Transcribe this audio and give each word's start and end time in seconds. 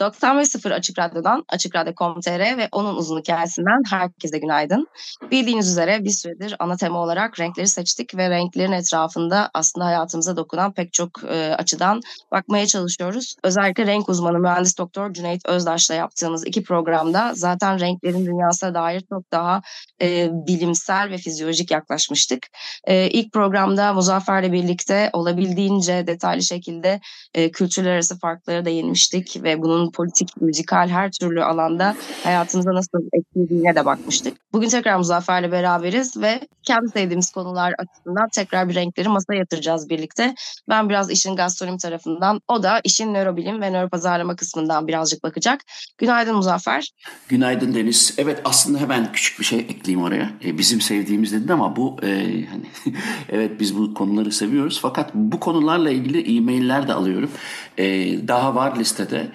.0 0.00 0.74
Açık 0.74 0.98
Radyo'dan, 0.98 1.44
Açık 1.48 1.76
Radyo.com.tr 1.76 2.58
ve 2.58 2.68
onun 2.72 2.96
uzun 2.96 3.18
hikayesinden 3.18 3.82
herkese 3.90 4.38
günaydın. 4.38 4.88
Bildiğiniz 5.30 5.70
üzere 5.70 6.04
bir 6.04 6.10
süredir 6.10 6.56
ana 6.58 6.76
tema 6.76 6.98
olarak 6.98 7.40
renkleri 7.40 7.68
seçtik 7.68 8.16
ve 8.16 8.30
renklerin 8.30 8.72
etrafında 8.72 9.50
aslında 9.54 9.86
hayatımıza 9.86 10.36
dokunan 10.36 10.72
pek 10.72 10.92
çok 10.92 11.24
e, 11.24 11.54
açıdan 11.54 12.00
bakmaya 12.32 12.66
çalışıyoruz. 12.66 13.34
Özellikle 13.44 13.86
renk 13.86 14.08
uzmanı 14.08 14.38
mühendis 14.38 14.78
doktor 14.78 15.12
Cüneyt 15.12 15.46
Özdaş'la 15.46 15.94
yaptığımız 15.94 16.46
iki 16.46 16.62
programda 16.62 17.32
zaten 17.34 17.80
renklerin 17.80 18.26
dünyasına 18.26 18.74
dair 18.74 19.04
çok 19.08 19.32
daha 19.32 19.62
e, 20.02 20.28
bilimsel 20.32 21.10
ve 21.10 21.18
fizyolojik 21.18 21.70
yaklaşmıştık. 21.70 22.46
E, 22.84 23.10
ilk 23.10 23.32
programda 23.32 23.92
Muzaffer'le 23.92 24.52
birlikte 24.52 25.10
olabildiğince 25.12 26.06
detaylı 26.06 26.42
şekilde 26.42 27.00
e, 27.34 27.50
kültürler 27.50 27.90
arası 27.90 28.18
farkları 28.18 28.64
da 28.64 28.70
yenmiştik 28.70 29.42
ve 29.42 29.62
bunun 29.62 29.89
politik, 29.90 30.40
müzikal 30.40 30.88
her 30.88 31.10
türlü 31.10 31.44
alanda 31.44 31.96
hayatımıza 32.24 32.74
nasıl 32.74 32.98
etkilediğine 33.12 33.74
de 33.74 33.84
bakmıştık. 33.84 34.36
Bugün 34.52 34.68
tekrar 34.68 34.96
Muzaffer'le 34.96 35.52
beraberiz 35.52 36.16
ve 36.16 36.40
kendi 36.62 36.88
sevdiğimiz 36.88 37.30
konular 37.30 37.74
açısından 37.78 38.28
tekrar 38.32 38.68
bir 38.68 38.74
renkleri 38.74 39.08
masaya 39.08 39.38
yatıracağız 39.38 39.90
birlikte. 39.90 40.34
Ben 40.68 40.88
biraz 40.88 41.10
işin 41.10 41.36
gastronomi 41.36 41.78
tarafından, 41.78 42.40
o 42.48 42.62
da 42.62 42.80
işin 42.84 43.14
nörobilim 43.14 43.60
ve 43.60 43.70
nöropazarlama 43.70 44.36
kısmından 44.36 44.88
birazcık 44.88 45.22
bakacak. 45.22 45.60
Günaydın 45.98 46.36
Muzaffer. 46.36 46.90
Günaydın 47.28 47.74
Deniz. 47.74 48.14
Evet 48.18 48.40
aslında 48.44 48.78
hemen 48.78 49.12
küçük 49.12 49.40
bir 49.40 49.44
şey 49.44 49.58
ekleyeyim 49.58 50.06
oraya. 50.06 50.30
E, 50.44 50.58
bizim 50.58 50.80
sevdiğimiz 50.80 51.32
dedin 51.32 51.48
ama 51.48 51.76
bu 51.76 51.96
e, 52.02 52.06
hani 52.50 52.94
evet 53.28 53.60
biz 53.60 53.78
bu 53.78 53.94
konuları 53.94 54.32
seviyoruz 54.32 54.78
fakat 54.82 55.14
bu 55.14 55.40
konularla 55.40 55.90
ilgili 55.90 56.36
e-mailler 56.36 56.88
de 56.88 56.92
alıyorum. 56.92 57.30
E, 57.78 57.84
daha 58.28 58.54
var 58.54 58.76
listede. 58.76 59.28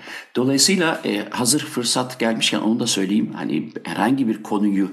Dolayısıyla 0.45 1.01
e, 1.05 1.29
hazır 1.29 1.59
fırsat 1.59 2.19
gelmişken 2.19 2.59
onu 2.59 2.79
da 2.79 2.87
söyleyeyim. 2.87 3.31
Hani 3.35 3.69
herhangi 3.83 4.27
bir 4.27 4.43
konuyu 4.43 4.91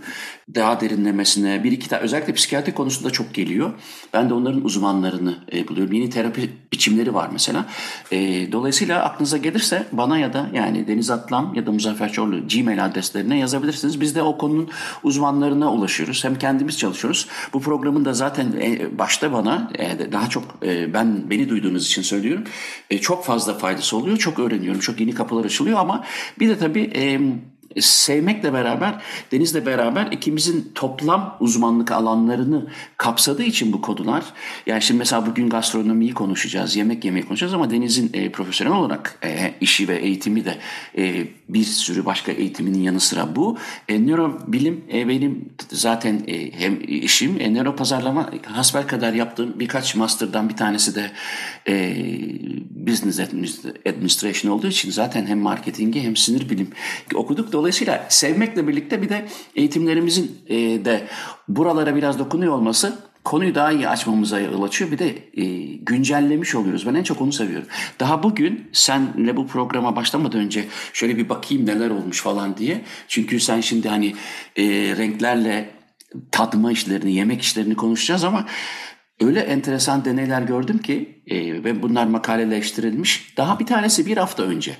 daha 0.55 0.81
derinlemesine 0.81 1.64
bir 1.64 1.72
iki 1.72 1.89
tane 1.89 2.03
özellikle 2.03 2.33
psikiyatri 2.33 2.75
konusunda 2.75 3.11
çok 3.11 3.34
geliyor. 3.34 3.73
Ben 4.12 4.30
de 4.30 4.34
onların 4.34 4.64
uzmanlarını 4.64 5.34
e, 5.53 5.69
buluyorum. 5.69 5.92
Yeni 5.92 6.11
terapi 6.11 6.50
biçimleri 6.73 7.14
var 7.14 7.28
mesela. 7.33 7.67
E, 8.12 8.53
dolayısıyla 8.53 9.03
aklınıza 9.05 9.36
gelirse 9.36 9.86
bana 9.92 10.19
ya 10.19 10.33
da 10.33 10.50
yani 10.55 10.86
Deniz 10.86 11.11
Atlam 11.11 11.55
ya 11.55 11.67
da 11.67 11.73
Muzaffer 11.73 12.12
Çorlu 12.12 12.48
Gmail 12.48 12.84
adreslerine 12.84 13.39
yazabilirsiniz. 13.39 14.01
Biz 14.01 14.14
de 14.14 14.23
o 14.23 14.39
konunun 14.39 14.69
uzmanlarına 15.02 15.73
ulaşıyoruz. 15.73 16.24
Hem 16.24 16.39
kendimiz 16.39 16.79
çalışıyoruz. 16.79 17.29
Bu 17.52 17.61
programın 17.61 18.05
da 18.05 18.14
zaten 18.14 18.46
e, 18.61 18.98
başta 18.98 19.33
bana 19.33 19.70
e, 19.79 20.13
daha 20.13 20.29
çok 20.29 20.45
e, 20.63 20.95
ben 20.95 21.30
beni 21.30 21.48
duyduğunuz 21.48 21.86
için 21.86 22.02
söylüyorum. 22.02 22.45
E, 22.90 22.98
çok 22.98 23.24
fazla 23.24 23.55
faydası 23.55 23.96
oluyor. 23.96 24.17
Çok 24.17 24.39
öğreniyorum. 24.39 24.80
Çok 24.80 25.01
yeni 25.01 25.14
kapılar 25.14 25.42
açılıyor 25.45 25.79
ama 25.79 26.05
bir 26.39 26.48
de 26.48 26.58
tabii 26.58 26.91
e, 26.95 27.20
sevmekle 27.80 28.53
beraber 28.53 28.95
Deniz'le 29.33 29.67
beraber 29.67 30.07
ikimizin 30.07 30.73
toplam 30.75 31.36
uzmanlık 31.41 31.92
alanlarını 31.92 32.67
kapsadığı 32.97 33.42
için 33.42 33.73
bu 33.73 33.81
konular 33.81 34.25
yani 34.67 34.83
şimdi 34.83 34.98
mesela 34.98 35.27
bugün 35.27 35.48
gastronomiyi 35.48 36.14
konuşacağız, 36.14 36.77
yemek 36.77 37.05
yemeyi 37.05 37.25
konuşacağız 37.25 37.55
ama 37.55 37.70
Deniz'in 37.70 38.11
e, 38.14 38.33
profesyonel 38.33 38.75
olarak 38.75 39.19
e, 39.25 39.55
işi 39.61 39.89
ve 39.89 39.97
eğitimi 39.97 40.45
de 40.45 40.58
e, 40.98 41.27
bir 41.48 41.64
sürü 41.64 42.05
başka 42.05 42.33
eğitiminin 42.33 42.83
yanı 42.83 43.01
sıra 43.01 43.36
bu. 43.36 43.58
E, 43.89 44.07
nörobilim 44.07 44.85
e, 44.92 45.08
benim 45.08 45.48
zaten 45.70 46.25
e, 46.27 46.52
hem 46.61 46.79
işim, 46.89 47.41
e, 47.41 47.55
nöropazarlama 47.55 48.31
hasbel 48.47 48.86
kadar 48.86 49.13
yaptığım 49.13 49.61
birkaç 49.61 49.95
master'dan 49.95 50.48
bir 50.48 50.57
tanesi 50.57 50.95
de 50.95 51.11
e, 51.69 51.97
business 52.87 53.20
administration 53.87 54.53
olduğu 54.53 54.67
için 54.67 54.91
zaten 54.91 55.27
hem 55.27 55.39
marketingi 55.39 56.03
hem 56.03 56.17
sinir 56.17 56.51
bilim 56.51 56.70
okuduk. 57.15 57.53
Dolayısıyla 57.53 58.07
sevmekle 58.09 58.69
birlikte 58.69 59.03
bir 59.03 59.09
de 59.09 59.29
eğitimlerimizin 59.57 60.39
e, 60.47 60.57
de 60.85 61.07
buralara 61.48 61.97
biraz 61.97 62.19
dokunuyor 62.19 62.53
olması 62.53 62.98
konuyu 63.25 63.55
daha 63.55 63.73
iyi 63.73 63.89
açmamıza 63.89 64.41
yol 64.41 64.63
açıyor. 64.63 64.91
Bir 64.91 64.98
de 64.98 65.09
e, 65.35 65.45
güncellemiş 65.77 66.55
oluyoruz. 66.55 66.87
Ben 66.87 66.95
en 66.95 67.03
çok 67.03 67.20
onu 67.20 67.33
seviyorum. 67.33 67.69
Daha 68.01 68.23
bugün 68.23 68.69
senle 68.73 69.37
bu 69.37 69.47
programa 69.47 69.97
başlamadan 69.97 70.41
önce 70.41 70.64
şöyle 70.93 71.17
bir 71.17 71.29
bakayım 71.29 71.67
neler 71.67 71.91
olmuş 71.91 72.20
falan 72.20 72.57
diye. 72.57 72.81
Çünkü 73.09 73.41
sen 73.41 73.61
şimdi 73.61 73.89
hani 73.89 74.14
e, 74.57 74.64
renklerle 74.97 75.70
tatma 76.31 76.73
işlerini, 76.73 77.13
yemek 77.13 77.43
işlerini 77.43 77.75
konuşacağız 77.75 78.25
ama 78.25 78.47
öyle 79.24 79.40
enteresan 79.40 80.05
deneyler 80.05 80.42
gördüm 80.42 80.78
ki 80.78 81.22
e, 81.27 81.64
ve 81.64 81.83
bunlar 81.83 82.06
makaleleştirilmiş. 82.06 83.34
Daha 83.36 83.58
bir 83.58 83.66
tanesi 83.66 84.06
bir 84.06 84.16
hafta 84.16 84.42
önce, 84.42 84.77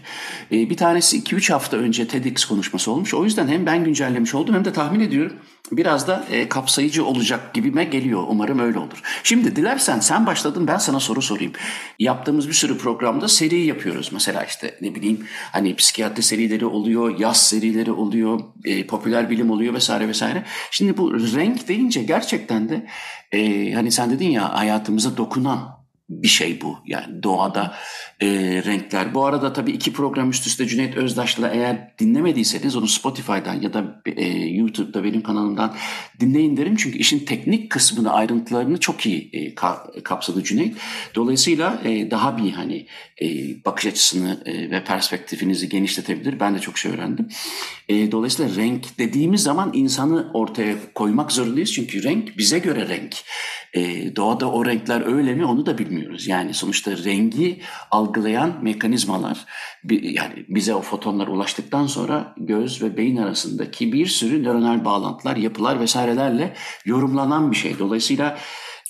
e, 0.53 0.71
bir 0.71 0.77
tanesi 0.77 1.17
iki 1.17 1.37
üç 1.37 1.51
hafta 1.51 1.77
önce 1.77 2.09
TEDx 2.09 2.45
konuşması 2.45 2.91
olmuş. 2.91 3.15
O 3.15 3.25
yüzden 3.25 3.49
hem 3.49 3.67
ben 3.67 3.85
güncellemiş 3.85 4.35
oldum 4.35 4.55
hem 4.55 4.65
de 4.65 4.73
tahmin 4.73 5.01
ediyorum 5.01 5.37
biraz 5.77 6.09
da 6.09 6.25
e, 6.31 6.49
kapsayıcı 6.49 7.05
olacak 7.05 7.55
gibime 7.55 7.85
geliyor. 7.85 8.25
Umarım 8.29 8.59
öyle 8.59 8.79
olur. 8.79 9.03
Şimdi 9.23 9.57
dilersen 9.57 10.01
sen 10.01 10.27
başladın 10.27 10.67
ben 10.67 10.77
sana 10.77 11.01
soru 11.01 11.23
sorayım. 11.23 11.53
Yaptığımız 11.99 12.49
bir 12.49 12.53
sürü 12.53 12.79
programda 12.79 13.29
seri 13.29 13.67
yapıyoruz. 13.67 14.11
Mesela 14.13 14.45
işte 14.45 14.79
ne 14.81 14.95
bileyim 14.95 15.27
hani 15.53 15.77
psikiyatri 15.77 16.23
serileri 16.23 16.67
oluyor, 16.67 17.19
yaz 17.19 17.49
serileri 17.49 17.93
oluyor, 17.93 18.41
e, 18.65 18.87
popüler 18.87 19.31
bilim 19.31 19.51
oluyor 19.51 19.75
vesaire 19.75 20.09
vesaire. 20.09 20.45
Şimdi 20.71 20.97
bu 20.97 21.15
renk 21.15 21.69
deyince 21.69 22.03
gerçekten 22.03 22.69
de 22.69 22.87
e, 23.33 23.73
hani 23.73 23.93
sen 23.93 24.11
dedin 24.11 24.31
ya 24.31 24.59
hayatımıza 24.59 25.17
dokunan 25.17 25.82
bir 26.23 26.29
şey 26.29 26.61
bu. 26.61 26.79
Yani 26.87 27.23
doğada 27.23 27.75
e, 28.21 28.29
renkler. 28.67 29.15
Bu 29.15 29.27
arada 29.27 29.53
tabii 29.53 29.71
iki 29.71 29.93
program 29.93 30.31
üst 30.31 30.47
üste 30.47 30.67
Cüneyt 30.67 30.97
Özdaş'la 30.97 31.49
eğer 31.49 31.99
dinlemediyseniz 31.99 32.77
onu 32.77 32.89
Spotify'dan 32.89 33.61
ya 33.61 33.73
da 33.73 34.03
e, 34.07 34.29
YouTube'da 34.31 35.05
benim 35.05 35.23
kanalımdan 35.23 35.75
dinleyin 36.21 36.57
derim. 36.57 36.77
Çünkü 36.77 36.99
işin 36.99 37.19
teknik 37.19 37.71
kısmını 37.71 38.13
ayrıntılarını 38.13 38.81
çok 38.81 39.07
iyi 39.07 39.31
e, 39.33 39.55
ka, 39.55 39.87
kapsadı 40.05 40.45
Cüneyt. 40.45 40.77
Dolayısıyla 41.15 41.83
e, 41.85 42.11
daha 42.11 42.39
bir 42.39 42.53
hani 42.53 42.87
e, 43.23 43.27
bakış 43.65 43.87
açısını 43.87 44.43
e, 44.47 44.71
ve 44.71 44.85
perspektifinizi 44.85 45.69
genişletebilir. 45.69 46.41
Ben 46.41 46.55
de 46.55 46.59
çok 46.59 46.79
şey 46.79 46.93
öğrendim. 46.93 47.29
E, 47.89 48.13
dolayısıyla 48.13 48.57
renk 48.57 48.99
dediğimiz 48.99 49.43
zaman 49.43 49.71
insanı 49.75 50.31
ortaya 50.35 50.75
koymak 50.95 51.33
zorundayız. 51.33 51.73
Çünkü 51.73 52.03
renk 52.03 52.39
bize 52.39 52.59
göre 52.59 52.89
renk. 52.89 53.17
E, 53.75 54.17
doğada 54.17 54.51
o 54.51 54.67
renkler 54.67 55.17
öyle 55.17 55.35
mi 55.35 55.45
onu 55.45 55.67
da 55.67 55.79
bilmiyoruz. 55.79 56.02
Yani 56.27 56.55
sonuçta 56.55 56.91
rengi 56.97 57.61
algılayan 57.91 58.59
mekanizmalar 58.63 59.45
yani 59.91 60.47
bize 60.49 60.75
o 60.75 60.81
fotonlar 60.81 61.27
ulaştıktan 61.27 61.87
sonra 61.87 62.35
göz 62.37 62.83
ve 62.83 62.97
beyin 62.97 63.17
arasındaki 63.17 63.93
bir 63.93 64.07
sürü 64.07 64.43
nöronal 64.43 64.85
bağlantılar, 64.85 65.37
yapılar 65.37 65.81
vesairelerle 65.81 66.55
yorumlanan 66.85 67.51
bir 67.51 67.57
şey. 67.57 67.79
Dolayısıyla 67.79 68.39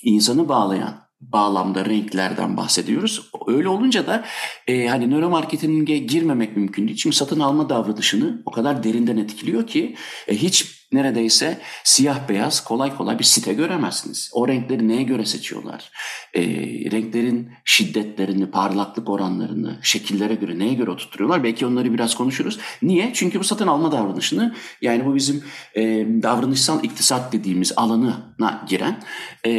insanı 0.03 0.49
bağlayan 0.49 1.03
bağlamda 1.31 1.85
renklerden 1.85 2.57
bahsediyoruz. 2.57 3.29
Öyle 3.47 3.69
olunca 3.69 4.07
da 4.07 4.25
e, 4.67 4.87
hani 4.87 5.09
nöromarketinge 5.09 5.97
girmemek 5.97 6.57
mümkün 6.57 6.87
değil. 6.87 6.97
Çünkü 6.97 7.15
satın 7.15 7.39
alma 7.39 7.69
davranışını 7.69 8.41
o 8.45 8.51
kadar 8.51 8.83
derinden 8.83 9.17
etkiliyor 9.17 9.67
ki 9.67 9.95
e, 10.27 10.35
hiç 10.35 10.82
neredeyse 10.93 11.57
siyah 11.83 12.29
beyaz 12.29 12.63
kolay 12.63 12.97
kolay 12.97 13.19
bir 13.19 13.23
site 13.23 13.53
göremezsiniz. 13.53 14.29
O 14.33 14.47
renkleri 14.47 14.87
neye 14.87 15.03
göre 15.03 15.25
seçiyorlar? 15.25 15.91
E, 16.33 16.41
renklerin 16.91 17.51
şiddetlerini, 17.65 18.51
parlaklık 18.51 19.09
oranlarını, 19.09 19.79
şekillere 19.81 20.35
göre 20.35 20.59
neye 20.59 20.73
göre 20.73 20.91
oturtuyorlar? 20.91 21.43
Belki 21.43 21.65
onları 21.65 21.93
biraz 21.93 22.15
konuşuruz. 22.15 22.59
Niye? 22.81 23.11
Çünkü 23.13 23.39
bu 23.39 23.43
satın 23.43 23.67
alma 23.67 23.91
davranışını 23.91 24.55
yani 24.81 25.05
bu 25.05 25.15
bizim 25.15 25.43
e, 25.75 25.83
davranışsal 26.23 26.83
iktisat 26.83 27.33
dediğimiz 27.33 27.73
alanına 27.75 28.65
giren 28.69 28.97
e, 29.45 29.51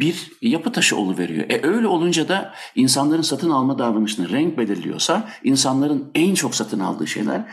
bir 0.00 0.32
yapı 0.42 0.72
taşı 0.72 0.96
oluveriyor. 0.96 1.50
E, 1.50 1.66
öyle 1.66 1.86
olunca 1.86 2.28
da 2.28 2.54
insanların 2.74 3.22
satın 3.22 3.50
alma 3.50 3.78
davranışını 3.78 4.30
renk 4.30 4.58
belirliyorsa 4.58 5.28
insanların 5.44 6.10
en 6.14 6.34
çok 6.34 6.54
satın 6.54 6.80
aldığı 6.80 7.06
şeyler 7.06 7.44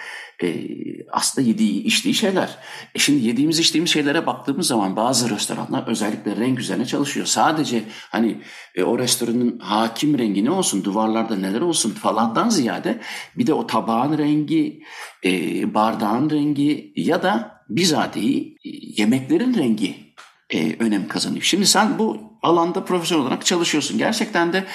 e, 0.44 0.68
aslında 1.12 1.48
yediği, 1.48 1.84
içtiği 1.84 2.14
şeyler. 2.14 2.58
E 2.96 3.00
şimdi 3.00 3.28
yediğimiz, 3.28 3.60
içtiğimiz 3.60 3.92
şeylere 3.92 4.26
baktığımız 4.26 4.68
zaman 4.68 4.96
bazı 4.96 5.30
restoranlar 5.30 5.88
özellikle 5.88 6.36
renk 6.36 6.60
üzerine 6.60 6.86
çalışıyor. 6.86 7.26
Sadece 7.26 7.84
hani 8.10 8.42
e, 8.76 8.84
o 8.84 9.00
restoranın 9.00 9.60
hakim 9.60 10.18
rengi 10.18 10.46
ne 10.46 10.52
olsun, 10.52 10.84
duvarlarda 10.84 11.36
neler 11.36 11.62
olsun 11.62 11.92
falandan 11.92 12.50
ziyade 12.50 13.02
bir 13.38 13.48
de 13.48 13.54
o 13.54 13.68
tabağın 13.68 14.18
rengi, 14.18 14.84
e, 15.26 15.74
bardağın 15.74 16.30
rengi 16.30 16.94
ya 16.96 17.24
da 17.24 17.64
bizatihi 17.70 18.58
e, 18.66 18.70
yemeklerin 19.02 19.54
rengi 19.54 20.14
e, 20.50 20.76
önem 20.80 21.08
kazanıyor. 21.08 21.44
Şimdi 21.44 21.66
sen 21.66 22.00
bu 22.00 22.32
alanda 22.42 22.86
profesyonel 22.86 23.26
olarak 23.26 23.46
çalışıyorsun. 23.46 23.98
Gerçekten 23.98 24.54
de 24.54 24.66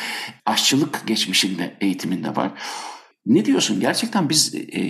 aşçılık 0.46 1.06
geçmişinde, 1.06 1.76
eğitiminde 1.80 2.36
var. 2.36 2.50
Ne 3.26 3.44
diyorsun? 3.44 3.80
Gerçekten 3.80 4.28
biz 4.28 4.54
e, 4.54 4.80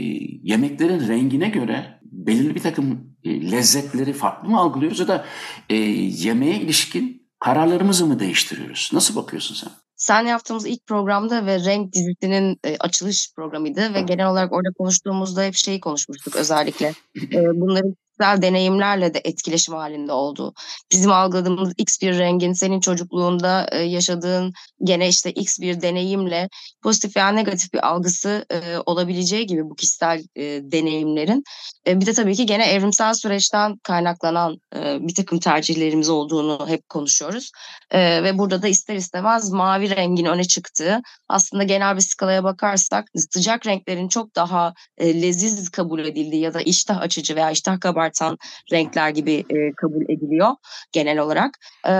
yemeklerin 0.42 1.08
rengine 1.08 1.48
göre 1.48 2.00
belirli 2.02 2.54
bir 2.54 2.62
takım 2.62 3.16
e, 3.24 3.50
lezzetleri 3.50 4.12
farklı 4.12 4.48
mı 4.48 4.58
algılıyoruz 4.58 4.98
ya 4.98 5.08
da 5.08 5.24
e, 5.68 5.74
yemeğe 5.74 6.60
ilişkin 6.60 7.28
kararlarımızı 7.40 8.06
mı 8.06 8.18
değiştiriyoruz? 8.20 8.90
Nasıl 8.92 9.16
bakıyorsun 9.16 9.54
sen? 9.54 9.70
Sen 9.96 10.26
yaptığımız 10.26 10.66
ilk 10.66 10.86
programda 10.86 11.46
ve 11.46 11.64
Renk 11.64 11.92
dizisinin 11.92 12.58
e, 12.64 12.76
açılış 12.76 13.34
programıydı 13.34 13.94
ve 13.94 14.00
genel 14.00 14.30
olarak 14.30 14.52
orada 14.52 14.68
konuştuğumuzda 14.78 15.44
hep 15.44 15.54
şeyi 15.54 15.80
konuşmuştuk 15.80 16.36
özellikle. 16.36 16.94
E, 17.32 17.60
bunların 17.60 17.96
kişisel 18.16 18.42
deneyimlerle 18.42 19.14
de 19.14 19.20
etkileşim 19.24 19.74
halinde 19.74 20.12
oldu. 20.12 20.54
Bizim 20.92 21.12
algıladığımız 21.12 21.72
X 21.78 22.00
bir 22.02 22.18
rengin 22.18 22.52
senin 22.52 22.80
çocukluğunda 22.80 23.68
e, 23.72 23.78
yaşadığın 23.78 24.52
gene 24.84 25.08
işte 25.08 25.30
X 25.32 25.60
bir 25.60 25.80
deneyimle 25.80 26.48
pozitif 26.82 27.16
veya 27.16 27.28
negatif 27.28 27.72
bir 27.72 27.86
algısı 27.86 28.46
e, 28.50 28.78
olabileceği 28.86 29.46
gibi 29.46 29.64
bu 29.64 29.74
kişisel 29.74 30.24
e, 30.36 30.42
deneyimlerin. 30.42 31.44
E, 31.86 32.00
bir 32.00 32.06
de 32.06 32.12
tabii 32.12 32.34
ki 32.34 32.46
gene 32.46 32.66
evrimsel 32.66 33.14
süreçten 33.14 33.76
kaynaklanan 33.76 34.60
e, 34.76 34.98
bir 35.00 35.14
takım 35.14 35.38
tercihlerimiz 35.38 36.08
olduğunu 36.08 36.68
hep 36.68 36.88
konuşuyoruz. 36.88 37.50
E, 37.90 38.22
ve 38.24 38.38
burada 38.38 38.62
da 38.62 38.68
ister 38.68 38.94
istemez 38.94 39.50
mavi 39.50 39.96
rengin 39.96 40.24
öne 40.24 40.44
çıktığı 40.44 41.02
aslında 41.28 41.64
genel 41.64 41.96
bir 41.96 42.00
skalaya 42.00 42.44
bakarsak 42.44 43.08
sıcak 43.30 43.66
renklerin 43.66 44.08
çok 44.08 44.36
daha 44.36 44.74
e, 44.98 45.22
leziz 45.22 45.70
kabul 45.70 46.00
edildiği 46.00 46.42
ya 46.42 46.54
da 46.54 46.60
iştah 46.60 47.00
açıcı 47.00 47.36
veya 47.36 47.50
iştah 47.50 47.80
kabartan 48.06 48.38
renkler 48.72 49.10
gibi 49.10 49.44
e, 49.50 49.72
kabul 49.76 50.02
ediliyor 50.02 50.50
genel 50.92 51.18
olarak. 51.18 51.58
E, 51.86 51.92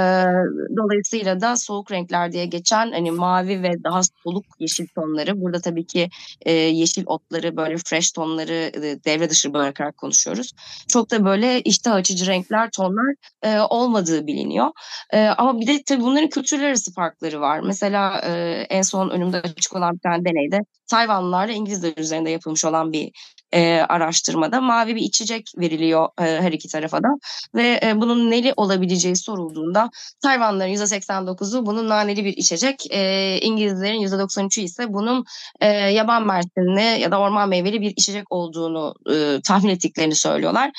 dolayısıyla 0.76 1.40
da 1.40 1.56
soğuk 1.56 1.92
renkler 1.92 2.32
diye 2.32 2.46
geçen 2.46 2.92
hani 2.92 3.10
mavi 3.10 3.62
ve 3.62 3.84
daha 3.84 4.00
soluk 4.24 4.44
yeşil 4.58 4.86
tonları 4.94 5.40
burada 5.40 5.60
tabii 5.60 5.86
ki 5.86 6.08
e, 6.40 6.52
yeşil 6.52 7.02
otları 7.06 7.56
böyle 7.56 7.76
fresh 7.76 8.12
tonları 8.12 8.52
e, 8.52 9.04
devre 9.04 9.30
dışı 9.30 9.54
bırakarak 9.54 9.96
konuşuyoruz. 9.96 10.52
Çok 10.88 11.10
da 11.10 11.24
böyle 11.24 11.60
iştah 11.60 11.94
açıcı 11.94 12.26
renkler 12.26 12.70
tonlar 12.70 13.14
e, 13.42 13.58
olmadığı 13.60 14.26
biliniyor. 14.26 14.70
E, 15.12 15.26
ama 15.26 15.60
bir 15.60 15.66
de 15.66 15.82
tabii 15.86 16.02
bunların 16.02 16.28
kültürler 16.28 16.68
arası 16.68 16.92
farkları 16.92 17.40
var. 17.40 17.60
Mesela 17.60 18.20
e, 18.26 18.66
en 18.70 18.82
son 18.82 19.10
önümde 19.10 19.38
açık 19.38 19.76
olan 19.76 19.94
bir 19.94 20.00
tane 20.00 20.24
deneyde 20.24 20.60
Tayvanlılarla 20.90 21.52
İngilizler 21.52 21.92
üzerinde 21.96 22.30
yapılmış 22.30 22.64
olan 22.64 22.92
bir 22.92 23.12
e, 23.52 23.80
araştırmada 23.88 24.60
mavi 24.60 24.96
bir 24.96 25.02
içecek 25.02 25.52
veriliyor 25.58 26.08
e, 26.18 26.22
her 26.22 26.52
iki 26.52 26.68
tarafa 26.68 27.02
da 27.02 27.08
ve 27.54 27.80
e, 27.82 28.00
bunun 28.00 28.30
neli 28.30 28.52
olabileceği 28.56 29.16
sorulduğunda 29.16 29.90
Tayvanlıların 30.22 30.74
%89'u 30.74 31.66
bunun 31.66 31.88
naneli 31.88 32.24
bir 32.24 32.36
içecek, 32.36 32.86
e, 32.90 33.38
İngilizlerin 33.42 34.00
%93'ü 34.00 34.60
ise 34.60 34.92
bunun 34.92 35.24
e, 35.60 35.66
yaban 35.68 36.26
mersinli 36.26 37.00
ya 37.00 37.12
da 37.12 37.20
orman 37.20 37.48
meyveli 37.48 37.80
bir 37.80 37.90
içecek 37.90 38.32
olduğunu 38.32 38.94
e, 39.12 39.40
tahmin 39.44 39.70
ettiklerini 39.70 40.14
söylüyorlar. 40.14 40.70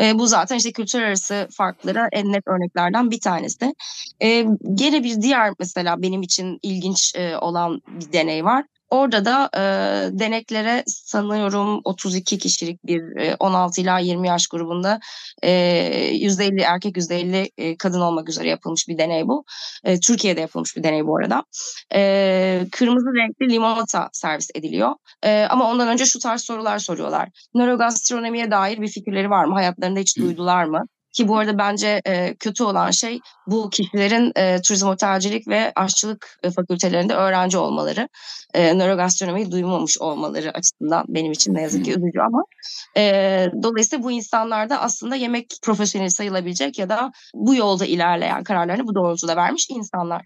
E, 0.00 0.18
bu 0.18 0.26
zaten 0.26 0.56
işte 0.56 0.72
kültür 0.72 1.02
arası 1.02 1.48
farklara 1.50 2.08
en 2.12 2.32
net 2.32 2.48
örneklerden 2.48 3.10
bir 3.10 3.20
tanesi. 3.20 3.74
E, 4.22 4.46
gene 4.74 5.04
bir 5.04 5.22
diğer 5.22 5.52
mesela 5.58 6.02
benim 6.02 6.22
için 6.22 6.58
ilginç 6.62 7.14
e, 7.14 7.36
olan 7.38 7.80
bir 7.86 8.12
deney 8.12 8.44
var. 8.44 8.64
Orada 8.92 9.24
da 9.24 9.50
e, 9.54 9.60
deneklere 10.18 10.84
sanıyorum 10.86 11.80
32 11.84 12.38
kişilik 12.38 12.86
bir 12.86 13.16
e, 13.16 13.36
16 13.40 13.80
ila 13.80 13.98
20 13.98 14.28
yaş 14.28 14.46
grubunda 14.46 15.00
e, 15.42 15.50
%50 16.12 16.60
erkek 16.62 16.96
%50 16.96 17.50
e, 17.58 17.76
kadın 17.76 18.00
olmak 18.00 18.28
üzere 18.28 18.48
yapılmış 18.48 18.88
bir 18.88 18.98
deney 18.98 19.28
bu. 19.28 19.44
E, 19.84 20.00
Türkiye'de 20.00 20.40
yapılmış 20.40 20.76
bir 20.76 20.82
deney 20.82 21.06
bu 21.06 21.16
arada. 21.16 21.44
E, 21.94 22.66
kırmızı 22.72 23.06
renkli 23.06 23.52
limonata 23.54 24.08
servis 24.12 24.50
ediliyor. 24.54 24.94
E, 25.22 25.46
ama 25.50 25.70
ondan 25.70 25.88
önce 25.88 26.06
şu 26.06 26.18
tarz 26.18 26.42
sorular 26.42 26.78
soruyorlar. 26.78 27.28
Nörogastronomiye 27.54 28.50
dair 28.50 28.80
bir 28.80 28.88
fikirleri 28.88 29.30
var 29.30 29.44
mı? 29.44 29.54
Hayatlarında 29.54 30.00
hiç 30.00 30.18
duydular 30.18 30.64
mı? 30.64 30.86
Ki 31.12 31.28
bu 31.28 31.38
arada 31.38 31.58
bence 31.58 32.02
e, 32.06 32.34
kötü 32.34 32.64
olan 32.64 32.90
şey 32.90 33.20
bu 33.46 33.70
kişilerin 33.70 34.32
e, 34.36 34.60
turizm 34.62 34.88
otelcilik 34.88 35.48
ve 35.48 35.72
aşçılık 35.76 36.38
e, 36.42 36.50
fakültelerinde 36.50 37.14
öğrenci 37.14 37.58
olmaları. 37.58 38.08
E, 38.54 38.78
nörogastronomiyi 38.78 39.50
duymamış 39.50 39.98
olmaları 39.98 40.50
açısından 40.50 41.04
benim 41.08 41.32
için 41.32 41.54
ne 41.54 41.62
yazık 41.62 41.84
ki 41.84 41.90
üzücü 41.90 42.20
ama 42.20 42.44
e, 42.96 43.02
dolayısıyla 43.62 44.04
bu 44.04 44.10
insanlar 44.10 44.70
da 44.70 44.80
aslında 44.80 45.16
yemek 45.16 45.46
profesyoneli 45.62 46.10
sayılabilecek 46.10 46.78
ya 46.78 46.88
da 46.88 47.12
bu 47.34 47.54
yolda 47.54 47.86
ilerleyen 47.86 48.44
kararlarını 48.44 48.86
bu 48.86 48.94
doğrultuda 48.94 49.36
vermiş 49.36 49.66
insanlar. 49.70 50.22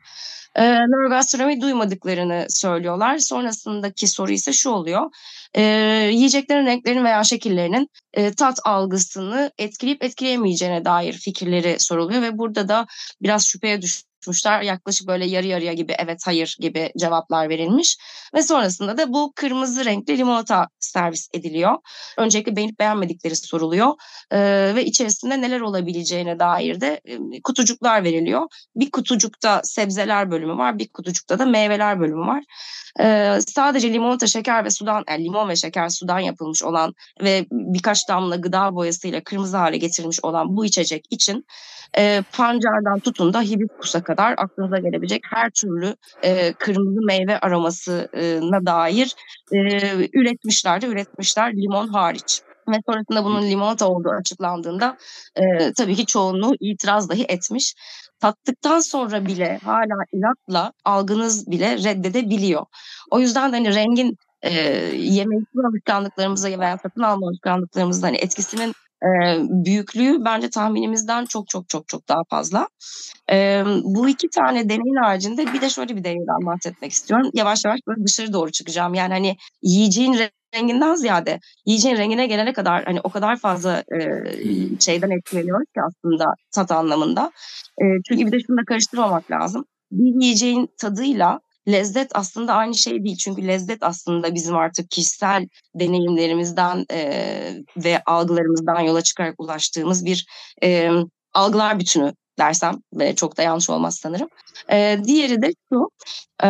E, 0.56 0.62
nörogastronomi 0.64 1.61
duymadıklarını 1.61 2.47
söylüyorlar. 2.49 3.19
Sonrasındaki 3.19 4.08
soru 4.08 4.32
ise 4.32 4.53
şu 4.53 4.70
oluyor 4.70 5.11
e, 5.55 5.62
yiyeceklerin 6.12 6.67
renklerin 6.67 7.05
veya 7.05 7.25
şekillerinin 7.25 7.91
e, 8.12 8.32
tat 8.32 8.58
algısını 8.64 9.53
etkileyip 9.58 10.05
etkileyemeyeceğine 10.05 10.85
dair 10.85 11.12
fikirleri 11.12 11.81
soruluyor 11.81 12.23
ve 12.23 12.38
burada 12.38 12.69
da 12.69 12.87
biraz 13.23 13.47
şüpheye 13.49 13.82
düş 13.82 14.05
tutmuşlar. 14.20 14.62
Yaklaşık 14.62 15.08
böyle 15.08 15.26
yarı 15.26 15.46
yarıya 15.46 15.72
gibi 15.72 15.94
evet 15.98 16.20
hayır 16.26 16.56
gibi 16.60 16.92
cevaplar 16.98 17.48
verilmiş. 17.48 17.96
Ve 18.34 18.42
sonrasında 18.42 18.98
da 18.98 19.12
bu 19.12 19.32
kırmızı 19.36 19.84
renkli 19.84 20.18
limonata 20.18 20.68
servis 20.80 21.28
ediliyor. 21.34 21.78
Öncelikle 22.18 22.56
beğenip 22.56 22.78
beğenmedikleri 22.78 23.36
soruluyor. 23.36 23.92
Ee, 24.32 24.72
ve 24.74 24.84
içerisinde 24.84 25.40
neler 25.40 25.60
olabileceğine 25.60 26.38
dair 26.38 26.80
de 26.80 27.00
e, 27.04 27.18
kutucuklar 27.44 28.04
veriliyor. 28.04 28.46
Bir 28.76 28.90
kutucukta 28.90 29.60
sebzeler 29.64 30.30
bölümü 30.30 30.58
var, 30.58 30.78
bir 30.78 30.88
kutucukta 30.88 31.38
da 31.38 31.46
meyveler 31.46 32.00
bölümü 32.00 32.26
var. 32.26 32.44
Ee, 33.00 33.38
sadece 33.46 33.93
limonata, 33.93 34.26
şeker 34.26 34.64
ve 34.64 34.70
sudan, 34.70 35.05
yani 35.08 35.24
limon 35.24 35.48
ve 35.48 35.56
şeker 35.56 35.88
sudan 35.88 36.19
yapılmış 36.19 36.62
olan 36.62 36.94
ve 37.22 37.46
birkaç 37.50 38.08
damla 38.08 38.36
gıda 38.36 38.74
boyasıyla 38.74 39.24
kırmızı 39.24 39.56
hale 39.56 39.76
getirilmiş 39.76 40.24
olan 40.24 40.56
bu 40.56 40.64
içecek 40.64 41.06
için 41.10 41.46
e, 41.98 42.22
pancardan 42.32 43.00
tutun 43.00 43.32
da 43.32 43.43
hibiskusa 43.43 44.02
kadar 44.06 44.34
aklınıza 44.39 44.79
gelebilecek 44.79 45.22
her 45.31 45.51
türlü 45.51 45.96
e, 46.22 46.53
kırmızı 46.53 47.01
meyve 47.06 47.39
aromasına 47.39 48.67
dair 48.67 49.15
e, 49.53 49.58
üretmişler 50.13 50.81
de 50.81 50.86
üretmişler 50.86 51.53
limon 51.53 51.89
hariç 51.89 52.43
ve 52.69 52.77
sonrasında 52.86 53.25
bunun 53.25 53.43
limonata 53.43 53.89
olduğu 53.89 54.10
açıklandığında 54.10 54.96
e, 55.36 55.72
tabii 55.72 55.94
ki 55.94 56.06
çoğunluğu 56.06 56.55
itiraz 56.60 57.08
dahi 57.08 57.25
etmiş. 57.29 57.75
Tattıktan 58.20 58.81
sonra 58.81 59.27
bile 59.27 59.58
hala 59.65 59.96
inatla 60.13 60.72
algınız 60.84 61.51
bile 61.51 61.77
reddedebiliyor. 61.77 62.67
O 63.10 63.20
yüzden 63.20 63.53
de 63.53 63.56
hani 63.56 63.75
rengin 63.75 64.17
e, 64.43 64.53
yemek 64.96 65.43
alışkanlıklarımıza 65.69 66.60
veya 66.60 66.79
satın 66.79 67.03
alma 67.03 67.27
alışkanlıklarımızda 67.27 68.06
hani 68.06 68.17
etkisinin 68.17 68.72
e, 69.03 69.08
büyüklüğü 69.65 70.24
bence 70.24 70.50
tahminimizden 70.50 71.24
çok 71.24 71.48
çok 71.48 71.69
çok 71.69 71.88
çok 71.88 72.08
daha 72.08 72.20
fazla. 72.31 72.69
E, 73.31 73.65
bu 73.84 74.08
iki 74.08 74.29
tane 74.31 74.69
deneyin 74.69 75.05
haricinde 75.05 75.53
bir 75.53 75.60
de 75.60 75.70
şöyle 75.70 75.96
bir 75.96 76.05
deneyden 76.05 76.46
bahsetmek 76.46 76.93
istiyorum. 76.93 77.31
Yavaş 77.34 77.65
yavaş 77.65 77.81
böyle 77.88 78.05
dışarı 78.05 78.32
doğru 78.32 78.53
çıkacağım. 78.53 78.94
Yani 78.94 79.12
hani 79.12 79.36
yiyeceğin 79.62 80.17
renginden 80.55 80.94
ziyade 80.94 81.41
yiyeceğin 81.67 81.96
rengine 81.96 82.26
gelene 82.26 82.53
kadar 82.53 82.84
hani 82.84 83.00
o 83.00 83.08
kadar 83.08 83.36
fazla 83.36 83.79
e, 83.79 84.00
şeyden 84.81 85.10
etkileniyoruz 85.10 85.67
ki 85.74 85.81
aslında 85.86 86.24
tat 86.55 86.70
anlamında. 86.70 87.32
E, 87.82 87.84
çünkü 88.08 88.26
bir 88.26 88.32
de 88.32 88.38
şunu 88.46 88.56
da 88.56 88.65
karıştırmamak 88.69 89.31
lazım. 89.31 89.65
Bir 89.93 90.22
yiyeceğin 90.22 90.69
tadıyla 90.79 91.41
lezzet 91.69 92.11
aslında 92.15 92.55
aynı 92.55 92.75
şey 92.75 93.05
değil. 93.05 93.17
Çünkü 93.17 93.46
lezzet 93.46 93.82
aslında 93.82 94.35
bizim 94.35 94.56
artık 94.56 94.91
kişisel 94.91 95.49
deneyimlerimizden 95.75 96.87
e, 96.93 97.65
ve 97.77 98.03
algılarımızdan 98.06 98.81
yola 98.81 99.03
çıkarak 99.03 99.35
ulaştığımız 99.39 100.05
bir 100.05 100.27
e, 100.63 100.91
algılar 101.35 101.79
bütünü 101.79 102.15
dersem 102.39 102.82
çok 103.17 103.37
da 103.37 103.43
yanlış 103.43 103.70
olmaz 103.70 103.94
sanırım. 103.94 104.29
E, 104.70 104.99
diğeri 105.05 105.43
de 105.43 105.53
şu, 105.73 105.91
e, 106.44 106.46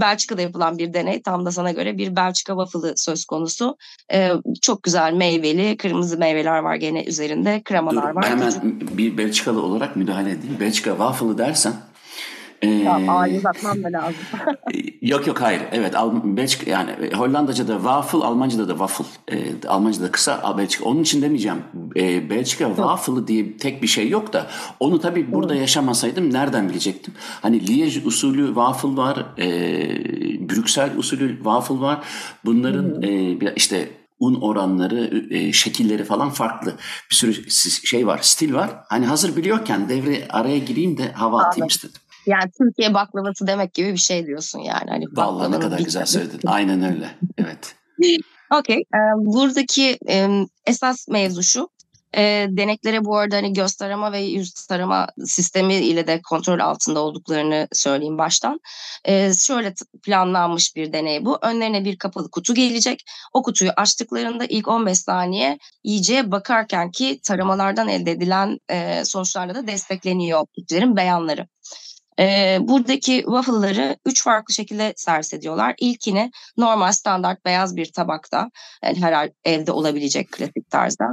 Belçika'da 0.00 0.42
yapılan 0.42 0.78
bir 0.78 0.92
deney, 0.92 1.22
tam 1.22 1.46
da 1.46 1.52
sana 1.52 1.72
göre 1.72 1.98
bir 1.98 2.16
Belçika 2.16 2.52
waffle'ı 2.52 2.96
söz 2.96 3.24
konusu. 3.24 3.76
E, 4.12 4.30
çok 4.62 4.82
güzel 4.82 5.12
meyveli, 5.12 5.76
kırmızı 5.76 6.18
meyveler 6.18 6.58
var 6.58 6.76
gene 6.76 7.04
üzerinde, 7.04 7.62
kremalar 7.64 8.10
Dur, 8.10 8.16
var. 8.16 8.28
Hemen 8.28 8.80
bir 8.80 9.18
Belçikalı 9.18 9.62
olarak 9.62 9.96
müdahale 9.96 10.30
edeyim. 10.30 10.56
Belçika 10.60 10.90
waffle'ı 10.90 11.38
dersen 11.38 11.74
Ee, 12.62 12.88
A'yı 12.88 13.38
uzatmam 13.38 13.84
da 13.84 13.88
lazım. 13.92 14.20
yok 15.02 15.26
yok 15.26 15.40
hayır. 15.40 15.62
Evet 15.72 15.94
Belçika 16.24 16.70
yani 16.70 16.90
e, 16.90 17.16
Hollandaca'da 17.16 17.72
waffle, 17.72 18.18
Almanca'da 18.18 18.68
da 18.68 18.72
waffle. 18.72 19.04
E, 19.36 19.68
Almanca'da 19.68 20.10
kısa 20.10 20.54
Belçika. 20.58 20.84
Onun 20.84 21.02
için 21.02 21.22
demeyeceğim. 21.22 21.58
E, 21.96 22.30
Belçika 22.30 22.68
waffle 22.68 23.26
diye 23.26 23.56
tek 23.56 23.82
bir 23.82 23.86
şey 23.86 24.08
yok 24.08 24.32
da 24.32 24.46
onu 24.80 25.00
tabii 25.00 25.32
burada 25.32 25.54
yaşamasaydım 25.54 26.32
nereden 26.32 26.68
bilecektim? 26.68 27.14
Hani 27.42 27.66
Liège 27.66 28.06
usulü 28.06 28.46
waffle 28.46 28.96
var. 28.96 29.26
E, 29.38 29.48
Brüksel 30.48 30.96
usulü 30.96 31.36
waffle 31.36 31.80
var. 31.80 31.98
Bunların 32.44 33.02
e, 33.02 33.38
işte 33.56 33.88
un 34.20 34.34
oranları, 34.34 35.26
e, 35.30 35.52
şekilleri 35.52 36.04
falan 36.04 36.30
farklı. 36.30 36.74
Bir 37.10 37.14
sürü 37.16 37.50
şey 37.86 38.06
var, 38.06 38.18
stil 38.22 38.54
var. 38.54 38.70
Hani 38.88 39.06
hazır 39.06 39.36
biliyorken 39.36 39.88
devre 39.88 40.28
araya 40.28 40.58
gireyim 40.58 40.98
de 40.98 41.12
hava 41.12 41.38
atayım 41.38 41.52
Anladım. 41.52 41.68
istedim. 41.68 42.00
Yani 42.26 42.50
Türkiye 42.58 42.94
baklavası 42.94 43.46
demek 43.46 43.74
gibi 43.74 43.92
bir 43.92 43.98
şey 43.98 44.26
diyorsun 44.26 44.58
yani. 44.58 44.90
Hani 44.90 45.04
Vallahi 45.12 45.52
ne 45.52 45.58
kadar 45.58 45.78
güzel 45.78 46.06
söyledin. 46.06 46.40
Aynen 46.46 46.82
öyle. 46.82 47.10
Evet. 47.38 47.74
Okey. 48.54 48.84
Buradaki 49.16 49.98
esas 50.66 51.08
mevzu 51.08 51.42
şu 51.42 51.68
e, 52.16 52.46
deneklere 52.50 53.04
bu 53.04 53.16
arada 53.16 53.36
hani 53.36 53.52
göz 53.52 53.74
tarama 53.74 54.12
ve 54.12 54.20
yüz 54.20 54.52
tarama 54.52 55.06
sistemi 55.24 55.74
ile 55.74 56.06
de 56.06 56.20
kontrol 56.22 56.58
altında 56.58 57.00
olduklarını 57.00 57.68
söyleyeyim 57.72 58.18
baştan. 58.18 58.60
E, 59.04 59.34
şöyle 59.34 59.74
planlanmış 60.02 60.76
bir 60.76 60.92
deney 60.92 61.24
bu. 61.24 61.38
Önlerine 61.42 61.84
bir 61.84 61.98
kapalı 61.98 62.30
kutu 62.30 62.54
gelecek. 62.54 63.04
O 63.32 63.42
kutuyu 63.42 63.70
açtıklarında 63.76 64.44
ilk 64.44 64.68
15 64.68 64.98
saniye 64.98 65.58
iyice 65.82 66.30
bakarken 66.30 66.90
ki 66.90 67.20
taramalardan 67.22 67.88
elde 67.88 68.10
edilen 68.10 68.58
e, 68.68 69.04
sonuçlarla 69.04 69.54
da 69.54 69.66
destekleniyor 69.66 70.46
kişilerin 70.54 70.96
beyanları. 70.96 71.46
E, 72.18 72.58
buradaki 72.60 73.22
waffle'ları 73.22 73.96
üç 74.06 74.24
farklı 74.24 74.54
şekilde 74.54 74.92
servis 74.96 75.34
ediyorlar. 75.34 75.74
İlkini 75.78 76.30
normal 76.56 76.92
standart 76.92 77.44
beyaz 77.44 77.76
bir 77.76 77.92
tabakta, 77.92 78.50
yani 78.84 79.02
her 79.02 79.30
evde 79.44 79.72
olabilecek 79.72 80.32
klasik 80.32 80.70
tarzda. 80.70 81.04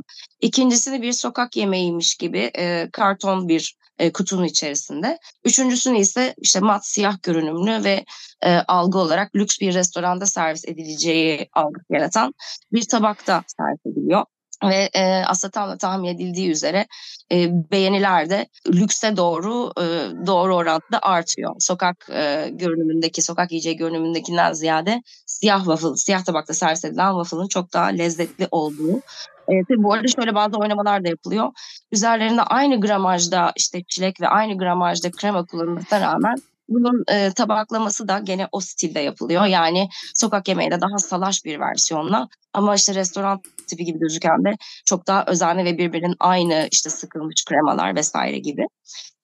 İkincisini 0.41 1.01
bir 1.01 1.13
sokak 1.13 1.57
yemeğiymiş 1.57 2.15
gibi 2.15 2.51
e, 2.57 2.89
karton 2.91 3.47
bir 3.47 3.75
e, 3.99 4.11
kutunun 4.11 4.43
içerisinde. 4.43 5.19
Üçüncüsünü 5.43 5.97
ise 5.97 6.35
işte 6.37 6.59
mat 6.59 6.87
siyah 6.87 7.21
görünümlü 7.23 7.83
ve 7.83 8.05
e, 8.43 8.55
algı 8.57 8.97
olarak 8.97 9.35
lüks 9.35 9.59
bir 9.59 9.73
restoranda 9.73 10.25
servis 10.25 10.65
edileceği 10.65 11.49
algı 11.53 11.79
yaratan 11.89 12.33
bir 12.71 12.87
tabakta 12.87 13.43
servis 13.47 13.85
ediliyor 13.85 14.25
ve 14.63 14.89
e, 14.93 15.23
aslında 15.25 15.77
tahmin 15.77 16.09
edildiği 16.09 16.51
üzere 16.51 16.85
e, 17.31 17.49
beğeniler 17.71 18.29
de 18.29 18.47
lükse 18.67 19.17
doğru 19.17 19.71
e, 19.77 19.83
doğru 20.27 20.55
orantıda 20.55 20.99
artıyor. 21.01 21.55
Sokak 21.59 22.09
e, 22.11 22.49
görünümündeki, 22.53 23.21
sokak 23.21 23.51
yiyeceği 23.51 23.77
görünümündekinden 23.77 24.53
ziyade 24.53 25.01
siyah 25.25 25.59
waffle, 25.59 25.95
siyah 25.95 26.23
tabakta 26.23 26.53
servis 26.53 26.85
edilen 26.85 27.11
waffle'ın 27.11 27.47
çok 27.47 27.73
daha 27.73 27.85
lezzetli 27.85 28.47
olduğu 28.51 29.01
e, 29.47 29.63
tabii 29.67 29.83
bu 29.83 29.93
arada 29.93 30.07
şöyle 30.07 30.35
bazı 30.35 30.57
oynamalar 30.57 31.03
da 31.03 31.09
yapılıyor. 31.09 31.51
Üzerlerinde 31.91 32.41
aynı 32.41 32.81
gramajda 32.81 33.53
işte 33.55 33.83
çilek 33.83 34.21
ve 34.21 34.27
aynı 34.27 34.57
gramajda 34.57 35.11
krema 35.11 35.45
kullanılmasına 35.45 36.01
rağmen 36.01 36.35
bunun 36.69 37.03
e, 37.11 37.31
tabaklaması 37.31 38.07
da 38.07 38.19
gene 38.19 38.47
o 38.51 38.59
stilde 38.59 38.99
yapılıyor. 38.99 39.45
Yani 39.45 39.89
sokak 40.15 40.47
yemeğinde 40.47 40.81
daha 40.81 40.97
salaş 40.97 41.45
bir 41.45 41.59
versiyonla 41.59 42.27
ama 42.53 42.75
işte 42.75 42.95
restoran 42.95 43.41
tipi 43.67 43.85
gibi 43.85 43.99
gözüken 43.99 44.45
de 44.45 44.55
çok 44.85 45.07
daha 45.07 45.25
özenli 45.25 45.65
ve 45.65 45.77
birbirinin 45.77 46.15
aynı 46.19 46.67
işte 46.71 46.89
sıkılmış 46.89 47.45
kremalar 47.45 47.95
vesaire 47.95 48.39
gibi. 48.39 48.67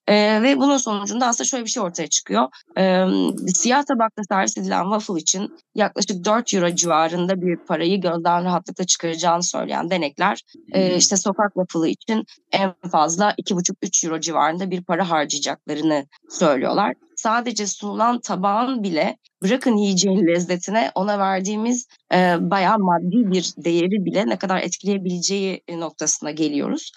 Ee, 0.07 0.39
ve 0.43 0.57
bunun 0.57 0.77
sonucunda 0.77 1.27
aslında 1.27 1.47
şöyle 1.47 1.65
bir 1.65 1.69
şey 1.69 1.83
ortaya 1.83 2.07
çıkıyor. 2.07 2.47
Ee, 2.77 3.05
siyah 3.53 3.83
tabakta 3.83 4.21
servis 4.29 4.57
edilen 4.57 4.83
waffle 4.83 5.21
için 5.21 5.57
yaklaşık 5.75 6.25
4 6.25 6.53
euro 6.53 6.75
civarında 6.75 7.41
bir 7.41 7.55
parayı 7.57 8.01
gözden 8.01 8.43
rahatlıkla 8.43 8.83
çıkaracağını 8.83 9.43
söyleyen 9.43 9.89
denekler 9.89 10.41
e, 10.71 10.95
işte 10.95 11.17
sokak 11.17 11.53
waffle'ı 11.53 11.87
için 11.87 12.25
en 12.51 12.73
fazla 12.91 13.31
2,5-3 13.31 14.07
euro 14.07 14.19
civarında 14.19 14.71
bir 14.71 14.83
para 14.83 15.09
harcayacaklarını 15.09 16.05
söylüyorlar 16.29 16.93
sadece 17.21 17.67
sunulan 17.67 18.21
tabağın 18.21 18.83
bile 18.83 19.17
bırakın 19.43 19.77
yiyeceğin 19.77 20.27
lezzetine 20.27 20.91
ona 20.95 21.19
verdiğimiz 21.19 21.87
e, 22.13 22.37
bayağı 22.39 22.79
maddi 22.79 23.31
bir 23.31 23.53
değeri 23.57 24.05
bile 24.05 24.27
ne 24.27 24.37
kadar 24.37 24.61
etkileyebileceği 24.61 25.63
e, 25.67 25.79
noktasına 25.79 26.31
geliyoruz. 26.31 26.91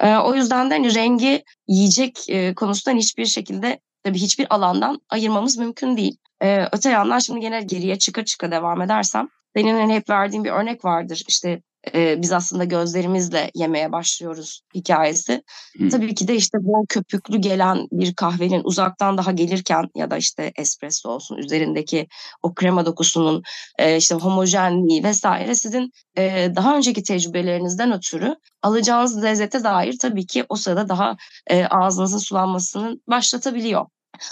E, 0.00 0.16
o 0.16 0.34
yüzden 0.34 0.70
de 0.70 0.74
hani 0.74 0.94
rengi 0.94 1.44
yiyecek 1.68 2.28
e, 2.28 2.54
konusundan 2.54 2.98
hiçbir 2.98 3.26
şekilde 3.26 3.80
tabii 4.04 4.18
hiçbir 4.18 4.46
alandan 4.54 5.00
ayırmamız 5.08 5.58
mümkün 5.58 5.96
değil. 5.96 6.16
E, 6.42 6.68
öte 6.72 6.90
yandan 6.90 7.18
şimdi 7.18 7.40
gene 7.40 7.62
geriye 7.62 7.98
çıka 7.98 8.24
çıka 8.24 8.50
devam 8.50 8.82
edersem 8.82 9.28
senin 9.56 9.74
hani 9.74 9.94
hep 9.94 10.10
verdiğim 10.10 10.44
bir 10.44 10.50
örnek 10.50 10.84
vardır. 10.84 11.22
İşte 11.28 11.62
e, 11.94 12.22
biz 12.22 12.32
aslında 12.32 12.64
gözlerimizle 12.64 13.50
yemeye 13.54 13.92
başlıyoruz 13.92 14.62
hikayesi. 14.74 15.42
Hı. 15.78 15.88
Tabii 15.88 16.14
ki 16.14 16.28
de 16.28 16.34
işte 16.34 16.58
bol 16.60 16.86
köpüklü 16.88 17.38
gelen 17.38 17.88
bir 17.92 18.14
kahvenin 18.14 18.60
uzaktan 18.64 19.18
daha 19.18 19.32
gelirken 19.32 19.88
ya 19.94 20.10
da 20.10 20.16
işte 20.16 20.52
espresso 20.56 21.10
olsun 21.10 21.36
üzerindeki 21.36 22.08
o 22.42 22.54
krema 22.54 22.86
dokusunun 22.86 23.42
e, 23.78 23.96
işte 23.96 24.14
homojenliği 24.14 25.04
vesaire 25.04 25.54
sizin 25.54 25.92
e, 26.18 26.52
daha 26.56 26.76
önceki 26.76 27.02
tecrübelerinizden 27.02 27.92
ötürü 27.92 28.36
alacağınız 28.62 29.22
lezzete 29.22 29.64
dair 29.64 29.98
tabii 29.98 30.26
ki 30.26 30.44
o 30.48 30.56
sırada 30.56 30.88
daha 30.88 31.16
e, 31.46 31.64
ağzınızın 31.64 32.18
sulanmasını 32.18 33.00
başlatabiliyor. 33.06 33.86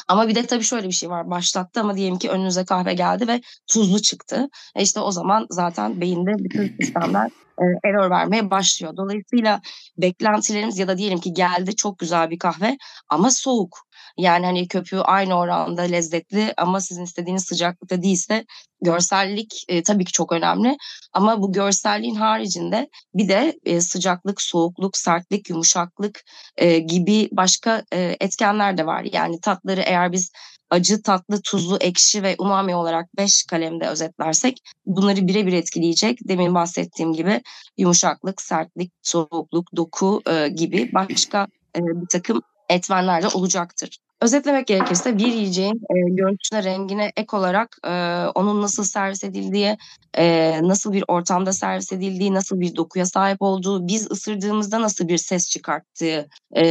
Ama 0.08 0.28
bir 0.28 0.34
de 0.34 0.46
tabii 0.46 0.64
şöyle 0.64 0.86
bir 0.86 0.92
şey 0.92 1.10
var. 1.10 1.30
Başlattı 1.30 1.80
ama 1.80 1.96
diyelim 1.96 2.18
ki 2.18 2.30
önünüze 2.30 2.64
kahve 2.64 2.94
geldi 2.94 3.28
ve 3.28 3.40
tuzlu 3.66 4.02
çıktı. 4.02 4.48
E 4.74 4.82
işte 4.82 5.00
o 5.00 5.10
zaman 5.10 5.46
zaten 5.50 6.00
beyinde 6.00 6.30
bütün 6.38 6.76
sistemler 6.80 7.30
e, 7.60 7.64
error 7.88 8.10
vermeye 8.10 8.50
başlıyor. 8.50 8.96
Dolayısıyla 8.96 9.60
beklentilerimiz 9.98 10.78
ya 10.78 10.88
da 10.88 10.98
diyelim 10.98 11.20
ki 11.20 11.32
geldi 11.32 11.76
çok 11.76 11.98
güzel 11.98 12.30
bir 12.30 12.38
kahve 12.38 12.76
ama 13.08 13.30
soğuk. 13.30 13.86
Yani 14.18 14.46
hani 14.46 14.68
köpüğü 14.68 14.98
aynı 14.98 15.34
oranda 15.34 15.82
lezzetli 15.82 16.54
ama 16.56 16.80
sizin 16.80 17.04
istediğiniz 17.04 17.44
sıcaklıkta 17.44 18.02
değilse 18.02 18.44
görsellik 18.82 19.64
e, 19.68 19.82
tabii 19.82 20.04
ki 20.04 20.12
çok 20.12 20.32
önemli. 20.32 20.76
Ama 21.12 21.42
bu 21.42 21.52
görselliğin 21.52 22.14
haricinde 22.14 22.90
bir 23.14 23.28
de 23.28 23.58
e, 23.64 23.80
sıcaklık, 23.80 24.42
soğukluk, 24.42 24.96
sertlik, 24.96 25.50
yumuşaklık 25.50 26.24
e, 26.56 26.78
gibi 26.78 27.28
başka 27.32 27.84
e, 27.92 28.16
etkenler 28.20 28.78
de 28.78 28.86
var. 28.86 29.06
Yani 29.12 29.40
tatları 29.40 29.80
eğer 29.80 30.12
biz 30.12 30.30
acı, 30.70 31.02
tatlı, 31.02 31.42
tuzlu, 31.42 31.76
ekşi 31.76 32.22
ve 32.22 32.34
umami 32.38 32.74
olarak 32.74 33.16
beş 33.16 33.42
kalemde 33.42 33.88
özetlersek 33.88 34.58
bunları 34.86 35.28
birebir 35.28 35.52
etkileyecek. 35.52 36.18
Demin 36.28 36.54
bahsettiğim 36.54 37.12
gibi 37.12 37.42
yumuşaklık, 37.78 38.42
sertlik, 38.42 38.92
soğukluk, 39.02 39.76
doku 39.76 40.22
e, 40.26 40.48
gibi 40.48 40.90
başka 40.94 41.46
e, 41.76 41.80
bir 41.80 42.08
takım 42.08 42.42
etmenler 42.68 43.22
de 43.22 43.28
olacaktır. 43.28 43.98
Özetlemek 44.22 44.66
gerekirse 44.66 45.18
bir 45.18 45.26
yiyeceğin 45.26 45.74
e, 45.74 45.94
görüntüsüne, 46.10 46.64
rengine 46.64 47.12
ek 47.16 47.36
olarak 47.36 47.76
e, 47.84 47.90
onun 48.34 48.62
nasıl 48.62 48.84
servis 48.84 49.24
edildiği, 49.24 49.76
e, 50.14 50.58
nasıl 50.62 50.92
bir 50.92 51.04
ortamda 51.08 51.52
servis 51.52 51.92
edildiği, 51.92 52.34
nasıl 52.34 52.60
bir 52.60 52.76
dokuya 52.76 53.06
sahip 53.06 53.42
olduğu, 53.42 53.88
biz 53.88 54.10
ısırdığımızda 54.10 54.80
nasıl 54.82 55.08
bir 55.08 55.18
ses 55.18 55.50
çıkarttığı 55.50 56.28
e, 56.56 56.64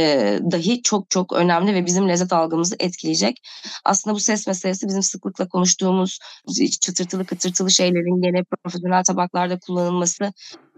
dahi 0.50 0.82
çok 0.82 1.10
çok 1.10 1.32
önemli 1.32 1.74
ve 1.74 1.86
bizim 1.86 2.08
lezzet 2.08 2.32
algımızı 2.32 2.76
etkileyecek. 2.78 3.42
Aslında 3.84 4.16
bu 4.16 4.20
ses 4.20 4.46
meselesi 4.46 4.88
bizim 4.88 5.02
sıklıkla 5.02 5.48
konuştuğumuz 5.48 6.18
çıtırtılı 6.80 7.24
kıtırtılı 7.24 7.70
şeylerin 7.70 8.22
gene 8.22 8.44
profesyonel 8.44 9.04
tabaklarda 9.04 9.58
kullanılması 9.58 10.32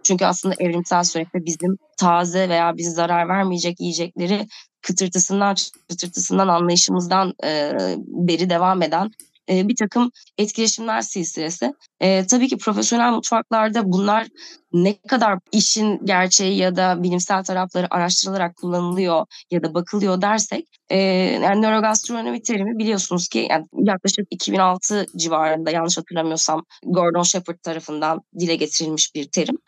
çünkü 0.09 0.25
aslında 0.25 0.55
evrimsel 0.59 1.05
süreçte 1.05 1.45
bizim 1.45 1.79
taze 1.97 2.49
veya 2.49 2.77
bize 2.77 2.91
zarar 2.91 3.29
vermeyecek 3.29 3.81
yiyecekleri 3.81 4.47
kıtırtısından 4.83 5.55
çıtırtısından 5.89 6.49
anlayışımızdan 6.49 7.35
e, 7.45 7.73
beri 8.07 8.51
devam 8.51 8.83
eden 8.83 9.11
e, 9.51 9.69
bir 9.69 9.77
takım 9.77 10.11
etkileşimler 10.39 11.03
silsilesi. 11.03 11.75
E, 12.01 12.27
tabii 12.27 12.49
ki 12.49 12.59
profesyonel 12.59 13.13
mutfaklarda 13.13 13.93
bunlar 13.93 14.27
ne 14.73 14.99
kadar 15.09 15.39
işin 15.53 16.07
gerçeği 16.07 16.57
ya 16.57 16.77
da 16.77 17.03
bilimsel 17.03 17.45
tarafları 17.45 17.87
araştırılarak 17.91 18.57
kullanılıyor 18.57 19.27
ya 19.51 19.63
da 19.63 19.75
bakılıyor 19.75 20.23
dersek 20.23 20.67
e, 20.91 20.99
yani 21.43 21.63
nörogastronomi 21.63 22.43
terimi 22.43 22.79
biliyorsunuz 22.79 23.29
ki 23.29 23.47
yani 23.51 23.67
yaklaşık 23.73 24.27
2006 24.31 25.07
civarında 25.17 25.71
yanlış 25.71 25.99
hatırlamıyorsam 25.99 26.65
Gordon 26.85 27.23
Shepard 27.23 27.59
tarafından 27.59 28.23
dile 28.39 28.57
getirilmiş 28.57 29.15
bir 29.15 29.29
terim. 29.29 29.59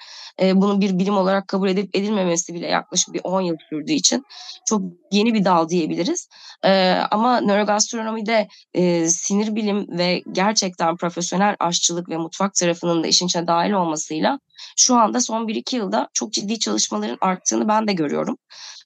E, 0.42 0.56
bunun 0.56 0.80
bir 0.80 0.98
bilim 0.98 1.16
olarak 1.16 1.48
kabul 1.48 1.68
edip 1.68 1.96
edilmemesi 1.96 2.54
bile 2.54 2.66
yaklaşık 2.66 3.14
bir 3.14 3.20
10 3.24 3.40
yıl 3.40 3.56
sürdüğü 3.70 3.92
için 3.92 4.24
çok 4.66 4.82
yeni 5.12 5.34
bir 5.34 5.44
dal 5.44 5.68
diyebiliriz. 5.68 6.28
E, 6.64 6.92
ama 7.10 7.40
nörogastronomide 7.40 8.48
e, 8.74 9.08
sinir 9.08 9.54
bilim 9.54 9.98
ve 9.98 10.22
gerçekten 10.32 10.96
profesyonel 10.96 11.56
aşçılık 11.60 12.08
ve 12.08 12.16
mutfak 12.16 12.54
tarafının 12.54 13.02
da 13.02 13.06
işin 13.06 13.26
içine 13.26 13.46
dahil 13.46 13.72
olmasıyla 13.72 14.38
şu 14.76 14.94
anda 14.94 15.20
son 15.20 15.48
1-2 15.48 15.76
yılda 15.76 16.08
çok 16.14 16.32
ciddi 16.32 16.58
çalışmaların 16.58 17.18
arttığını 17.20 17.68
ben 17.68 17.88
de 17.88 17.92
görüyorum. 17.92 18.38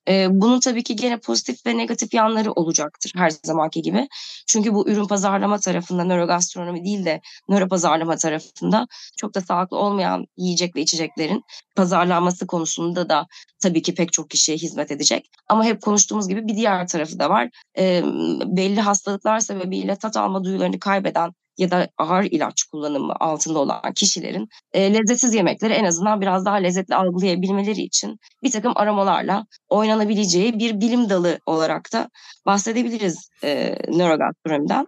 E, 0.08 0.26
bunun 0.30 0.60
tabii 0.60 0.82
ki 0.82 0.96
gene 0.96 1.20
pozitif 1.20 1.66
ve 1.66 1.76
negatif 1.76 2.14
yanları 2.14 2.52
olacaktır 2.52 3.12
her 3.16 3.30
zamanki 3.30 3.82
gibi. 3.82 4.08
Çünkü 4.46 4.74
bu 4.74 4.88
ürün 4.88 5.06
pazarlama 5.06 5.58
tarafında 5.58 6.04
nörogastronomi 6.04 6.84
değil 6.84 7.04
de 7.04 7.20
nöro 7.48 7.68
pazarlama 7.68 8.16
tarafında 8.16 8.86
çok 9.16 9.34
da 9.34 9.40
sağlıklı 9.40 9.76
olmayan 9.76 10.26
yiyecek 10.36 10.76
ve 10.76 10.80
içeceklerin 10.80 11.44
pazarlanması 11.76 12.46
konusunda 12.46 13.08
da 13.08 13.26
tabii 13.62 13.82
ki 13.82 13.94
pek 13.94 14.12
çok 14.12 14.30
kişiye 14.30 14.58
hizmet 14.58 14.90
edecek. 14.90 15.30
Ama 15.48 15.64
hep 15.64 15.82
konuştuğumuz 15.82 16.28
gibi 16.28 16.48
bir 16.48 16.56
diğer 16.56 16.88
tarafı 16.88 17.18
da 17.18 17.30
var. 17.30 17.48
E, 17.78 18.02
belli 18.46 18.80
hastalıklar 18.80 19.40
sebebiyle 19.40 19.96
tat 19.96 20.16
alma 20.16 20.44
duyularını 20.44 20.78
kaybeden 20.78 21.32
ya 21.58 21.70
da 21.70 21.88
ağır 21.98 22.24
ilaç 22.24 22.62
kullanımı 22.62 23.14
altında 23.20 23.58
olan 23.58 23.92
kişilerin 23.94 24.48
e, 24.72 24.94
lezzetsiz 24.94 25.34
yemekleri 25.34 25.72
en 25.72 25.84
azından 25.84 26.20
biraz 26.20 26.44
daha 26.44 26.54
lezzetli 26.54 26.94
algılayabilmeleri 26.94 27.82
için 27.82 28.18
bir 28.42 28.50
takım 28.50 28.72
aromalarla 28.76 29.46
oynanabileceği 29.94 30.58
bir 30.58 30.80
bilim 30.80 31.10
dalı 31.10 31.38
olarak 31.46 31.92
da 31.92 32.10
bahsedebiliriz 32.46 33.30
e, 33.44 33.76
nörogastronomiden. 33.88 34.86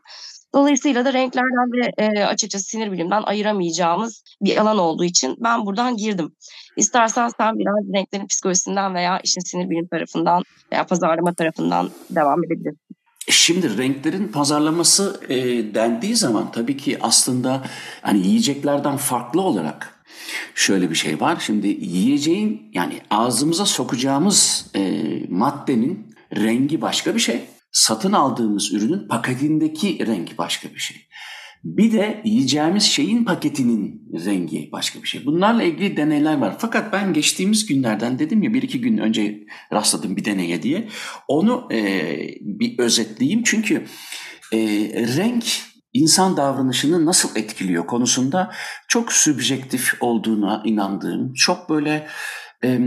Dolayısıyla 0.54 1.04
da 1.04 1.12
renklerden 1.12 1.72
ve 1.72 1.92
e, 1.98 2.24
açıkçası 2.24 2.64
sinir 2.64 2.92
bilimden 2.92 3.22
ayıramayacağımız 3.22 4.22
bir 4.42 4.56
alan 4.56 4.78
olduğu 4.78 5.04
için 5.04 5.36
ben 5.40 5.66
buradan 5.66 5.96
girdim. 5.96 6.32
İstersen 6.76 7.28
sen 7.38 7.58
biraz 7.58 7.94
renklerin 7.94 8.26
psikolojisinden 8.26 8.94
veya 8.94 9.20
işin 9.20 9.40
sinir 9.40 9.70
bilim 9.70 9.86
tarafından 9.86 10.42
veya 10.72 10.86
pazarlama 10.86 11.34
tarafından 11.34 11.90
devam 12.10 12.44
edebilirsin. 12.44 12.80
Şimdi 13.28 13.78
renklerin 13.78 14.28
pazarlaması 14.28 15.20
e, 15.28 15.36
dendiği 15.74 16.16
zaman 16.16 16.52
tabii 16.52 16.76
ki 16.76 16.98
aslında 17.00 17.62
hani 18.02 18.26
yiyeceklerden 18.26 18.96
farklı 18.96 19.40
olarak 19.40 19.95
şöyle 20.54 20.90
bir 20.90 20.94
şey 20.94 21.20
var. 21.20 21.42
Şimdi 21.46 21.68
yiyeceğin 21.68 22.70
yani 22.74 22.94
ağzımıza 23.10 23.66
sokacağımız 23.66 24.70
e, 24.76 25.02
maddenin 25.28 26.14
rengi 26.36 26.80
başka 26.80 27.14
bir 27.14 27.20
şey. 27.20 27.40
Satın 27.72 28.12
aldığımız 28.12 28.72
ürünün 28.72 29.08
paketindeki 29.08 30.06
rengi 30.06 30.38
başka 30.38 30.68
bir 30.74 30.78
şey. 30.78 31.06
Bir 31.64 31.92
de 31.92 32.22
yiyeceğimiz 32.24 32.82
şeyin 32.82 33.24
paketinin 33.24 34.08
rengi 34.24 34.68
başka 34.72 35.02
bir 35.02 35.08
şey. 35.08 35.26
Bunlarla 35.26 35.62
ilgili 35.62 35.96
deneyler 35.96 36.38
var. 36.38 36.56
Fakat 36.58 36.92
ben 36.92 37.12
geçtiğimiz 37.12 37.66
günlerden 37.66 38.18
dedim 38.18 38.42
ya 38.42 38.54
bir 38.54 38.62
iki 38.62 38.80
gün 38.80 38.98
önce 38.98 39.40
rastladım 39.72 40.16
bir 40.16 40.24
deneye 40.24 40.62
diye. 40.62 40.88
Onu 41.28 41.68
e, 41.72 41.78
bir 42.40 42.78
özetleyeyim. 42.78 43.42
Çünkü 43.44 43.84
e, 44.52 44.58
renk 45.16 45.44
insan 45.96 46.36
davranışını 46.36 47.06
nasıl 47.06 47.36
etkiliyor 47.36 47.86
konusunda 47.86 48.50
çok 48.88 49.12
sübjektif 49.12 49.94
olduğuna 50.00 50.62
inandığım, 50.64 51.34
çok 51.34 51.70
böyle 51.70 52.06
e, 52.64 52.80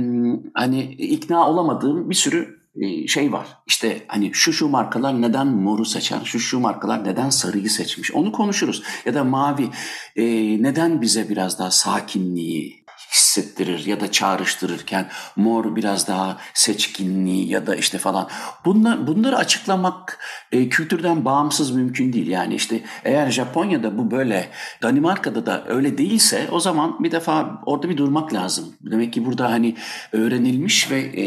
hani 0.53 0.83
ikna 0.93 1.49
olamadığım 1.49 2.09
bir 2.09 2.15
sürü 2.15 2.59
e, 2.75 3.07
şey 3.07 3.31
var. 3.31 3.47
İşte 3.67 4.01
hani 4.07 4.31
şu 4.33 4.53
şu 4.53 4.67
markalar 4.67 5.21
neden 5.21 5.47
moru 5.47 5.85
seçen, 5.85 6.23
şu 6.23 6.39
şu 6.39 6.59
markalar 6.59 7.03
neden 7.03 7.29
sarıyı 7.29 7.69
seçmiş 7.69 8.11
onu 8.11 8.31
konuşuruz. 8.31 8.83
Ya 9.05 9.13
da 9.13 9.23
mavi 9.23 9.69
e, 10.15 10.23
neden 10.63 11.01
bize 11.01 11.29
biraz 11.29 11.59
daha 11.59 11.71
sakinliği 11.71 12.78
hissettirir 13.11 13.85
ya 13.85 13.99
da 13.99 14.11
çağrıştırırken 14.11 15.09
mor 15.35 15.75
biraz 15.75 16.07
daha 16.07 16.37
seçkinliği 16.53 17.49
ya 17.49 17.67
da 17.67 17.75
işte 17.75 17.97
falan. 17.97 18.29
Bunlar, 18.65 19.07
bunları 19.07 19.37
açıklamak 19.37 20.19
e, 20.51 20.69
kültürden 20.69 21.25
bağımsız 21.25 21.71
mümkün 21.71 22.13
değil. 22.13 22.27
Yani 22.27 22.55
işte 22.55 22.83
eğer 23.03 23.31
Japonya'da 23.31 23.97
bu 23.97 24.11
böyle 24.11 24.49
Danimarka'da 24.81 25.45
da 25.45 25.63
öyle 25.67 25.97
değilse 25.97 26.47
o 26.51 26.59
zaman 26.59 27.03
bir 27.03 27.11
defa 27.11 27.61
orada 27.65 27.89
bir 27.89 27.97
durmak 27.97 28.33
lazım. 28.33 28.75
Demek 28.81 29.13
ki 29.13 29.25
burada 29.25 29.51
hani 29.51 29.75
öğrenilmiş 30.11 30.91
ve 30.91 30.99
e, 30.99 31.25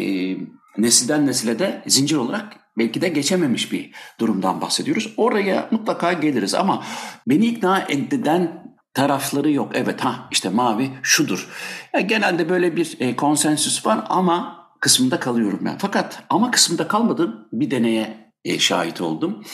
nesilden 0.78 1.26
nesile 1.26 1.58
de 1.58 1.82
zincir 1.86 2.16
olarak 2.16 2.56
belki 2.78 3.00
de 3.00 3.08
geçememiş 3.08 3.72
bir 3.72 3.90
durumdan 4.20 4.60
bahsediyoruz. 4.60 5.14
Oraya 5.16 5.68
mutlaka 5.70 6.12
geliriz 6.12 6.54
ama 6.54 6.84
beni 7.26 7.46
ikna 7.46 7.86
eden 7.88 8.62
tarafları 8.94 9.50
yok. 9.50 9.72
Evet 9.74 10.00
ha 10.00 10.28
işte 10.30 10.48
mavi 10.48 10.90
şudur. 11.02 11.48
Ya 11.94 12.00
genelde 12.00 12.48
böyle 12.48 12.76
bir 12.76 12.96
e, 13.00 13.16
konsensüs 13.16 13.86
var 13.86 14.04
ama 14.08 14.66
kısmında 14.80 15.20
kalıyorum 15.20 15.60
ben. 15.62 15.78
Fakat 15.78 16.22
ama 16.30 16.50
kısmında 16.50 16.88
kalmadım 16.88 17.48
bir 17.52 17.70
deneye 17.70 18.32
e, 18.44 18.58
şahit 18.58 19.00
oldum. 19.00 19.44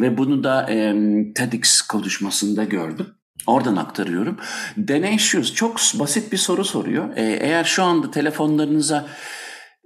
Ve 0.00 0.18
bunu 0.18 0.44
da 0.44 0.70
e, 0.70 0.94
TEDx 1.34 1.82
konuşmasında 1.82 2.64
gördüm. 2.64 3.06
Oradan 3.46 3.76
aktarıyorum. 3.76 4.36
Deney 4.76 5.18
şu, 5.18 5.54
çok 5.54 5.76
basit 5.94 6.32
bir 6.32 6.36
soru 6.36 6.64
soruyor. 6.64 7.16
E, 7.16 7.22
eğer 7.22 7.64
şu 7.64 7.82
anda 7.82 8.10
telefonlarınıza 8.10 9.06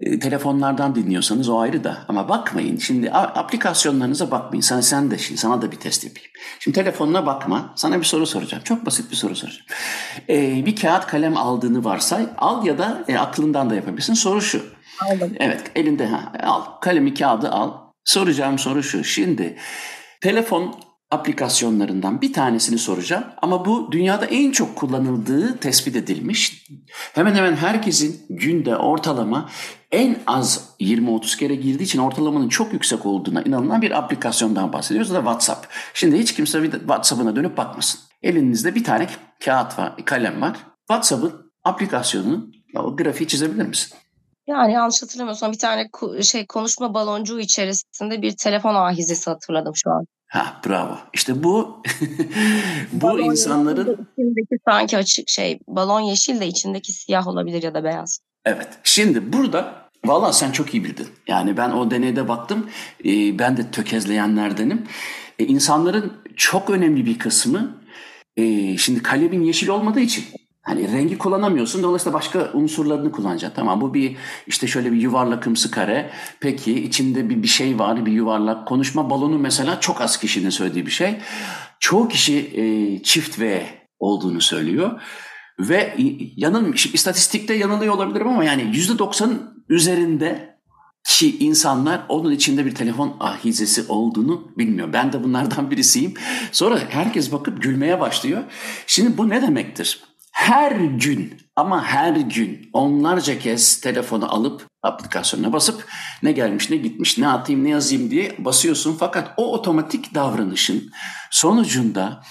e, 0.00 0.18
telefonlardan 0.18 0.94
dinliyorsanız 0.94 1.48
o 1.48 1.58
ayrı 1.58 1.84
da. 1.84 1.98
Ama 2.08 2.28
bakmayın. 2.28 2.76
Şimdi 2.76 3.10
aplikasyonlarınıza 3.10 4.30
bakmayın. 4.30 4.60
Sana 4.60 4.82
sen 4.82 5.10
de 5.10 5.18
şimdi 5.18 5.40
sana 5.40 5.62
da 5.62 5.72
bir 5.72 5.76
test 5.76 6.04
yapayım. 6.04 6.30
Şimdi 6.58 6.74
telefonuna 6.74 7.26
bakma. 7.26 7.72
Sana 7.76 7.98
bir 7.98 8.04
soru 8.04 8.26
soracağım. 8.26 8.64
Çok 8.64 8.86
basit 8.86 9.10
bir 9.10 9.16
soru 9.16 9.36
soracağım. 9.36 9.66
Ee, 10.28 10.66
bir 10.66 10.76
kağıt 10.76 11.06
kalem 11.06 11.36
aldığını 11.36 11.84
varsay 11.84 12.26
al 12.38 12.66
ya 12.66 12.78
da 12.78 13.04
e, 13.08 13.18
aklından 13.18 13.70
da 13.70 13.74
yapabilirsin. 13.74 14.14
Soru 14.14 14.42
şu. 14.42 14.62
Aldım. 15.00 15.32
Evet 15.40 15.70
elinde 15.74 16.06
ha, 16.06 16.32
al. 16.42 16.62
Kalemi 16.80 17.14
kağıdı 17.14 17.50
al. 17.50 17.72
Soracağım 18.04 18.58
soru 18.58 18.82
şu. 18.82 19.04
Şimdi 19.04 19.56
telefon 20.20 20.74
aplikasyonlarından 21.10 22.20
bir 22.20 22.32
tanesini 22.32 22.78
soracağım. 22.78 23.24
Ama 23.42 23.64
bu 23.64 23.92
dünyada 23.92 24.26
en 24.26 24.52
çok 24.52 24.76
kullanıldığı 24.76 25.58
tespit 25.58 25.96
edilmiş. 25.96 26.66
Hemen 27.12 27.34
hemen 27.34 27.56
herkesin 27.56 28.26
günde 28.30 28.76
ortalama 28.76 29.48
en 29.90 30.16
az 30.26 30.74
20-30 30.80 31.38
kere 31.38 31.54
girdiği 31.54 31.82
için 31.82 31.98
ortalamanın 31.98 32.48
çok 32.48 32.72
yüksek 32.72 33.06
olduğuna 33.06 33.42
inanılan 33.42 33.82
bir 33.82 33.98
aplikasyondan 33.98 34.72
bahsediyoruz. 34.72 35.10
O 35.10 35.14
da 35.14 35.18
WhatsApp. 35.18 35.66
Şimdi 35.94 36.18
hiç 36.18 36.34
kimse 36.34 36.70
WhatsApp'ına 36.70 37.36
dönüp 37.36 37.56
bakmasın. 37.56 38.00
Elinizde 38.22 38.74
bir 38.74 38.84
tane 38.84 39.06
kağıt 39.44 39.78
var, 39.78 39.92
kalem 40.04 40.42
var. 40.42 40.56
WhatsApp'ın 40.78 41.52
aplikasyonunun 41.64 42.52
o 42.76 42.96
grafiği 42.96 43.28
çizebilir 43.28 43.66
misin? 43.66 43.98
Yani 44.46 44.72
yanlış 44.72 45.02
hatırlamıyorsam 45.02 45.52
bir 45.52 45.58
tane 45.58 45.88
şey 46.22 46.46
konuşma 46.46 46.94
baloncuğu 46.94 47.40
içerisinde 47.40 48.22
bir 48.22 48.36
telefon 48.36 48.74
ahizesi 48.74 49.30
hatırladım 49.30 49.76
şu 49.76 49.90
an. 49.90 50.06
Ha 50.28 50.60
bravo. 50.66 50.98
İşte 51.12 51.42
bu 51.42 51.82
bu 52.92 53.00
balon 53.00 53.30
insanların 53.30 54.08
içindeki 54.12 54.62
sanki 54.68 54.96
açık 54.96 55.28
şey 55.28 55.58
balon 55.68 56.00
yeşil 56.00 56.40
de 56.40 56.46
içindeki 56.46 56.92
siyah 56.92 57.26
olabilir 57.26 57.62
ya 57.62 57.74
da 57.74 57.84
beyaz. 57.84 58.20
Evet. 58.44 58.68
Şimdi 58.84 59.32
burada 59.32 59.88
valla 60.04 60.32
sen 60.32 60.52
çok 60.52 60.74
iyi 60.74 60.84
bildin. 60.84 61.06
Yani 61.28 61.56
ben 61.56 61.70
o 61.70 61.90
deneyde 61.90 62.28
baktım. 62.28 62.70
E, 63.04 63.38
ben 63.38 63.56
de 63.56 63.70
tökezleyenlerdenim. 63.70 64.86
E, 65.38 65.44
insanların 65.44 66.12
çok 66.36 66.70
önemli 66.70 67.06
bir 67.06 67.18
kısmı 67.18 67.78
e, 68.36 68.76
şimdi 68.76 69.02
kalemin 69.02 69.44
yeşil 69.44 69.68
olmadığı 69.68 70.00
için 70.00 70.24
Hani 70.68 70.92
rengi 70.92 71.18
kullanamıyorsun. 71.18 71.82
Dolayısıyla 71.82 72.18
başka 72.18 72.50
unsurlarını 72.52 73.12
kullanacaksın. 73.12 73.56
Tamam 73.56 73.80
bu 73.80 73.94
bir 73.94 74.16
işte 74.46 74.66
şöyle 74.66 74.92
bir 74.92 74.96
yuvarlakımsı 74.96 75.70
kare. 75.70 76.10
Peki 76.40 76.84
içinde 76.84 77.30
bir, 77.30 77.42
bir 77.42 77.48
şey 77.48 77.78
var 77.78 78.06
bir 78.06 78.12
yuvarlak. 78.12 78.68
Konuşma 78.68 79.10
balonu 79.10 79.38
mesela 79.38 79.80
çok 79.80 80.00
az 80.00 80.16
kişinin 80.16 80.50
söylediği 80.50 80.86
bir 80.86 80.90
şey. 80.90 81.18
Çoğu 81.80 82.08
kişi 82.08 82.38
e, 82.38 83.02
çift 83.02 83.40
V 83.40 83.66
olduğunu 83.98 84.40
söylüyor. 84.40 85.00
Ve 85.58 85.94
yanılmış, 86.36 86.86
istatistikte 86.86 87.54
yanılıyor 87.54 87.94
olabilirim 87.94 88.28
ama 88.28 88.44
yani 88.44 88.62
%90 88.62 89.28
üzerinde 89.68 90.58
ki 91.04 91.38
insanlar 91.38 92.00
onun 92.08 92.32
içinde 92.32 92.66
bir 92.66 92.74
telefon 92.74 93.16
ahizesi 93.20 93.84
olduğunu 93.88 94.52
bilmiyor. 94.58 94.92
Ben 94.92 95.12
de 95.12 95.24
bunlardan 95.24 95.70
birisiyim. 95.70 96.14
Sonra 96.52 96.78
herkes 96.88 97.32
bakıp 97.32 97.62
gülmeye 97.62 98.00
başlıyor. 98.00 98.42
Şimdi 98.86 99.18
bu 99.18 99.28
ne 99.28 99.42
demektir? 99.42 100.07
Her 100.38 100.72
gün 100.72 101.34
ama 101.56 101.84
her 101.84 102.16
gün 102.16 102.70
onlarca 102.72 103.38
kez 103.38 103.80
telefonu 103.80 104.34
alıp 104.34 104.66
aplikasyona 104.82 105.52
basıp 105.52 105.88
ne 106.22 106.32
gelmiş 106.32 106.70
ne 106.70 106.76
gitmiş 106.76 107.18
ne 107.18 107.28
atayım 107.28 107.64
ne 107.64 107.70
yazayım 107.70 108.10
diye 108.10 108.36
basıyorsun. 108.38 108.96
Fakat 109.00 109.34
o 109.36 109.52
otomatik 109.52 110.14
davranışın 110.14 110.90
sonucunda 111.30 112.22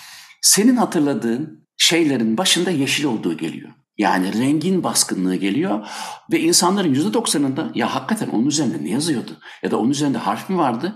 senin 0.41 0.76
hatırladığın 0.76 1.67
şeylerin 1.78 2.38
başında 2.38 2.72
yeşil 2.72 3.06
olduğu 3.06 3.38
geliyor. 3.38 3.70
Yani 3.98 4.34
rengin 4.39 4.84
baskınlığı 4.84 5.36
geliyor 5.36 5.88
ve 6.32 6.39
insanların 6.39 6.93
%90'ında 6.96 7.72
ya 7.76 7.96
hakikaten 7.96 8.30
onun 8.30 8.46
üzerinde 8.46 8.84
ne 8.84 8.89
yazıyordu 8.89 9.32
ya 9.63 9.72
da 9.72 9.78
onun 9.78 9.89
üzerinde 9.89 10.17
harf 10.17 10.50
mi 10.50 10.58
vardı 10.58 10.96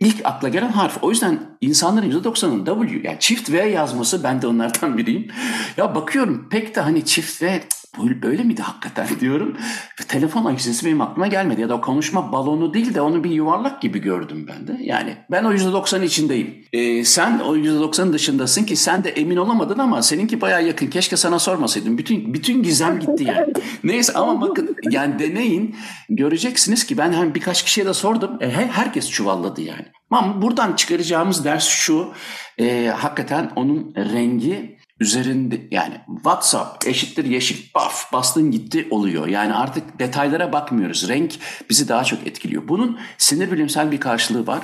ilk 0.00 0.20
akla 0.24 0.48
gelen 0.48 0.68
harf. 0.68 0.98
O 1.02 1.10
yüzden 1.10 1.40
insanların 1.60 2.10
%90'ın 2.10 2.64
W 2.64 3.08
yani 3.08 3.16
çift 3.20 3.50
V 3.50 3.58
yazması 3.58 4.24
ben 4.24 4.42
de 4.42 4.46
onlardan 4.46 4.98
biriyim. 4.98 5.28
Ya 5.76 5.94
bakıyorum 5.94 6.48
pek 6.50 6.76
de 6.76 6.80
hani 6.80 7.04
çift 7.04 7.42
V 7.42 7.62
böyle 7.98 8.42
miydi 8.42 8.62
hakikaten 8.62 9.08
diyorum. 9.20 9.56
Ve 10.00 10.04
telefon 10.04 10.44
ajitesi 10.44 10.86
benim 10.86 11.00
aklıma 11.00 11.26
gelmedi. 11.26 11.60
Ya 11.60 11.68
da 11.68 11.80
konuşma 11.80 12.32
balonu 12.32 12.74
değil 12.74 12.94
de 12.94 13.00
onu 13.00 13.24
bir 13.24 13.30
yuvarlak 13.30 13.82
gibi 13.82 13.98
gördüm 13.98 14.46
ben 14.48 14.66
de. 14.66 14.78
Yani 14.82 15.16
ben 15.30 15.44
o 15.44 15.52
%90 15.52 16.04
içindeyim. 16.04 16.64
Ee, 16.72 17.04
sen 17.04 17.38
o 17.38 17.56
%90'ın 17.56 18.12
dışındasın 18.12 18.64
ki 18.64 18.76
sen 18.76 19.04
de 19.04 19.10
emin 19.10 19.36
olamadın 19.36 19.78
ama 19.78 20.02
seninki 20.02 20.40
bayağı 20.40 20.66
yakın. 20.66 20.86
Keşke 20.86 21.16
sana 21.16 21.38
sormasaydım. 21.38 21.98
Bütün 21.98 22.34
bütün 22.34 22.62
gizem 22.62 23.00
gitti 23.00 23.24
yani. 23.24 23.52
Neyse 23.84 24.12
ama 24.12 24.40
bakın 24.40 24.76
yani 24.90 25.18
deneyin. 25.18 25.76
Göreceksiniz 26.08 26.86
ki 26.86 26.98
ben 26.98 27.12
hem 27.12 27.34
birkaç 27.34 27.62
kişiye 27.62 27.86
de 27.86 27.94
sordum. 27.94 28.30
E, 28.40 28.50
herkes 28.50 29.10
çuvalladı 29.10 29.62
yani. 29.62 29.86
Ama 30.10 30.42
buradan 30.42 30.76
çıkaracağımız 30.76 31.44
ders 31.44 31.64
şu. 31.64 32.12
E, 32.58 32.86
hakikaten 32.86 33.50
onun 33.56 33.94
rengi 33.96 34.76
üzerinde 35.00 35.68
yani 35.70 36.00
WhatsApp 36.06 36.86
eşittir 36.86 37.24
yeşil 37.24 37.74
baf 37.74 38.12
bastın 38.12 38.50
gitti 38.50 38.86
oluyor. 38.90 39.26
Yani 39.26 39.54
artık 39.54 39.98
detaylara 39.98 40.52
bakmıyoruz. 40.52 41.08
Renk 41.08 41.32
bizi 41.70 41.88
daha 41.88 42.04
çok 42.04 42.26
etkiliyor. 42.26 42.68
Bunun 42.68 42.98
sinir 43.18 43.52
bilimsel 43.52 43.92
bir 43.92 44.00
karşılığı 44.00 44.46
var. 44.46 44.62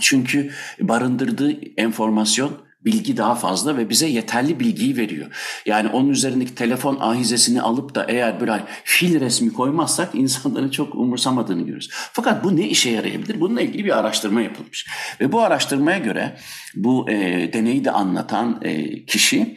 Çünkü 0.00 0.50
barındırdığı 0.80 1.52
enformasyon 1.76 2.65
bilgi 2.86 3.16
daha 3.16 3.34
fazla 3.34 3.76
ve 3.76 3.90
bize 3.90 4.06
yeterli 4.06 4.60
bilgiyi 4.60 4.96
veriyor. 4.96 5.60
Yani 5.66 5.88
onun 5.88 6.08
üzerindeki 6.08 6.54
telefon 6.54 6.96
ahizesini 7.00 7.62
alıp 7.62 7.94
da 7.94 8.06
eğer 8.08 8.40
böyle 8.40 8.64
fil 8.84 9.20
resmi 9.20 9.52
koymazsak 9.52 10.14
insanların 10.14 10.70
çok 10.70 10.94
umursamadığını 10.94 11.62
görürüz. 11.62 11.90
Fakat 11.92 12.44
bu 12.44 12.56
ne 12.56 12.68
işe 12.68 12.90
yarayabilir? 12.90 13.40
Bununla 13.40 13.60
ilgili 13.60 13.84
bir 13.84 13.98
araştırma 13.98 14.40
yapılmış. 14.40 14.86
Ve 15.20 15.32
bu 15.32 15.40
araştırmaya 15.40 15.98
göre 15.98 16.36
bu 16.74 17.10
e, 17.10 17.50
deneyi 17.52 17.84
de 17.84 17.90
anlatan 17.90 18.60
e, 18.62 19.04
kişi 19.04 19.56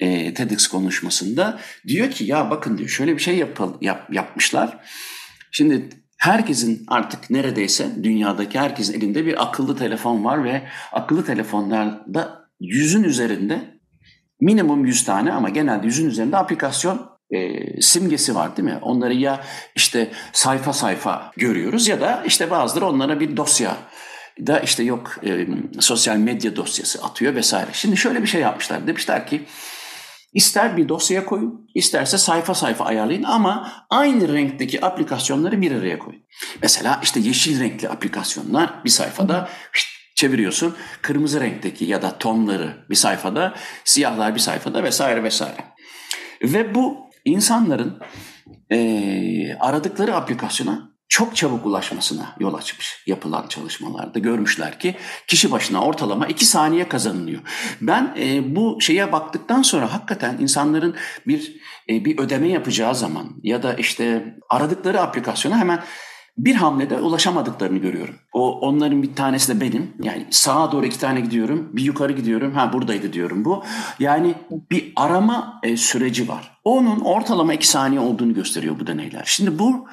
e, 0.00 0.34
TEDx 0.34 0.66
konuşmasında 0.66 1.58
diyor 1.88 2.10
ki 2.10 2.24
ya 2.24 2.50
bakın 2.50 2.78
diyor 2.78 2.88
şöyle 2.88 3.16
bir 3.16 3.22
şey 3.22 3.36
yapıl, 3.36 3.74
yap, 3.80 4.12
yapmışlar. 4.12 4.78
Şimdi 5.50 5.88
herkesin 6.18 6.84
artık 6.88 7.30
neredeyse 7.30 7.90
dünyadaki 8.02 8.58
herkesin 8.58 8.94
elinde 8.94 9.26
bir 9.26 9.42
akıllı 9.42 9.76
telefon 9.76 10.24
var 10.24 10.44
ve 10.44 10.62
akıllı 10.92 11.24
telefonlarda 11.24 12.43
yüzün 12.66 13.02
üzerinde 13.02 13.80
minimum 14.40 14.86
100 14.86 15.04
tane 15.04 15.32
ama 15.32 15.48
genelde 15.48 15.86
yüzün 15.86 16.08
üzerinde 16.08 16.36
aplikasyon 16.36 17.14
e, 17.30 17.60
simgesi 17.82 18.34
var 18.34 18.56
değil 18.56 18.68
mi? 18.68 18.78
Onları 18.82 19.14
ya 19.14 19.44
işte 19.74 20.10
sayfa 20.32 20.72
sayfa 20.72 21.32
görüyoruz 21.36 21.88
ya 21.88 22.00
da 22.00 22.22
işte 22.26 22.50
bazıları 22.50 22.86
onlara 22.86 23.20
bir 23.20 23.36
dosya 23.36 23.76
da 24.46 24.60
işte 24.60 24.82
yok 24.82 25.16
e, 25.26 25.46
sosyal 25.80 26.16
medya 26.16 26.56
dosyası 26.56 27.04
atıyor 27.04 27.34
vesaire. 27.34 27.70
Şimdi 27.72 27.96
şöyle 27.96 28.22
bir 28.22 28.26
şey 28.26 28.40
yapmışlar. 28.40 28.86
Demişler 28.86 29.26
ki 29.26 29.42
ister 30.32 30.76
bir 30.76 30.88
dosyaya 30.88 31.24
koyun, 31.24 31.70
isterse 31.74 32.18
sayfa 32.18 32.54
sayfa 32.54 32.84
ayarlayın 32.84 33.22
ama 33.22 33.72
aynı 33.90 34.34
renkteki 34.34 34.84
aplikasyonları 34.84 35.60
bir 35.60 35.72
araya 35.72 35.98
koyun. 35.98 36.22
Mesela 36.62 37.00
işte 37.02 37.20
yeşil 37.20 37.60
renkli 37.60 37.88
aplikasyonlar 37.88 38.84
bir 38.84 38.90
sayfada 38.90 39.48
çeviriyorsun. 40.14 40.76
Kırmızı 41.02 41.40
renkteki 41.40 41.84
ya 41.84 42.02
da 42.02 42.18
tonları 42.18 42.86
bir 42.90 42.94
sayfada, 42.94 43.54
siyahlar 43.84 44.34
bir 44.34 44.40
sayfada 44.40 44.82
vesaire 44.82 45.22
vesaire. 45.22 45.64
Ve 46.42 46.74
bu 46.74 47.10
insanların 47.24 48.00
e, 48.70 49.54
aradıkları 49.60 50.14
aplikasyona 50.14 50.94
çok 51.08 51.36
çabuk 51.36 51.66
ulaşmasına 51.66 52.36
yol 52.40 52.54
açmış 52.54 53.02
yapılan 53.06 53.48
çalışmalarda. 53.48 54.18
Görmüşler 54.18 54.78
ki 54.78 54.96
kişi 55.26 55.52
başına 55.52 55.84
ortalama 55.84 56.26
2 56.26 56.44
saniye 56.44 56.88
kazanılıyor. 56.88 57.40
Ben 57.80 58.14
e, 58.18 58.56
bu 58.56 58.80
şeye 58.80 59.12
baktıktan 59.12 59.62
sonra 59.62 59.92
hakikaten 59.92 60.38
insanların 60.38 60.96
bir 61.26 61.56
e, 61.88 62.04
bir 62.04 62.18
ödeme 62.18 62.48
yapacağı 62.48 62.94
zaman 62.94 63.30
ya 63.42 63.62
da 63.62 63.74
işte 63.74 64.34
aradıkları 64.50 65.00
aplikasyona 65.00 65.58
hemen 65.58 65.82
bir 66.38 66.54
hamlede 66.54 67.00
ulaşamadıklarını 67.00 67.78
görüyorum. 67.78 68.14
O 68.32 68.60
onların 68.60 69.02
bir 69.02 69.14
tanesi 69.14 69.54
de 69.54 69.60
benim. 69.60 69.92
Yani 70.02 70.26
sağa 70.30 70.72
doğru 70.72 70.86
iki 70.86 70.98
tane 70.98 71.20
gidiyorum, 71.20 71.70
bir 71.72 71.82
yukarı 71.82 72.12
gidiyorum. 72.12 72.52
Ha 72.54 72.72
buradaydı 72.72 73.12
diyorum 73.12 73.44
bu. 73.44 73.64
Yani 73.98 74.34
bir 74.70 74.92
arama 74.96 75.60
e, 75.62 75.76
süreci 75.76 76.28
var. 76.28 76.58
Onun 76.64 77.00
ortalama 77.00 77.54
iki 77.54 77.68
saniye 77.68 78.00
olduğunu 78.00 78.34
gösteriyor 78.34 78.80
bu 78.80 78.86
deneyler. 78.86 79.22
Şimdi 79.26 79.58
bu 79.58 79.86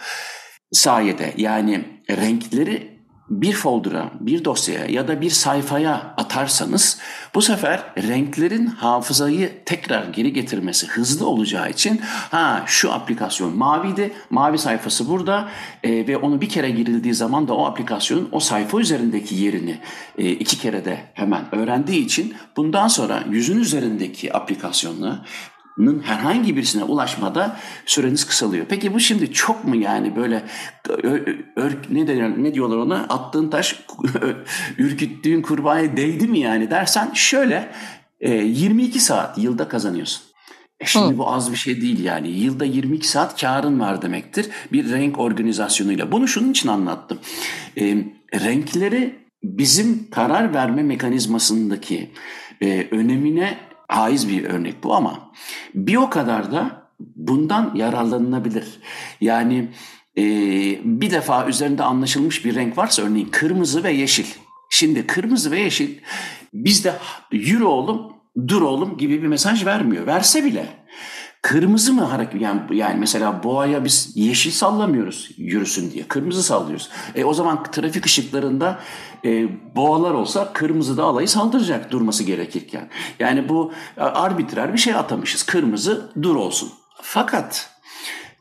sayede 0.72 1.34
yani 1.38 1.86
renkleri 2.10 2.91
bir 3.32 3.54
folder'a, 3.54 4.12
bir 4.20 4.46
dosyaya 4.46 4.86
ya 4.86 5.08
da 5.08 5.22
bir 5.22 5.30
sayfaya 5.30 6.14
atarsanız 6.18 7.00
bu 7.36 7.42
sefer 7.42 7.84
renklerin 7.98 8.66
hafızayı 8.66 9.64
tekrar 9.66 10.04
geri 10.04 10.34
getirmesi 10.34 10.88
hızlı 10.88 11.28
olacağı 11.28 11.70
için 11.70 12.02
ha 12.32 12.64
şu 12.66 12.94
aplikasyon 12.94 13.58
maviydi, 13.58 14.14
mavi 14.30 14.58
sayfası 14.58 15.10
burada 15.10 15.50
e, 15.84 16.08
ve 16.08 16.18
onu 16.18 16.42
bir 16.42 16.50
kere 16.50 16.70
girildiği 16.70 17.14
zaman 17.14 17.48
da 17.48 17.54
o 17.54 17.66
aplikasyonun 17.66 18.30
o 18.32 18.40
sayfa 18.40 18.80
üzerindeki 18.80 19.36
yerini 19.36 19.80
e, 20.18 20.30
iki 20.30 20.60
kere 20.60 20.86
de 20.86 20.98
hemen 21.14 21.56
öğrendiği 21.56 22.06
için 22.06 22.34
bundan 22.58 22.88
sonra 22.88 23.24
yüzün 23.30 23.60
üzerindeki 23.60 24.34
aplikasyonla 24.34 25.26
herhangi 26.04 26.56
birisine 26.56 26.84
ulaşmada 26.84 27.58
süreniz 27.86 28.26
kısalıyor. 28.26 28.66
Peki 28.70 28.94
bu 28.94 29.00
şimdi 29.00 29.34
çok 29.34 29.66
mu 29.66 29.76
yani 29.76 30.16
böyle 30.16 30.44
ör, 31.56 31.72
ne, 31.90 32.08
der, 32.08 32.44
ne 32.44 32.54
diyorlar 32.54 32.78
ona 32.78 32.96
attığın 32.96 33.50
taş 33.50 33.86
ürküttüğün 34.78 35.42
kurbağaya 35.42 35.98
değdi 35.98 36.28
mi 36.28 36.40
yani 36.40 36.72
dersen 36.72 37.12
şöyle 37.14 37.72
22 38.22 38.98
e, 38.98 39.02
saat 39.02 39.38
yılda 39.38 39.68
kazanıyorsun. 39.68 40.24
E 40.80 40.86
şimdi 40.86 41.14
Hı. 41.14 41.18
bu 41.18 41.30
az 41.32 41.52
bir 41.52 41.58
şey 41.58 41.82
değil 41.82 42.04
yani. 42.04 42.30
Yılda 42.30 42.66
22 42.66 43.08
saat 43.08 43.42
karın 43.42 43.80
var 43.80 44.02
demektir 44.02 44.50
bir 44.72 44.92
renk 44.92 45.20
organizasyonuyla. 45.20 46.12
Bunu 46.12 46.28
şunun 46.28 46.52
için 46.52 46.70
anlattım. 46.70 47.20
E, 47.78 47.84
renkleri 48.34 49.16
bizim 49.44 50.10
karar 50.10 50.54
verme 50.54 50.84
mekanizmasındaki 50.84 52.12
e, 52.62 52.88
önemine 52.92 53.58
haiz 53.92 54.30
bir 54.30 54.44
örnek 54.44 54.84
bu 54.84 54.96
ama 54.96 55.32
bir 55.74 55.96
o 55.96 56.10
kadar 56.10 56.52
da 56.52 56.92
bundan 57.00 57.76
yararlanılabilir. 57.76 58.80
Yani 59.22 59.70
e, 60.18 60.24
bir 60.84 61.12
defa 61.12 61.48
üzerinde 61.48 61.84
anlaşılmış 61.84 62.46
bir 62.46 62.56
renk 62.56 62.78
varsa 62.78 63.02
örneğin 63.02 63.30
kırmızı 63.32 63.84
ve 63.84 63.92
yeşil. 63.92 64.26
Şimdi 64.70 65.08
kırmızı 65.08 65.52
ve 65.52 65.60
yeşil 65.60 65.98
bizde 66.54 66.94
yürü 67.32 67.64
oğlum 67.64 68.14
dur 68.48 68.62
oğlum 68.62 68.98
gibi 68.98 69.22
bir 69.22 69.28
mesaj 69.28 69.66
vermiyor. 69.66 70.08
Verse 70.08 70.44
bile 70.44 70.66
Kırmızı 71.42 71.94
mı 71.94 72.04
hareket 72.04 72.42
yani, 72.42 72.62
yani 72.72 73.00
mesela 73.00 73.44
boğaya 73.44 73.84
biz 73.84 74.12
yeşil 74.16 74.52
sallamıyoruz 74.52 75.30
yürüsün 75.38 75.92
diye. 75.92 76.08
Kırmızı 76.08 76.44
sallıyoruz. 76.44 76.90
E 77.16 77.24
o 77.24 77.34
zaman 77.34 77.64
trafik 77.64 78.06
ışıklarında 78.06 78.80
e, 79.26 79.48
boğalar 79.76 80.14
olsa 80.14 80.54
kırmızı 80.54 80.98
da 80.98 81.04
alayı 81.04 81.28
saldıracak 81.28 81.92
durması 81.92 82.24
gerekirken. 82.24 82.90
Yani 83.20 83.50
bu 83.50 83.74
arbitrer 83.98 84.74
bir 84.74 84.78
şey 84.78 84.96
atamışız. 84.96 85.44
Kırmızı 85.44 86.12
dur 86.22 86.36
olsun. 86.36 86.72
Fakat 87.02 87.70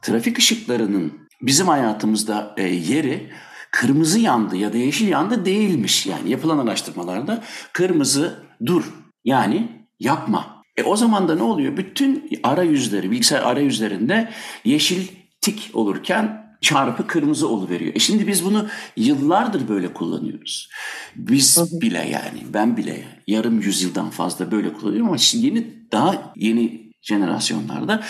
trafik 0.02 0.38
ışıklarının 0.38 1.12
bizim 1.42 1.68
hayatımızda 1.68 2.54
e, 2.56 2.62
yeri 2.62 3.30
kırmızı 3.70 4.18
yandı 4.18 4.56
ya 4.56 4.72
da 4.72 4.76
yeşil 4.76 5.08
yandı 5.08 5.44
değilmiş. 5.44 6.06
Yani 6.06 6.30
yapılan 6.30 6.58
araştırmalarda 6.58 7.42
kırmızı 7.72 8.44
dur 8.66 8.84
yani 9.24 9.86
yapma 10.00 10.59
e 10.80 10.84
o 10.84 10.96
zaman 10.96 11.28
da 11.28 11.34
ne 11.34 11.42
oluyor? 11.42 11.76
Bütün 11.76 12.30
arayüzleri, 12.42 13.10
bilgisayar 13.10 13.42
arayüzlerinde 13.42 14.30
yeşil 14.64 15.08
tik 15.40 15.70
olurken 15.74 16.50
çarpı 16.60 17.06
kırmızı 17.06 17.48
oluveriyor. 17.48 17.94
E 17.94 17.98
şimdi 17.98 18.26
biz 18.26 18.44
bunu 18.44 18.66
yıllardır 18.96 19.68
böyle 19.68 19.92
kullanıyoruz. 19.92 20.70
Biz 21.16 21.80
bile 21.80 22.08
yani 22.12 22.42
ben 22.54 22.76
bile 22.76 23.04
yarım 23.26 23.60
yüzyıldan 23.60 24.10
fazla 24.10 24.50
böyle 24.50 24.72
kullanıyorum 24.72 25.08
ama 25.08 25.18
şimdi 25.18 25.46
yeni 25.46 25.66
daha 25.92 26.32
yeni 26.36 26.92
jenerasyonlarda 27.02 28.04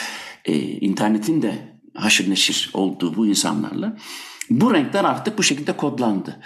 e, 0.44 0.58
internetin 0.58 1.42
de 1.42 1.54
haşır 1.94 2.30
neşir 2.30 2.70
olduğu 2.74 3.16
bu 3.16 3.26
insanlarla 3.26 3.96
bu 4.50 4.74
renkler 4.74 5.04
artık 5.04 5.38
bu 5.38 5.42
şekilde 5.42 5.72
kodlandı. 5.72 6.36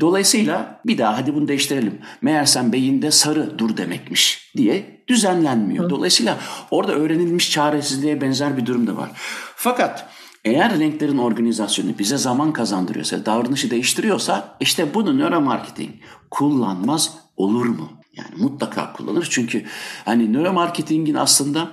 Dolayısıyla 0.00 0.80
bir 0.86 0.98
daha 0.98 1.18
hadi 1.18 1.34
bunu 1.34 1.48
değiştirelim. 1.48 1.98
Meğersem 2.22 2.72
beyinde 2.72 3.10
sarı 3.10 3.58
dur 3.58 3.76
demekmiş 3.76 4.52
diye 4.56 4.99
düzenlenmiyor. 5.10 5.90
Dolayısıyla 5.90 6.38
orada 6.70 6.92
öğrenilmiş 6.92 7.50
çaresizliğe 7.50 8.20
benzer 8.20 8.56
bir 8.56 8.66
durum 8.66 8.86
da 8.86 8.96
var. 8.96 9.10
Fakat 9.56 10.08
eğer 10.44 10.78
renklerin 10.78 11.18
organizasyonu 11.18 11.98
bize 11.98 12.18
zaman 12.18 12.52
kazandırıyorsa, 12.52 13.26
davranışı 13.26 13.70
değiştiriyorsa 13.70 14.56
işte 14.60 14.94
bunu 14.94 15.18
nöromarketing 15.18 15.90
kullanmaz 16.30 17.14
olur 17.36 17.66
mu? 17.66 17.88
Yani 18.16 18.42
mutlaka 18.42 18.92
kullanır 18.92 19.26
çünkü 19.30 19.64
hani 20.04 20.32
nöromarketingin 20.32 21.14
aslında 21.14 21.72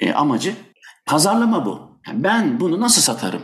e, 0.00 0.12
amacı 0.12 0.54
pazarlama 1.06 1.66
bu. 1.66 2.00
Yani 2.06 2.24
ben 2.24 2.60
bunu 2.60 2.80
nasıl 2.80 3.02
satarım? 3.02 3.42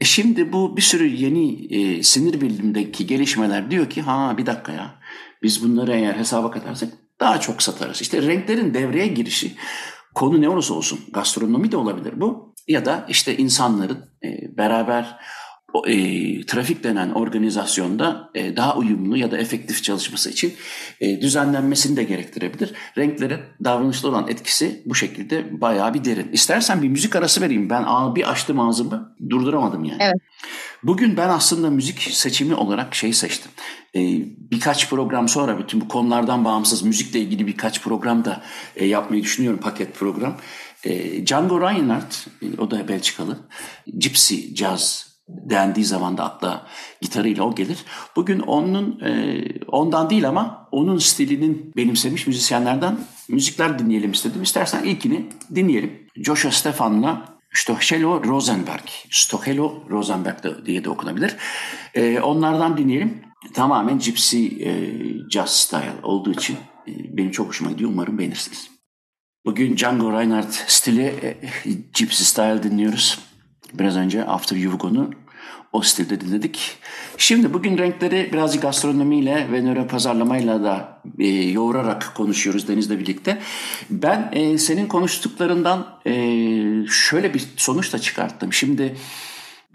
E 0.00 0.04
şimdi 0.04 0.52
bu 0.52 0.76
bir 0.76 0.82
sürü 0.82 1.06
yeni 1.06 1.74
e, 1.74 2.02
sinir 2.02 2.40
bilimindeki 2.40 3.06
gelişmeler 3.06 3.70
diyor 3.70 3.90
ki 3.90 4.02
ha 4.02 4.34
bir 4.38 4.46
dakika 4.46 4.72
ya 4.72 4.94
biz 5.42 5.64
bunları 5.64 5.92
eğer 5.92 6.14
hesaba 6.14 6.50
katarsak 6.50 6.92
daha 7.20 7.40
çok 7.40 7.62
satarız. 7.62 8.02
İşte 8.02 8.22
renklerin 8.22 8.74
devreye 8.74 9.06
girişi 9.06 9.56
konu 10.14 10.40
ne 10.40 10.48
olursa 10.48 10.74
olsun 10.74 11.00
gastronomi 11.12 11.72
de 11.72 11.76
olabilir 11.76 12.20
bu. 12.20 12.54
ya 12.68 12.84
da 12.84 13.04
işte 13.08 13.36
insanların 13.36 14.10
e, 14.24 14.56
beraber 14.56 15.18
e, 15.86 16.46
trafik 16.46 16.84
denen 16.84 17.10
organizasyonda 17.10 18.30
e, 18.34 18.56
daha 18.56 18.76
uyumlu 18.76 19.16
ya 19.16 19.30
da 19.30 19.38
efektif 19.38 19.82
çalışması 19.82 20.30
için 20.30 20.54
e, 21.00 21.20
düzenlenmesini 21.20 21.96
de 21.96 22.04
gerektirebilir. 22.04 22.72
Renklerin 22.98 23.40
davranışta 23.64 24.08
olan 24.08 24.28
etkisi 24.28 24.82
bu 24.86 24.94
şekilde 24.94 25.60
bayağı 25.60 25.94
bir 25.94 26.04
derin. 26.04 26.32
İstersen 26.32 26.82
bir 26.82 26.88
müzik 26.88 27.16
arası 27.16 27.40
vereyim. 27.40 27.70
Ben 27.70 27.84
bir 28.14 28.30
açtım 28.30 28.60
ağzımı 28.60 29.16
durduramadım 29.30 29.84
yani. 29.84 30.02
Evet. 30.02 30.16
Bugün 30.82 31.16
ben 31.16 31.28
aslında 31.28 31.70
müzik 31.70 32.00
seçimi 32.00 32.54
olarak 32.54 32.94
şey 32.94 33.12
seçtim. 33.12 33.50
E, 33.94 34.00
birkaç 34.50 34.90
program 34.90 35.28
sonra 35.28 35.58
bütün 35.58 35.80
bu 35.80 35.88
konulardan 35.88 36.44
bağımsız 36.44 36.82
müzikle 36.82 37.20
ilgili 37.20 37.46
birkaç 37.46 37.82
program 37.82 38.24
da 38.24 38.42
e, 38.76 38.86
yapmayı 38.86 39.22
düşünüyorum 39.22 39.60
paket 39.60 39.94
program. 39.94 40.36
E, 40.84 41.26
Django 41.26 41.60
Reinhardt, 41.60 42.26
e, 42.42 42.60
o 42.60 42.70
da 42.70 42.88
Belçikalı, 42.88 43.38
Gypsy 43.98 44.54
Jazz 44.54 45.07
dendiği 45.28 45.86
zaman 45.86 46.18
da 46.18 46.24
akla 46.24 46.66
gitarıyla 47.00 47.44
o 47.44 47.54
gelir. 47.54 47.84
Bugün 48.16 48.40
onun 48.40 49.00
e, 49.00 49.42
ondan 49.66 50.10
değil 50.10 50.28
ama 50.28 50.68
onun 50.72 50.98
stilinin 50.98 51.72
benimsemiş 51.76 52.26
müzisyenlerden 52.26 52.98
müzikler 53.28 53.78
dinleyelim 53.78 54.12
istedim. 54.12 54.42
İstersen 54.42 54.84
ilkini 54.84 55.26
dinleyelim. 55.54 56.06
Joshua 56.16 56.50
Stefan'la 56.50 57.38
Stochelo 57.54 58.24
Rosenberg. 58.24 58.88
Stochelo 59.10 59.84
Rosenberg 59.90 60.66
diye 60.66 60.84
de 60.84 60.90
okunabilir. 60.90 61.36
E, 61.94 62.20
onlardan 62.20 62.76
dinleyelim. 62.76 63.22
Tamamen 63.54 63.98
gypsy 63.98 64.46
e, 64.46 64.70
jazz 65.30 65.50
style 65.50 65.94
olduğu 66.02 66.32
için 66.32 66.56
e, 66.86 67.16
benim 67.16 67.30
çok 67.30 67.48
hoşuma 67.48 67.70
gidiyor. 67.70 67.90
Umarım 67.90 68.18
beğenirsiniz. 68.18 68.70
Bugün 69.44 69.76
Django 69.76 70.12
Reinhardt 70.12 70.54
stili 70.66 71.02
e, 71.02 71.36
gypsy 71.94 72.24
style 72.24 72.62
dinliyoruz. 72.62 73.27
Biraz 73.74 73.96
önce 73.96 74.24
After 74.24 74.56
Yugo'nu 74.56 75.10
o 75.72 75.82
stilde 75.82 76.20
dinledik. 76.20 76.78
Şimdi 77.18 77.54
bugün 77.54 77.78
renkleri 77.78 78.30
birazcık 78.32 78.62
gastronomiyle 78.62 79.46
ve 79.52 79.62
nöro 79.62 79.86
pazarlamayla 79.86 80.64
da 80.64 81.00
e, 81.18 81.26
yoğurarak 81.28 82.12
konuşuyoruz 82.14 82.68
Deniz'le 82.68 82.90
birlikte. 82.90 83.38
Ben 83.90 84.28
e, 84.32 84.58
senin 84.58 84.86
konuştuklarından 84.86 85.86
e, 86.06 86.12
şöyle 86.90 87.34
bir 87.34 87.44
sonuç 87.56 87.92
da 87.92 87.98
çıkarttım. 87.98 88.52
Şimdi 88.52 88.96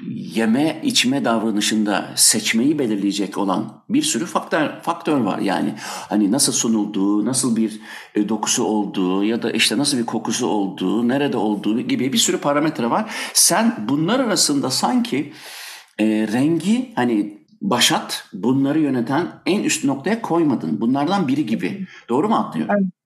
yeme 0.10 0.82
içme 0.84 1.26
davranışında 1.26 2.12
seçmeyi 2.16 2.80
belirleyecek 2.80 3.38
olan 3.38 3.84
bir 3.90 4.02
sürü 4.02 4.26
faktör 4.26 4.82
faktör 4.82 5.18
var. 5.18 5.40
Yani 5.40 5.74
hani 6.10 6.32
nasıl 6.32 6.54
sunulduğu, 6.54 7.26
nasıl 7.26 7.56
bir 7.56 7.80
e, 8.16 8.30
dokusu 8.30 8.64
olduğu 8.64 9.24
ya 9.24 9.42
da 9.42 9.52
işte 9.52 9.78
nasıl 9.78 9.98
bir 9.98 10.06
kokusu 10.06 10.48
olduğu, 10.48 11.08
nerede 11.08 11.38
olduğu 11.38 11.82
gibi 11.82 12.14
bir 12.14 12.18
sürü 12.18 12.38
parametre 12.38 12.90
var. 12.90 13.14
Sen 13.34 13.76
bunlar 13.90 14.20
arasında 14.20 14.70
sanki 14.70 15.34
e, 16.00 16.06
rengi 16.06 16.94
hani 16.96 17.44
başat 17.62 18.30
bunları 18.34 18.80
yöneten 18.80 19.28
en 19.46 19.64
üst 19.64 19.84
noktaya 19.84 20.22
koymadın. 20.22 20.82
Bunlardan 20.82 21.28
biri 21.28 21.46
gibi. 21.46 21.88
Doğru 22.10 22.30
mu 22.30 22.36
anlıyorum? 22.36 22.76
Evet. 22.80 23.03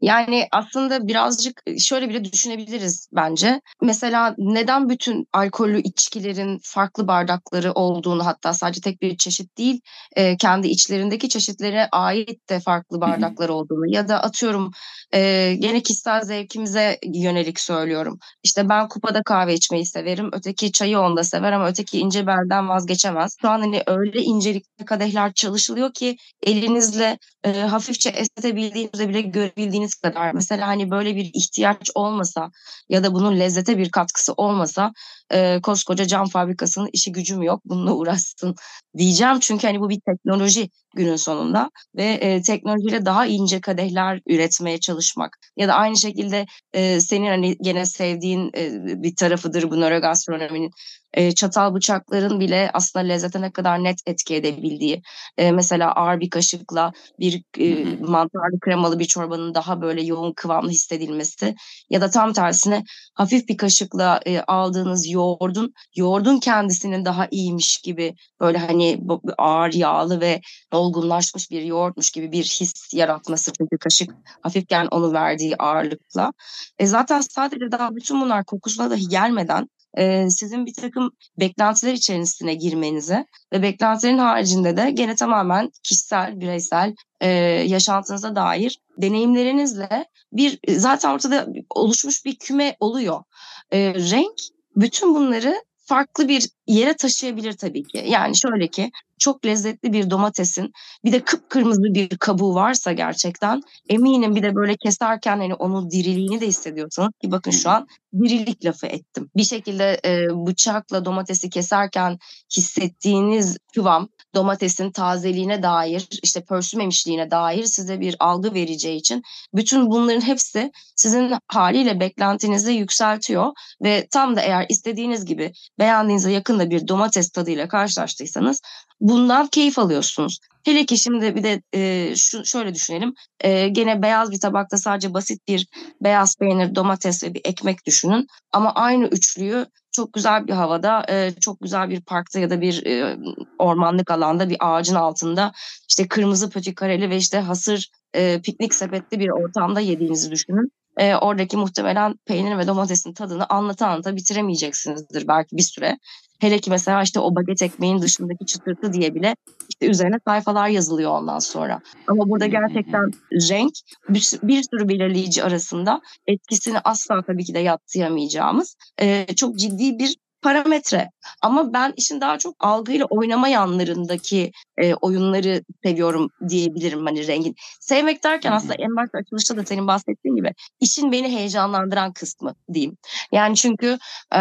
Yani 0.00 0.48
aslında 0.52 1.06
birazcık 1.08 1.62
şöyle 1.78 2.08
bile 2.08 2.24
düşünebiliriz 2.24 3.08
bence. 3.12 3.60
Mesela 3.82 4.34
neden 4.38 4.88
bütün 4.88 5.28
alkollü 5.32 5.80
içkilerin 5.80 6.60
farklı 6.62 7.08
bardakları 7.08 7.72
olduğunu 7.72 8.26
hatta 8.26 8.54
sadece 8.54 8.80
tek 8.80 9.02
bir 9.02 9.16
çeşit 9.16 9.58
değil 9.58 9.80
e, 10.16 10.36
kendi 10.36 10.68
içlerindeki 10.68 11.28
çeşitlere 11.28 11.88
ait 11.92 12.50
de 12.50 12.60
farklı 12.60 13.00
bardaklar 13.00 13.48
olduğunu 13.48 13.94
ya 13.94 14.08
da 14.08 14.22
atıyorum 14.22 14.70
e, 15.14 15.54
gene 15.58 15.82
kişisel 15.82 16.22
zevkimize 16.22 16.98
yönelik 17.14 17.60
söylüyorum. 17.60 18.18
İşte 18.42 18.68
ben 18.68 18.88
kupada 18.88 19.22
kahve 19.22 19.54
içmeyi 19.54 19.86
severim. 19.86 20.30
Öteki 20.32 20.72
çayı 20.72 20.98
onda 20.98 21.24
sever 21.24 21.52
ama 21.52 21.68
öteki 21.68 21.98
ince 21.98 22.26
belden 22.26 22.68
vazgeçemez. 22.68 23.36
Şu 23.40 23.48
an 23.48 23.60
hani 23.60 23.82
öyle 23.86 24.22
incelikli 24.22 24.84
kadehler 24.84 25.32
çalışılıyor 25.32 25.92
ki 25.92 26.16
elinizle 26.42 27.18
e, 27.44 27.52
hafifçe 27.60 28.10
esnetebildiğinizde 28.10 29.08
bile 29.14 29.20
görebildiğiniz 29.20 29.94
kadar. 29.94 30.32
Mesela 30.32 30.68
hani 30.68 30.90
böyle 30.90 31.16
bir 31.16 31.30
ihtiyaç 31.34 31.90
olmasa 31.94 32.50
ya 32.88 33.04
da 33.04 33.14
bunun 33.14 33.40
lezzete 33.40 33.78
bir 33.78 33.90
katkısı 33.90 34.32
olmasa 34.32 34.92
e, 35.30 35.60
koskoca 35.60 36.06
cam 36.06 36.28
fabrikasının 36.28 36.90
işi 36.92 37.12
gücüm 37.12 37.42
yok 37.42 37.60
bununla 37.64 37.92
uğraşsın 37.92 38.54
diyeceğim. 38.98 39.40
Çünkü 39.40 39.66
hani 39.66 39.80
bu 39.80 39.90
bir 39.90 40.00
teknoloji 40.00 40.70
günün 40.96 41.16
sonunda 41.16 41.70
ve 41.96 42.04
e, 42.04 42.42
teknolojiyle 42.42 43.06
daha 43.06 43.26
ince 43.26 43.60
kadehler 43.60 44.20
üretmeye 44.26 44.80
çalışmak 44.80 45.38
ya 45.56 45.68
da 45.68 45.74
aynı 45.74 45.96
şekilde 45.96 46.46
e, 46.72 47.00
senin 47.00 47.26
hani 47.26 47.56
gene 47.60 47.86
sevdiğin 47.86 48.50
e, 48.56 48.70
bir 49.02 49.16
tarafıdır 49.16 49.70
bu 49.70 49.80
nörogastronominin 49.80 50.70
e, 51.14 51.32
çatal 51.32 51.74
bıçakların 51.74 52.40
bile 52.40 52.70
aslında 52.74 53.04
lezzete 53.06 53.40
ne 53.40 53.52
kadar 53.52 53.84
net 53.84 53.98
etki 54.06 54.34
edebildiği. 54.34 55.02
E, 55.38 55.52
mesela 55.52 55.92
ağır 55.92 56.20
bir 56.20 56.30
kaşıkla 56.30 56.92
bir 57.18 57.42
e, 57.58 57.84
mantarlı 58.00 58.60
kremalı 58.60 58.98
bir 58.98 59.04
çorbanın 59.04 59.54
daha 59.54 59.80
böyle 59.80 60.02
yoğun 60.02 60.32
kıvamlı 60.32 60.70
hissedilmesi 60.70 61.54
ya 61.90 62.00
da 62.00 62.10
tam 62.10 62.32
tersine 62.32 62.84
hafif 63.14 63.48
bir 63.48 63.56
kaşıkla 63.56 64.20
e, 64.26 64.40
aldığınız 64.40 65.10
yoğurdun 65.10 65.74
yoğurdun 65.96 66.38
kendisinin 66.38 67.04
daha 67.04 67.28
iyiymiş 67.30 67.78
gibi 67.78 68.14
böyle 68.40 68.58
hani 68.58 69.00
ağır 69.38 69.72
yağlı 69.72 70.20
ve 70.20 70.40
olgunlaşmış 70.84 71.50
bir 71.50 71.62
yoğurtmuş 71.62 72.10
gibi 72.10 72.32
bir 72.32 72.44
his 72.44 72.94
yaratması 72.94 73.52
çünkü 73.58 73.78
kaşık 73.78 74.10
hafifken 74.42 74.88
onu 74.90 75.12
verdiği 75.12 75.56
ağırlıkla. 75.56 76.32
E 76.78 76.86
zaten 76.86 77.20
sadece 77.20 77.72
daha 77.72 77.96
bütün 77.96 78.20
bunlar 78.20 78.44
kokusuna 78.44 78.90
dahi 78.90 79.08
gelmeden 79.08 79.68
e, 79.96 80.30
sizin 80.30 80.66
bir 80.66 80.74
takım 80.74 81.10
beklentiler 81.40 81.92
içerisine 81.92 82.54
girmenize 82.54 83.26
ve 83.52 83.62
beklentilerin 83.62 84.18
haricinde 84.18 84.76
de 84.76 84.90
gene 84.90 85.14
tamamen 85.14 85.70
kişisel, 85.82 86.40
bireysel 86.40 86.94
e, 87.20 87.28
yaşantınıza 87.66 88.36
dair 88.36 88.78
deneyimlerinizle 88.98 90.04
bir 90.32 90.58
zaten 90.68 91.14
ortada 91.14 91.46
oluşmuş 91.70 92.24
bir 92.24 92.36
küme 92.36 92.76
oluyor. 92.80 93.22
E, 93.70 93.94
renk 93.94 94.38
bütün 94.76 95.14
bunları 95.14 95.64
farklı 95.84 96.28
bir 96.28 96.48
yere 96.66 96.96
taşıyabilir 96.96 97.52
tabii 97.52 97.82
ki. 97.82 98.04
Yani 98.08 98.36
şöyle 98.36 98.68
ki 98.68 98.90
çok 99.18 99.46
lezzetli 99.46 99.92
bir 99.92 100.10
domatesin 100.10 100.72
bir 101.04 101.12
de 101.12 101.24
kıpkırmızı 101.24 101.82
bir 101.82 102.08
kabuğu 102.08 102.54
varsa 102.54 102.92
gerçekten 102.92 103.62
eminim 103.88 104.36
bir 104.36 104.42
de 104.42 104.54
böyle 104.54 104.76
keserken 104.76 105.38
hani 105.38 105.54
onun 105.54 105.90
diriliğini 105.90 106.40
de 106.40 106.46
hissediyorsanız 106.46 107.12
ki 107.22 107.30
bakın 107.30 107.50
şu 107.50 107.70
an 107.70 107.86
dirilik 108.22 108.64
lafı 108.64 108.86
ettim. 108.86 109.30
Bir 109.36 109.44
şekilde 109.44 110.00
e, 110.04 110.28
bıçakla 110.46 111.04
domatesi 111.04 111.50
keserken 111.50 112.18
hissettiğiniz 112.56 113.56
kıvam 113.74 114.08
domatesin 114.34 114.90
tazeliğine 114.90 115.62
dair 115.62 116.08
işte 116.22 116.44
pörsümemişliğine 116.44 117.30
dair 117.30 117.64
size 117.64 118.00
bir 118.00 118.16
algı 118.20 118.54
vereceği 118.54 118.96
için 118.96 119.22
bütün 119.54 119.90
bunların 119.90 120.20
hepsi 120.20 120.72
sizin 120.96 121.34
haliyle 121.48 122.00
beklentinizi 122.00 122.72
yükseltiyor. 122.72 123.52
Ve 123.82 124.06
tam 124.10 124.36
da 124.36 124.40
eğer 124.40 124.66
istediğiniz 124.68 125.24
gibi 125.24 125.52
beğendiğinize 125.78 126.32
yakında 126.32 126.70
bir 126.70 126.88
domates 126.88 127.30
tadıyla 127.30 127.68
karşılaştıysanız 127.68 128.62
bundan 129.00 129.46
keyif 129.46 129.78
alıyorsunuz. 129.78 130.38
Hele 130.64 130.86
ki 130.86 130.98
şimdi 130.98 131.34
bir 131.34 131.42
de 131.42 131.62
e, 131.74 132.12
şu 132.16 132.44
şöyle 132.44 132.74
düşünelim. 132.74 133.14
E, 133.40 133.68
gene 133.68 134.02
beyaz 134.02 134.30
bir 134.30 134.40
tabakta 134.40 134.78
sadece 134.78 135.14
basit 135.14 135.48
bir 135.48 135.66
beyaz 136.00 136.36
peynir, 136.36 136.74
domates 136.74 137.24
ve 137.24 137.34
bir 137.34 137.40
ekmek 137.44 137.86
düşünün. 137.86 138.26
Ama 138.52 138.74
aynı 138.74 139.06
üçlüyü 139.06 139.66
çok 139.92 140.12
güzel 140.12 140.46
bir 140.46 140.52
havada, 140.52 141.06
e, 141.08 141.32
çok 141.40 141.60
güzel 141.60 141.90
bir 141.90 142.00
parkta 142.00 142.38
ya 142.38 142.50
da 142.50 142.60
bir 142.60 142.86
e, 142.86 143.16
ormanlık 143.58 144.10
alanda 144.10 144.50
bir 144.50 144.56
ağacın 144.60 144.94
altında 144.94 145.52
işte 145.88 146.08
kırmızı 146.08 146.50
pötikareli 146.50 147.10
ve 147.10 147.16
işte 147.16 147.38
hasır 147.38 147.90
e, 148.14 148.40
piknik 148.40 148.74
sepetli 148.74 149.18
bir 149.18 149.30
ortamda 149.30 149.80
yediğinizi 149.80 150.30
düşünün. 150.30 150.72
E, 150.96 151.14
oradaki 151.16 151.56
muhtemelen 151.56 152.14
peynir 152.26 152.58
ve 152.58 152.66
domatesin 152.66 153.12
tadını 153.12 153.46
anlata 153.48 153.86
anlata 153.86 154.16
bitiremeyeceksinizdir 154.16 155.28
belki 155.28 155.56
bir 155.56 155.62
süre. 155.62 155.98
Hele 156.40 156.58
ki 156.58 156.70
mesela 156.70 157.02
işte 157.02 157.20
o 157.20 157.34
baget 157.34 157.62
ekmeğin 157.62 158.02
dışındaki 158.02 158.46
çıtırtı 158.46 158.92
diye 158.92 159.14
bile 159.14 159.36
işte 159.68 159.86
üzerine 159.86 160.16
sayfalar 160.26 160.68
yazılıyor 160.68 161.10
ondan 161.10 161.38
sonra. 161.38 161.80
Ama 162.06 162.28
burada 162.28 162.46
gerçekten 162.46 163.10
renk 163.32 163.72
bir, 164.08 164.38
bir 164.42 164.62
sürü 164.62 164.88
belirleyici 164.88 165.44
arasında 165.44 166.00
etkisini 166.26 166.78
asla 166.78 167.22
tabii 167.22 167.44
ki 167.44 167.54
de 167.54 167.58
yatsıyamayacağımız 167.58 168.76
e, 169.00 169.26
çok 169.34 169.58
ciddi 169.58 169.98
bir 169.98 170.16
parametre. 170.44 171.10
Ama 171.42 171.72
ben 171.72 171.92
işin 171.96 172.20
daha 172.20 172.38
çok 172.38 172.54
algıyla 172.60 173.06
oynama 173.10 173.48
yanlarındaki 173.48 174.52
e, 174.78 174.94
oyunları 174.94 175.62
seviyorum 175.84 176.30
diyebilirim 176.48 177.06
hani 177.06 177.26
rengin. 177.26 177.54
Sevmek 177.80 178.24
derken 178.24 178.52
aslında 178.52 178.74
en 178.74 178.96
başta 178.96 179.18
açılışta 179.18 179.56
da 179.56 179.64
senin 179.64 179.86
bahsettiğin 179.86 180.36
gibi 180.36 180.54
işin 180.80 181.12
beni 181.12 181.28
heyecanlandıran 181.28 182.12
kısmı 182.12 182.54
diyeyim. 182.72 182.96
Yani 183.32 183.56
çünkü 183.56 183.98
e, 184.34 184.40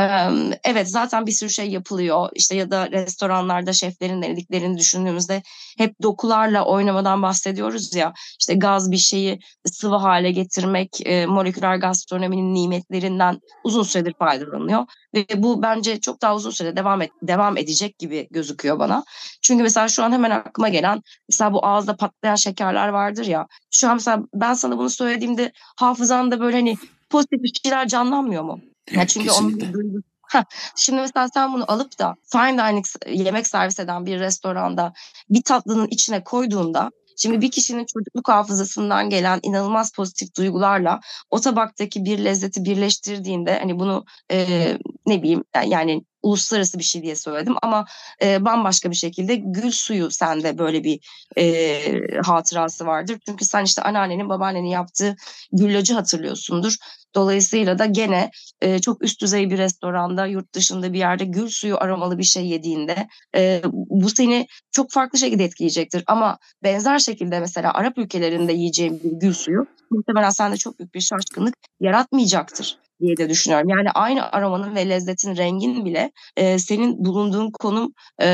evet 0.63 0.89
zaten 0.89 1.25
bir 1.25 1.31
sürü 1.31 1.49
şey 1.49 1.69
yapılıyor. 1.69 2.29
İşte 2.35 2.55
ya 2.55 2.71
da 2.71 2.91
restoranlarda 2.91 3.73
şeflerin 3.73 4.21
denediklerini 4.21 4.77
düşündüğümüzde 4.77 5.41
hep 5.77 6.01
dokularla 6.01 6.65
oynamadan 6.65 7.21
bahsediyoruz 7.21 7.95
ya. 7.95 8.13
İşte 8.39 8.53
gaz 8.53 8.91
bir 8.91 8.97
şeyi 8.97 9.39
sıvı 9.65 9.95
hale 9.95 10.31
getirmek, 10.31 11.07
e, 11.07 11.25
moleküler 11.25 11.75
gastronominin 11.75 12.53
nimetlerinden 12.53 13.41
uzun 13.63 13.83
süredir 13.83 14.13
faydalanıyor. 14.19 14.85
Ve 15.15 15.25
bu 15.35 15.61
bence 15.61 15.99
çok 15.99 16.21
daha 16.21 16.35
uzun 16.35 16.51
süre 16.51 16.75
devam 16.75 17.01
et, 17.01 17.11
devam 17.21 17.57
edecek 17.57 17.99
gibi 17.99 18.27
gözüküyor 18.31 18.79
bana. 18.79 19.03
Çünkü 19.41 19.63
mesela 19.63 19.87
şu 19.87 20.03
an 20.03 20.11
hemen 20.11 20.31
aklıma 20.31 20.69
gelen 20.69 21.01
mesela 21.29 21.53
bu 21.53 21.65
ağızda 21.65 21.95
patlayan 21.95 22.35
şekerler 22.35 22.87
vardır 22.87 23.25
ya. 23.25 23.47
Şu 23.71 23.89
an 23.89 23.93
mesela 23.95 24.23
ben 24.33 24.53
sana 24.53 24.77
bunu 24.77 24.89
söylediğimde 24.89 25.51
hafızanda 25.77 26.39
böyle 26.39 26.57
hani 26.57 26.77
pozitif 27.09 27.43
bir 27.43 27.53
şeyler 27.63 27.87
canlanmıyor 27.87 28.43
mu? 28.43 28.59
Evet, 28.87 28.97
yani 28.97 29.07
çünkü 29.07 29.27
kesinlikle. 29.27 29.67
onun 29.67 30.03
Şimdi 30.75 31.01
mesela 31.01 31.27
sen 31.33 31.53
bunu 31.53 31.71
alıp 31.71 31.99
da 31.99 32.15
fine 32.31 32.57
dining 32.57 32.85
yemek 33.07 33.47
servis 33.47 33.79
eden 33.79 34.05
bir 34.05 34.19
restoranda 34.19 34.93
bir 35.29 35.41
tatlının 35.41 35.87
içine 35.87 36.23
koyduğunda 36.23 36.91
Şimdi 37.17 37.41
bir 37.41 37.51
kişinin 37.51 37.85
çocukluk 37.85 38.29
hafızasından 38.29 39.09
gelen 39.09 39.39
inanılmaz 39.43 39.91
pozitif 39.91 40.35
duygularla 40.37 40.99
o 41.29 41.41
tabaktaki 41.41 42.05
bir 42.05 42.19
lezzeti 42.25 42.65
birleştirdiğinde 42.65 43.59
hani 43.59 43.79
bunu 43.79 44.05
e, 44.31 44.77
ne 45.05 45.23
bileyim 45.23 45.43
yani 45.65 46.03
uluslararası 46.23 46.79
bir 46.79 46.83
şey 46.83 47.03
diye 47.03 47.15
söyledim 47.15 47.55
ama 47.61 47.85
e, 48.21 48.45
bambaşka 48.45 48.91
bir 48.91 48.95
şekilde 48.95 49.35
gül 49.35 49.71
suyu 49.71 50.11
sende 50.11 50.57
böyle 50.57 50.83
bir 50.83 50.99
e, 51.37 52.21
hatırası 52.25 52.85
vardır. 52.85 53.19
Çünkü 53.25 53.45
sen 53.45 53.63
işte 53.63 53.81
anneannenin 53.81 54.29
babaannenin 54.29 54.67
yaptığı 54.67 55.15
güllacı 55.51 55.93
hatırlıyorsundur. 55.93 56.75
Dolayısıyla 57.15 57.79
da 57.79 57.85
gene 57.85 58.31
e, 58.61 58.79
çok 58.79 59.03
üst 59.03 59.21
düzey 59.21 59.49
bir 59.49 59.57
restoranda, 59.57 60.25
yurt 60.25 60.53
dışında 60.53 60.93
bir 60.93 60.99
yerde 60.99 61.25
gül 61.25 61.47
suyu 61.47 61.77
aromalı 61.77 62.17
bir 62.17 62.23
şey 62.23 62.47
yediğinde 62.47 63.07
e, 63.35 63.61
bu 63.73 64.09
seni 64.09 64.47
çok 64.71 64.91
farklı 64.91 65.19
şekilde 65.19 65.43
etkileyecektir. 65.43 66.03
Ama 66.07 66.37
benzer 66.63 66.99
şekilde 66.99 67.39
mesela 67.39 67.73
Arap 67.73 67.97
ülkelerinde 67.97 68.53
yiyeceğim 68.53 68.99
bir 69.03 69.11
gül 69.11 69.33
suyu 69.33 69.67
muhtemelen 69.91 70.29
sende 70.29 70.57
çok 70.57 70.79
büyük 70.79 70.93
bir 70.93 71.01
şaşkınlık 71.01 71.55
yaratmayacaktır 71.79 72.82
diye 73.01 73.17
de 73.17 73.29
düşünüyorum. 73.29 73.69
Yani 73.69 73.91
aynı 73.91 74.31
aromanın 74.31 74.75
ve 74.75 74.89
lezzetin 74.89 75.37
rengin 75.37 75.85
bile 75.85 76.11
e, 76.37 76.59
senin 76.59 77.05
bulunduğun 77.05 77.51
konum 77.51 77.93
e, 78.19 78.27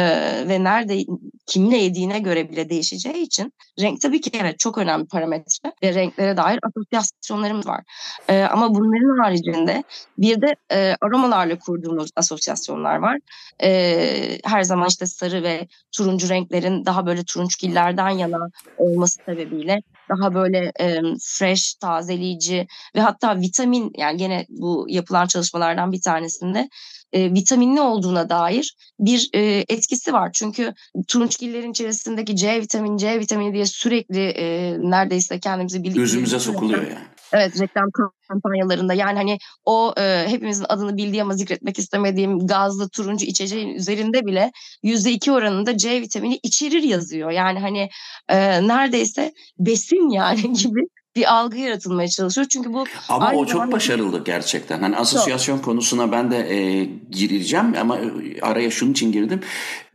ve 0.47 0.63
nerede 0.63 1.05
kimle 1.45 1.77
yediğine 1.77 2.19
göre 2.19 2.49
bile 2.49 2.69
değişeceği 2.69 3.23
için 3.23 3.53
renk 3.79 4.01
tabii 4.01 4.21
ki 4.21 4.31
evet 4.41 4.59
çok 4.59 4.77
önemli 4.77 5.07
parametre 5.07 5.71
ve 5.83 5.93
renklere 5.93 6.37
dair 6.37 6.59
asosyasyonlarımız 6.63 7.67
var. 7.67 7.83
E, 8.29 8.41
ama 8.41 8.75
bunların 8.75 9.23
haricinde 9.23 9.83
bir 10.17 10.41
de 10.41 10.55
e, 10.71 10.95
aromalarla 11.01 11.59
kurduğumuz 11.59 12.09
asosyasyonlar 12.15 12.95
var. 12.95 13.19
E, 13.63 14.39
her 14.43 14.63
zaman 14.63 14.87
işte 14.87 15.05
sarı 15.05 15.43
ve 15.43 15.67
turuncu 15.91 16.29
renklerin 16.29 16.85
daha 16.85 17.05
böyle 17.05 17.23
turunçgillerden 17.23 18.09
yana 18.09 18.49
olması 18.77 19.19
sebebiyle 19.25 19.81
daha 20.09 20.33
böyle 20.33 20.71
e, 20.79 21.01
fresh, 21.21 21.73
tazeleyici 21.73 22.67
ve 22.95 23.01
hatta 23.01 23.41
vitamin 23.41 23.91
yani 23.97 24.17
gene 24.17 24.45
bu 24.49 24.85
yapılan 24.89 25.27
çalışmalardan 25.27 25.91
bir 25.91 26.01
tanesinde 26.01 26.69
e, 27.13 27.33
vitaminli 27.33 27.81
olduğuna 27.81 28.29
dair 28.29 28.75
bir 28.99 29.29
e, 29.33 29.65
etkisi 29.69 30.13
var. 30.13 30.31
Çünkü 30.33 30.73
turunçgillerin 31.07 31.71
içerisindeki 31.71 32.35
C 32.35 32.61
vitamini, 32.61 32.97
C 32.99 33.19
vitamini 33.19 33.53
diye 33.53 33.65
sürekli 33.65 34.21
e, 34.21 34.75
neredeyse 34.79 35.39
kendimizi 35.39 35.83
bildik. 35.83 35.95
Gözümüze 35.95 36.39
sokuluyor 36.39 36.83
yani. 36.83 37.05
Evet 37.33 37.61
reklam 37.61 37.89
kampanyalarında 38.27 38.93
yani 38.93 39.17
hani 39.17 39.37
o 39.65 39.93
e, 39.97 40.25
hepimizin 40.27 40.65
adını 40.69 40.97
bildiği 40.97 41.21
ama 41.21 41.33
zikretmek 41.33 41.79
istemediğim 41.79 42.47
gazlı 42.47 42.89
turuncu 42.89 43.25
içeceğin 43.25 43.75
üzerinde 43.75 44.25
bile 44.25 44.51
yüzde 44.83 45.11
iki 45.11 45.31
oranında 45.31 45.77
C 45.77 46.01
vitamini 46.01 46.39
içerir 46.43 46.83
yazıyor. 46.83 47.31
Yani 47.31 47.59
hani 47.59 47.89
e, 48.29 48.67
neredeyse 48.67 49.33
besin 49.59 50.09
yani 50.09 50.53
gibi 50.63 50.87
bir 51.19 51.33
algı 51.33 51.57
yaratılmaya 51.57 52.07
çalışıyor. 52.07 52.47
Çünkü 52.49 52.73
bu 52.73 52.85
Ama 53.09 53.31
o 53.31 53.45
çok 53.45 53.71
başarılı 53.71 54.23
gerçekten. 54.23 54.79
Hani 54.79 54.97
asosyasyon 54.97 55.55
çok. 55.55 55.65
konusuna 55.65 56.11
ben 56.11 56.31
de 56.31 56.55
e, 56.55 56.89
gireceğim 57.11 57.73
ama 57.81 57.97
e, 57.97 58.41
araya 58.41 58.71
şunun 58.71 58.91
için 58.91 59.11
girdim. 59.11 59.39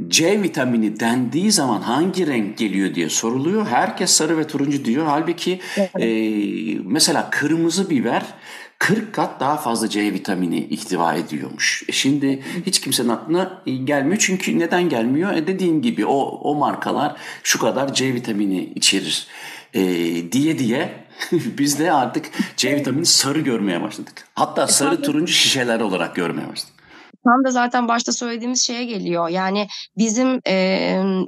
C 0.09 0.43
vitamini 0.43 1.01
dendiği 1.01 1.53
zaman 1.53 1.81
hangi 1.81 2.27
renk 2.27 2.59
geliyor 2.59 2.95
diye 2.95 3.11
soruluyor. 3.11 3.67
Herkes 3.67 4.11
sarı 4.11 4.39
ve 4.39 4.47
turuncu 4.47 4.85
diyor. 4.85 5.07
Halbuki 5.07 5.61
e, 6.01 6.09
mesela 6.85 7.31
kırmızı 7.31 7.91
biber 7.91 8.23
40 8.79 9.13
kat 9.13 9.41
daha 9.41 9.57
fazla 9.57 9.89
C 9.89 10.13
vitamini 10.13 10.59
ihtiva 10.59 11.15
ediyormuş. 11.15 11.83
E 11.89 11.93
şimdi 11.93 12.43
hiç 12.67 12.81
kimsenin 12.81 13.09
aklına 13.09 13.63
gelmiyor. 13.85 14.17
Çünkü 14.21 14.59
neden 14.59 14.89
gelmiyor? 14.89 15.33
E 15.33 15.47
dediğim 15.47 15.83
gibi 15.83 16.07
o, 16.07 16.19
o 16.21 16.55
markalar 16.55 17.17
şu 17.43 17.59
kadar 17.59 17.95
C 17.95 18.15
vitamini 18.15 18.73
içerir 18.75 19.27
e, 19.75 19.83
diye 20.33 20.59
diye 20.59 21.05
biz 21.33 21.79
de 21.79 21.93
artık 21.93 22.31
C 22.57 22.77
vitamini 22.77 23.07
sarı 23.07 23.41
görmeye 23.41 23.83
başladık. 23.83 24.29
Hatta 24.35 24.65
e, 24.65 24.67
sarı 24.67 25.03
turuncu 25.03 25.33
şişeler 25.33 25.81
olarak 25.81 26.17
görmeye 26.17 26.49
başladık. 26.49 26.75
Tam 27.25 27.45
da 27.45 27.51
zaten 27.51 27.89
başta 27.89 28.13
söylediğimiz 28.13 28.63
şeye 28.63 28.85
geliyor. 28.85 29.29
Yani 29.29 29.69
bizim 29.99 30.41
e, 30.47 30.55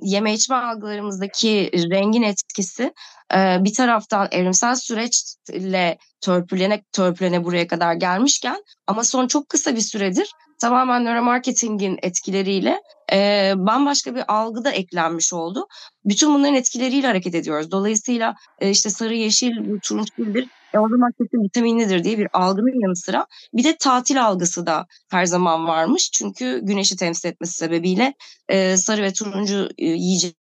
yeme 0.02 0.34
içme 0.34 0.56
algılarımızdaki 0.56 1.70
rengin 1.90 2.22
etkisi 2.22 2.92
e, 3.34 3.56
bir 3.60 3.74
taraftan 3.74 4.28
evrimsel 4.30 4.74
süreçle 4.74 5.98
törpülene 6.20 6.82
törpülene 6.92 7.44
buraya 7.44 7.66
kadar 7.66 7.94
gelmişken 7.94 8.64
ama 8.86 9.04
son 9.04 9.26
çok 9.26 9.48
kısa 9.48 9.76
bir 9.76 9.80
süredir 9.80 10.30
tamamen 10.58 11.04
nöromarketingin 11.04 11.98
etkileriyle 12.02 12.80
e, 13.12 13.52
bambaşka 13.56 14.14
bir 14.14 14.24
algı 14.28 14.64
da 14.64 14.70
eklenmiş 14.70 15.32
oldu. 15.32 15.66
Bütün 16.04 16.34
bunların 16.34 16.54
etkileriyle 16.54 17.06
hareket 17.06 17.34
ediyoruz. 17.34 17.70
Dolayısıyla 17.70 18.34
e, 18.60 18.70
işte 18.70 18.90
sarı, 18.90 19.14
yeşil, 19.14 19.80
turunçgildir. 19.82 20.48
E, 20.74 20.78
o 20.78 20.88
zaman 20.88 21.12
kesin 21.18 21.44
vitaminlidir 21.44 22.04
diye 22.04 22.18
bir 22.18 22.28
algının 22.32 22.80
yanı 22.80 22.96
sıra 22.96 23.26
bir 23.54 23.64
de 23.64 23.76
tatil 23.76 24.24
algısı 24.24 24.66
da 24.66 24.86
her 25.10 25.26
zaman 25.26 25.66
varmış. 25.66 26.10
Çünkü 26.10 26.60
güneşi 26.62 26.96
temsil 26.96 27.28
etmesi 27.28 27.52
sebebiyle 27.52 28.14
e, 28.48 28.76
sarı 28.76 29.02
ve 29.02 29.12
turuncu 29.12 29.68
e, 29.78 29.86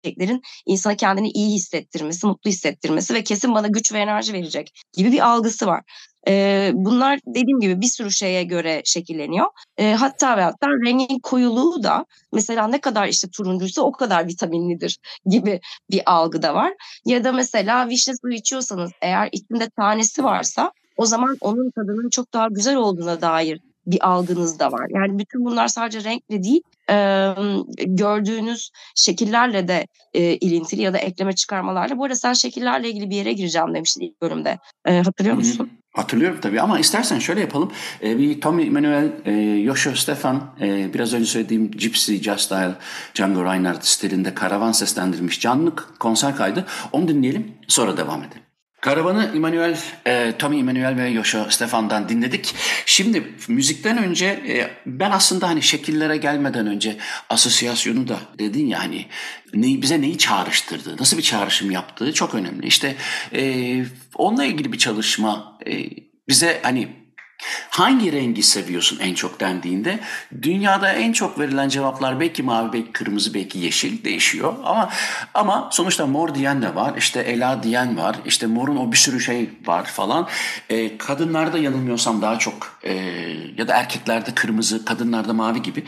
yiyeceklerin 0.05 0.43
insana 0.67 0.97
kendini 0.97 1.31
iyi 1.31 1.55
hissettirmesi, 1.55 2.27
mutlu 2.27 2.51
hissettirmesi 2.51 3.15
ve 3.15 3.25
kesin 3.25 3.55
bana 3.55 3.67
güç 3.67 3.93
ve 3.93 3.99
enerji 3.99 4.33
verecek 4.33 4.73
gibi 4.93 5.13
bir 5.13 5.29
algısı 5.29 5.67
var. 5.67 5.83
E, 6.29 6.71
bunlar 6.75 7.21
dediğim 7.27 7.61
gibi 7.61 7.81
bir 7.81 7.87
sürü 7.87 8.11
şeye 8.11 8.45
göre 8.45 8.83
şekilleniyor. 8.85 9.47
E, 9.79 9.93
hatta 9.93 10.37
ve 10.37 10.43
hatta 10.43 10.67
rengin 10.69 11.19
koyuluğu 11.19 11.83
da 11.83 12.07
mesela 12.33 12.69
ne 12.69 12.81
kadar 12.81 13.09
işte 13.09 13.29
turuncuysa 13.31 13.83
o 13.83 13.93
kadar 13.93 14.27
vitaminlidir 14.27 14.99
gibi 15.27 15.61
bir 15.91 16.03
algı 16.07 16.43
da 16.43 16.55
var. 16.55 16.73
Ya 17.05 17.25
da 17.25 17.33
mesela 17.33 17.89
vişne 17.89 18.15
suyu 18.17 18.35
içiyorsanız 18.35 18.91
eğer 19.03 19.29
içinde 19.33 19.71
tanesi 19.71 20.25
varsa 20.25 20.73
o 20.97 21.07
zaman 21.07 21.37
onun 21.41 21.71
tadının 21.71 22.11
çok 22.11 22.33
daha 22.33 22.49
güzel 22.49 22.77
olduğuna 22.77 23.21
dair 23.21 23.61
bir 23.87 24.09
algınız 24.09 24.59
da 24.59 24.72
var. 24.72 24.87
Yani 24.90 25.18
bütün 25.18 25.44
bunlar 25.44 25.68
sadece 25.68 26.05
renkle 26.05 26.42
değil, 26.42 26.62
e, 26.90 27.35
gördüğünüz 27.87 28.70
şekillerle 28.94 29.68
de 29.68 29.87
e, 30.14 30.22
ilintili 30.22 30.83
ya 30.83 30.92
da 30.92 30.99
ekleme 30.99 31.33
çıkarmalarla. 31.33 31.99
Bu 31.99 32.05
arada 32.05 32.14
sen 32.14 32.33
şekillerle 32.33 32.88
ilgili 32.90 33.11
bir 33.11 33.16
yere 33.16 33.33
gireceğim 33.33 33.75
demiştin 33.75 34.01
ilk 34.01 34.22
bölümde. 34.22 34.59
E, 34.85 34.99
hatırlıyor 34.99 35.37
musun? 35.37 35.70
Hatırlıyorum 35.96 36.38
tabii 36.40 36.61
ama 36.61 36.79
istersen 36.79 37.18
şöyle 37.18 37.40
yapalım. 37.40 37.72
E, 38.03 38.18
bir 38.18 38.40
Tommy 38.40 38.70
Manuel, 38.70 39.12
e, 39.25 39.33
Yoshio 39.40 39.94
Stefan, 39.94 40.55
e, 40.61 40.94
biraz 40.94 41.14
önce 41.14 41.27
söylediğim 41.27 41.70
Gypsy 41.70 42.16
Jazz 42.16 42.40
Style, 42.40 42.75
Django 43.14 43.44
Reinhardt 43.44 43.87
stilinde 43.87 44.35
karavan 44.35 44.72
seslendirmiş 44.72 45.40
canlı 45.40 45.77
konser 45.77 46.37
kaydı. 46.37 46.66
Onu 46.92 47.09
dinleyelim 47.09 47.53
sonra 47.68 47.96
devam 47.96 48.22
edelim. 48.22 48.46
Karavanı 48.81 49.31
Emmanuel, 49.35 49.79
e, 50.07 50.33
Tommy 50.39 50.59
Emmanuel 50.59 50.97
ve 50.97 51.09
Yoshio 51.09 51.51
Stefan'dan 51.51 52.09
dinledik. 52.09 52.55
Şimdi 52.87 53.23
müzikten 53.49 53.99
önce 53.99 54.27
e, 54.27 54.71
ben 54.87 55.11
aslında 55.11 55.49
hani 55.49 55.62
şekillere 55.62 56.17
gelmeden 56.17 56.67
önce 56.67 56.97
asosyasyonu 57.31 58.09
da 58.09 58.19
dedin 58.39 58.67
ya 58.67 58.79
hani 58.79 59.07
ne, 59.55 59.83
bize 59.83 60.01
neyi 60.01 60.19
çağrıştırdı, 60.19 60.97
nasıl 61.01 61.19
bir 61.19 61.23
çağrışım 61.23 61.71
yaptığı 61.71 62.12
çok 62.12 62.35
önemli. 62.35 62.67
İşte 62.67 62.97
e, 63.35 63.85
onunla 64.15 64.45
ilgili 64.45 64.73
bir 64.73 64.79
çalışma 64.79 65.59
e, 65.67 65.91
bize 66.29 66.61
hani 66.62 67.06
Hangi 67.77 68.12
rengi 68.12 68.43
seviyorsun 68.43 68.99
en 69.01 69.15
çok 69.15 69.41
dendiğinde 69.41 70.01
dünyada 70.43 70.93
en 70.93 71.12
çok 71.12 71.39
verilen 71.39 71.69
cevaplar 71.69 72.21
belki 72.21 72.43
mavi, 72.43 72.73
belki 72.73 72.93
kırmızı, 72.93 73.35
belki 73.35 73.59
yeşil 73.59 74.05
değişiyor. 74.05 74.55
Ama 74.65 74.91
ama 75.35 75.69
sonuçta 75.73 76.07
mor 76.07 76.35
diyen 76.35 76.62
de 76.62 76.75
var, 76.75 76.95
işte 76.99 77.21
ela 77.21 77.62
diyen 77.62 77.97
var, 77.97 78.17
işte 78.27 78.47
morun 78.47 78.77
o 78.77 78.93
bir 78.93 78.97
sürü 78.97 79.21
şey 79.21 79.51
var 79.67 79.85
falan. 79.85 80.29
E, 80.71 80.99
kadınlarda 80.99 81.59
yanılmıyorsam 81.59 82.23
daha 82.23 82.39
çok 82.39 82.79
e, 82.83 82.95
ya 83.59 83.69
da 83.69 83.75
erkeklerde 83.75 84.35
kırmızı, 84.35 84.85
kadınlarda 84.85 85.33
mavi 85.33 85.62
gibi 85.62 85.85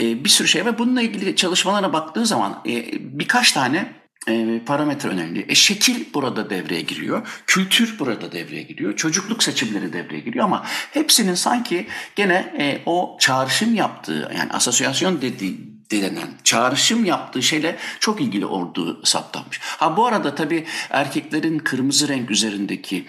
e, 0.00 0.24
bir 0.24 0.28
sürü 0.28 0.48
şey 0.48 0.66
var. 0.66 0.78
Bununla 0.78 1.02
ilgili 1.02 1.36
çalışmalara 1.36 1.92
baktığı 1.92 2.26
zaman 2.26 2.62
e, 2.66 2.84
birkaç 3.18 3.52
tane 3.52 3.99
e, 4.28 4.60
parametre 4.66 5.08
önemli. 5.08 5.46
E, 5.48 5.54
şekil 5.54 6.14
burada 6.14 6.50
devreye 6.50 6.80
giriyor. 6.80 7.42
Kültür 7.46 7.98
burada 7.98 8.32
devreye 8.32 8.62
giriyor. 8.62 8.96
Çocukluk 8.96 9.42
seçimleri 9.42 9.92
devreye 9.92 10.20
giriyor 10.20 10.44
ama 10.44 10.66
hepsinin 10.66 11.34
sanki 11.34 11.86
gene 12.16 12.54
e, 12.58 12.82
o 12.86 13.16
çağrışım 13.20 13.74
yaptığı 13.74 14.32
yani 14.38 14.52
asosyasyon 14.52 15.22
dediği 15.22 15.70
denen 15.90 16.28
çağrışım 16.44 17.04
yaptığı 17.04 17.42
şeyle 17.42 17.76
çok 18.00 18.20
ilgili 18.20 18.46
olduğu 18.46 19.06
saptanmış. 19.06 19.60
Ha 19.62 19.96
bu 19.96 20.06
arada 20.06 20.34
tabii 20.34 20.66
erkeklerin 20.90 21.58
kırmızı 21.58 22.08
renk 22.08 22.30
üzerindeki 22.30 23.06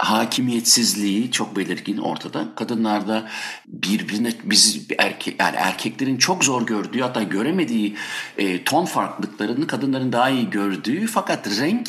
hakimiyetsizliği 0.00 1.30
çok 1.30 1.56
belirgin 1.56 1.98
ortada. 1.98 2.48
Kadınlarda 2.56 3.28
birbirine 3.66 4.32
biz 4.44 4.86
erkek 4.98 5.40
yani 5.40 5.56
erkeklerin 5.56 6.16
çok 6.16 6.44
zor 6.44 6.66
gördüğü 6.66 7.00
hatta 7.00 7.22
göremediği 7.22 7.96
e, 8.38 8.64
ton 8.64 8.84
farklılıklarını 8.84 9.66
kadınların 9.66 10.12
daha 10.12 10.30
iyi 10.30 10.50
gördüğü 10.50 11.06
fakat 11.06 11.60
renk 11.60 11.88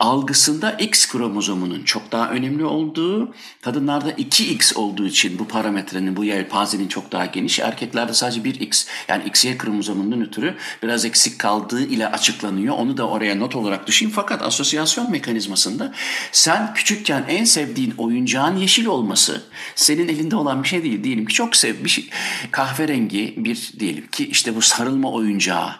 algısında 0.00 0.70
X 0.70 1.08
kromozomunun 1.08 1.82
çok 1.82 2.12
daha 2.12 2.30
önemli 2.30 2.64
olduğu, 2.64 3.34
kadınlarda 3.62 4.10
2X 4.10 4.74
olduğu 4.74 5.06
için 5.06 5.38
bu 5.38 5.48
parametrenin, 5.48 6.16
bu 6.16 6.24
yelpazenin 6.24 6.88
çok 6.88 7.12
daha 7.12 7.26
geniş, 7.26 7.58
erkeklerde 7.58 8.14
sadece 8.14 8.40
1X 8.40 8.88
yani 9.08 9.24
XY 9.24 9.56
kromozomunun 9.58 10.20
ötürü 10.20 10.54
biraz 10.82 11.04
eksik 11.04 11.38
kaldığı 11.38 11.86
ile 11.86 12.08
açıklanıyor. 12.08 12.74
Onu 12.78 12.96
da 12.96 13.08
oraya 13.08 13.34
not 13.34 13.56
olarak 13.56 13.86
düşeyim. 13.86 14.14
Fakat 14.14 14.42
asosyasyon 14.42 15.10
mekanizmasında 15.10 15.92
sen 16.32 16.74
küçükken 16.74 17.24
en 17.28 17.44
sevdiğin 17.44 17.94
oyuncağın 17.98 18.56
yeşil 18.56 18.86
olması 18.86 19.42
senin 19.74 20.08
elinde 20.08 20.36
olan 20.36 20.62
bir 20.62 20.68
şey 20.68 20.82
değil. 20.82 21.04
Diyelim 21.04 21.26
ki 21.26 21.34
çok 21.34 21.56
sev 21.56 21.84
bir 21.84 22.08
kahverengi 22.50 23.34
bir 23.36 23.72
diyelim 23.78 24.06
ki 24.06 24.28
işte 24.28 24.56
bu 24.56 24.62
sarılma 24.62 25.12
oyuncağı, 25.12 25.70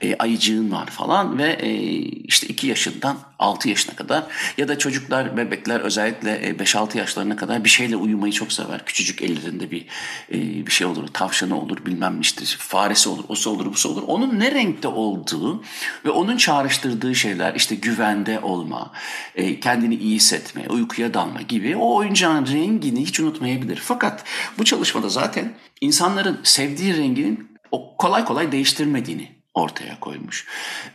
e, 0.00 0.16
ayıcığın 0.16 0.70
var 0.70 0.86
falan 0.86 1.38
ve 1.38 1.52
e, 1.52 1.70
işte 2.02 2.46
2 2.46 2.66
yaşından 2.66 3.18
6 3.38 3.49
yaşına 3.68 3.96
kadar 3.96 4.24
ya 4.58 4.68
da 4.68 4.78
çocuklar, 4.78 5.36
bebekler 5.36 5.80
özellikle 5.80 6.50
5-6 6.50 6.96
e, 6.96 6.98
yaşlarına 6.98 7.36
kadar 7.36 7.64
bir 7.64 7.68
şeyle 7.68 7.96
uyumayı 7.96 8.32
çok 8.32 8.52
sever. 8.52 8.84
Küçücük 8.84 9.22
ellerinde 9.22 9.70
bir 9.70 9.86
e, 10.32 10.66
bir 10.66 10.70
şey 10.70 10.86
olur, 10.86 11.08
tavşanı 11.08 11.60
olur, 11.60 11.86
bilmem 11.86 12.20
işte 12.20 12.44
faresi 12.58 13.08
olur, 13.08 13.24
osu 13.28 13.50
olur, 13.50 13.66
busu 13.66 13.88
olur. 13.88 14.02
Onun 14.06 14.40
ne 14.40 14.50
renkte 14.50 14.88
olduğu 14.88 15.62
ve 16.04 16.10
onun 16.10 16.36
çağrıştırdığı 16.36 17.14
şeyler 17.14 17.54
işte 17.54 17.74
güvende 17.74 18.40
olma, 18.40 18.92
e, 19.34 19.60
kendini 19.60 19.94
iyi 19.94 20.16
hissetme, 20.16 20.68
uykuya 20.68 21.14
dalma 21.14 21.42
gibi 21.42 21.76
o 21.76 21.94
oyuncağın 21.94 22.46
rengini 22.46 23.00
hiç 23.00 23.20
unutmayabilir. 23.20 23.76
Fakat 23.76 24.24
bu 24.58 24.64
çalışmada 24.64 25.08
zaten 25.08 25.54
insanların 25.80 26.40
sevdiği 26.42 26.96
renginin 26.96 27.50
kolay 27.98 28.24
kolay 28.24 28.52
değiştirmediğini 28.52 29.39
ortaya 29.54 30.00
koymuş. 30.00 30.46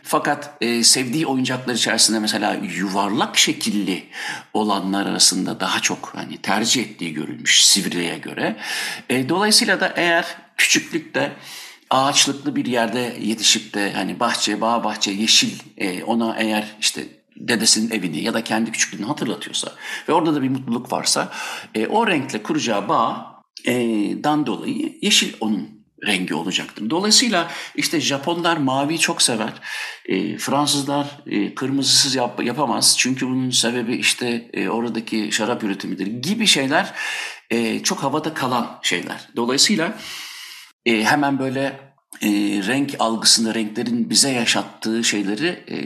Fakat 0.02 0.56
e, 0.60 0.84
sevdiği 0.84 1.26
oyuncaklar 1.26 1.74
içerisinde 1.74 2.18
mesela 2.18 2.54
yuvarlak 2.54 3.38
şekilli 3.38 4.04
olanlar 4.54 5.06
arasında 5.06 5.60
daha 5.60 5.80
çok 5.80 6.12
hani 6.14 6.38
tercih 6.38 6.82
ettiği 6.82 7.14
görülmüş 7.14 7.64
Sivri'ye 7.64 8.18
göre. 8.18 8.56
E, 9.08 9.28
dolayısıyla 9.28 9.80
da 9.80 9.92
eğer 9.96 10.36
küçüklükte 10.56 11.32
ağaçlıklı 11.90 12.56
bir 12.56 12.66
yerde 12.66 13.16
yetişip 13.20 13.74
de 13.74 13.92
hani 13.92 14.20
bahçe, 14.20 14.60
bağ 14.60 14.84
bahçe, 14.84 15.10
yeşil 15.10 15.58
e, 15.76 16.02
ona 16.02 16.36
eğer 16.38 16.76
işte 16.80 17.04
dedesinin 17.36 17.90
evini 17.90 18.22
ya 18.22 18.34
da 18.34 18.44
kendi 18.44 18.72
küçüklüğünü 18.72 19.06
hatırlatıyorsa 19.06 19.72
ve 20.08 20.12
orada 20.12 20.34
da 20.34 20.42
bir 20.42 20.48
mutluluk 20.48 20.92
varsa 20.92 21.32
e, 21.74 21.86
o 21.86 22.06
renkle 22.06 22.42
kuracağı 22.42 22.88
bağ 22.88 23.36
e, 23.64 23.74
dan 24.24 24.46
dolayı 24.46 24.98
yeşil 25.02 25.34
onun 25.40 25.75
rengi 26.06 26.34
olacaktır. 26.34 26.90
Dolayısıyla 26.90 27.50
işte 27.74 28.00
Japonlar 28.00 28.56
mavi 28.56 28.98
çok 28.98 29.22
sever. 29.22 29.52
E, 30.06 30.38
Fransızlar 30.38 31.06
e, 31.26 31.54
kırmızısız 31.54 32.14
yap, 32.14 32.44
yapamaz. 32.44 32.94
Çünkü 32.98 33.26
bunun 33.26 33.50
sebebi 33.50 33.96
işte 33.96 34.50
e, 34.52 34.68
oradaki 34.68 35.32
şarap 35.32 35.64
üretimidir 35.64 36.06
gibi 36.06 36.46
şeyler 36.46 36.94
e, 37.50 37.82
çok 37.82 38.02
havada 38.02 38.34
kalan 38.34 38.78
şeyler. 38.82 39.28
Dolayısıyla 39.36 39.98
e, 40.86 41.04
hemen 41.04 41.38
böyle 41.38 41.80
e, 42.22 42.28
renk 42.66 42.94
algısında 42.98 43.54
renklerin 43.54 44.10
bize 44.10 44.30
yaşattığı 44.30 45.04
şeyleri 45.04 45.48
e, 45.48 45.76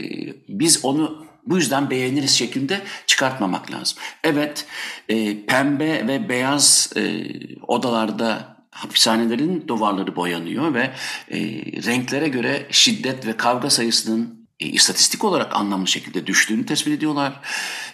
biz 0.48 0.84
onu 0.84 1.26
bu 1.46 1.56
yüzden 1.56 1.90
beğeniriz 1.90 2.30
şeklinde 2.30 2.80
çıkartmamak 3.06 3.72
lazım. 3.72 3.98
Evet 4.24 4.66
e, 5.08 5.46
pembe 5.46 6.08
ve 6.08 6.28
beyaz 6.28 6.92
e, 6.96 7.22
odalarda 7.66 8.59
hapishanelerin 8.70 9.68
duvarları 9.68 10.16
boyanıyor 10.16 10.74
ve 10.74 10.90
e, 11.30 11.38
renklere 11.86 12.28
göre 12.28 12.66
şiddet 12.70 13.26
ve 13.26 13.36
kavga 13.36 13.70
sayısının 13.70 14.40
e, 14.60 14.66
istatistik 14.66 15.24
olarak 15.24 15.56
anlamlı 15.56 15.88
şekilde 15.88 16.26
düştüğünü 16.26 16.66
tespit 16.66 16.92
ediyorlar. 16.92 17.40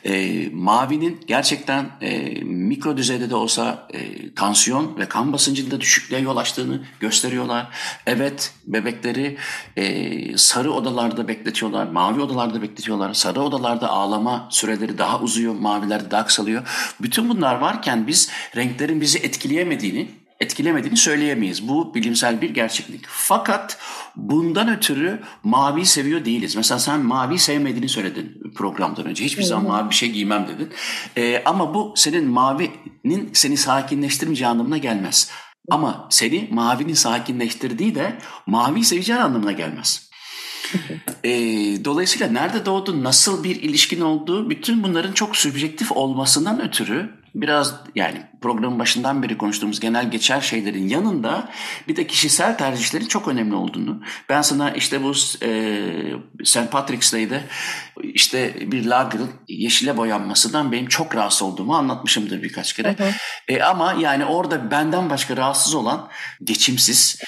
E, 0.04 0.48
mavinin 0.52 1.20
gerçekten 1.26 1.90
e, 2.00 2.40
mikro 2.44 2.96
düzeyde 2.96 3.30
de 3.30 3.34
olsa 3.34 3.88
e, 3.92 4.34
tansiyon 4.34 4.96
ve 4.98 5.08
kan 5.08 5.32
basıncında 5.32 5.80
düşüklüğe 5.80 6.20
yol 6.20 6.36
açtığını 6.36 6.84
gösteriyorlar. 7.00 7.68
Evet 8.06 8.52
bebekleri 8.66 9.36
e, 9.76 10.38
sarı 10.38 10.72
odalarda 10.72 11.28
bekletiyorlar, 11.28 11.86
mavi 11.86 12.20
odalarda 12.20 12.62
bekletiyorlar. 12.62 13.14
Sarı 13.14 13.42
odalarda 13.42 13.88
ağlama 13.88 14.48
süreleri 14.50 14.98
daha 14.98 15.20
uzuyor, 15.20 15.54
mavilerde 15.54 16.10
daha 16.10 16.26
kısalıyor. 16.26 16.94
Bütün 17.00 17.28
bunlar 17.28 17.54
varken 17.54 18.06
biz 18.06 18.30
renklerin 18.56 19.00
bizi 19.00 19.18
etkileyemediğini 19.18 20.25
etkilemediğini 20.41 20.97
söyleyemeyiz. 20.97 21.68
Bu 21.68 21.95
bilimsel 21.95 22.41
bir 22.41 22.51
gerçeklik. 22.51 23.05
Fakat 23.09 23.78
bundan 24.16 24.76
ötürü 24.76 25.20
mavi 25.43 25.87
seviyor 25.87 26.24
değiliz. 26.24 26.57
Mesela 26.57 26.78
sen 26.78 27.01
mavi 27.01 27.39
sevmediğini 27.39 27.89
söyledin 27.89 28.53
programdan 28.55 29.07
önce. 29.07 29.24
Hiçbir 29.24 29.43
zaman 29.43 29.66
mavi 29.66 29.91
bir 29.91 29.95
şey 29.95 30.11
giymem 30.11 30.49
dedin. 30.49 30.72
Ee, 31.16 31.43
ama 31.45 31.74
bu 31.74 31.95
senin 31.97 32.28
mavinin 32.28 33.30
seni 33.32 33.57
sakinleştirmeyeceği 33.57 34.49
anlamına 34.49 34.78
gelmez. 34.78 35.30
Ama 35.70 36.09
seni 36.11 36.49
mavinin 36.53 36.95
sakinleştirdiği 36.95 37.95
de 37.95 38.18
mavi 38.47 38.84
seveceğin 38.84 39.20
anlamına 39.20 39.53
gelmez. 39.53 40.11
e, 41.24 41.30
dolayısıyla 41.84 42.26
nerede 42.28 42.66
doğdun, 42.66 43.05
nasıl 43.05 43.45
bir 43.45 43.62
ilişkin 43.62 44.01
olduğu 44.01 44.51
bütün 44.51 44.82
bunların 44.82 45.12
çok 45.12 45.37
subjektif 45.37 45.93
olmasından 45.93 46.62
ötürü 46.62 47.11
biraz 47.34 47.74
yani 47.95 48.22
programın 48.41 48.78
başından 48.78 49.22
beri 49.22 49.39
konuştuğumuz 49.39 49.80
genel 49.80 50.11
geçer 50.11 50.41
şeylerin 50.41 50.89
yanında 50.89 51.49
bir 51.89 51.97
de 51.97 52.07
kişisel 52.07 52.59
tercihlerin 52.59 53.07
çok 53.07 53.28
önemli 53.28 53.55
olduğunu. 53.55 54.03
Ben 54.28 54.43
sana 54.43 54.70
işte 54.70 55.03
bu 55.03 55.12
e, 55.43 55.80
St. 56.45 56.70
Patrick's 56.70 57.12
Day'de 57.12 57.43
işte 58.03 58.70
bir 58.72 58.84
lager'ın 58.84 59.30
yeşile 59.49 59.97
boyanmasından 59.97 60.72
benim 60.72 60.87
çok 60.87 61.16
rahatsız 61.16 61.43
olduğumu 61.43 61.74
anlatmışımdır 61.74 62.43
birkaç 62.43 62.72
kere. 62.72 62.99
Hı 62.99 63.05
hı. 63.05 63.11
E, 63.49 63.62
ama 63.62 63.93
yani 63.93 64.24
orada 64.24 64.70
benden 64.70 65.11
başka 65.11 65.37
rahatsız 65.37 65.74
olan 65.74 66.09
geçimsiz 66.45 67.20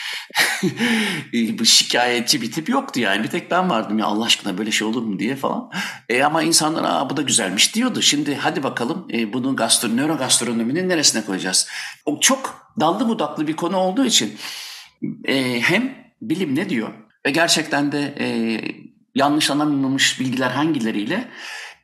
bu 1.59 1.65
şikayetçi 1.65 2.43
bir 2.43 2.53
tip 2.53 2.69
yoktu 2.69 3.01
yani. 3.01 3.23
Bir 3.23 3.29
tek 3.29 3.51
ben 3.51 3.71
vardım 3.71 3.99
ya 3.99 4.07
Allah 4.07 4.25
aşkına 4.25 4.59
böyle 4.59 4.71
şey 4.71 4.89
olur 4.89 5.03
mu 5.03 5.19
diye 5.19 5.37
falan. 5.37 5.71
E, 6.09 6.23
ama 6.23 6.43
insanlar 6.43 6.85
Aa, 6.85 7.11
bu 7.11 7.17
da 7.17 7.23
güzelmiş 7.23 7.75
diyordu. 7.75 8.03
Şimdi 8.03 8.35
hadi 8.37 8.63
bakalım 8.63 9.09
e, 9.13 9.33
bunun 9.33 9.57
gastro, 9.57 9.89
nörogastronominin 9.89 10.89
neresine 10.99 11.25
koyacağız? 11.25 11.69
O 12.07 12.21
çok 12.21 12.73
dallı 12.81 13.09
budaklı 13.09 13.47
bir 13.47 13.57
konu 13.57 13.77
olduğu 13.77 14.05
için 14.05 14.39
e, 15.25 15.61
hem 15.61 15.95
bilim 16.23 16.55
ne 16.55 16.69
diyor 16.69 16.95
ve 17.27 17.31
gerçekten 17.31 17.93
de 17.93 18.15
e, 18.21 18.29
yanlış 19.15 19.51
anlamamış 19.51 20.21
bilgiler 20.21 20.51
hangileriyle 20.51 21.29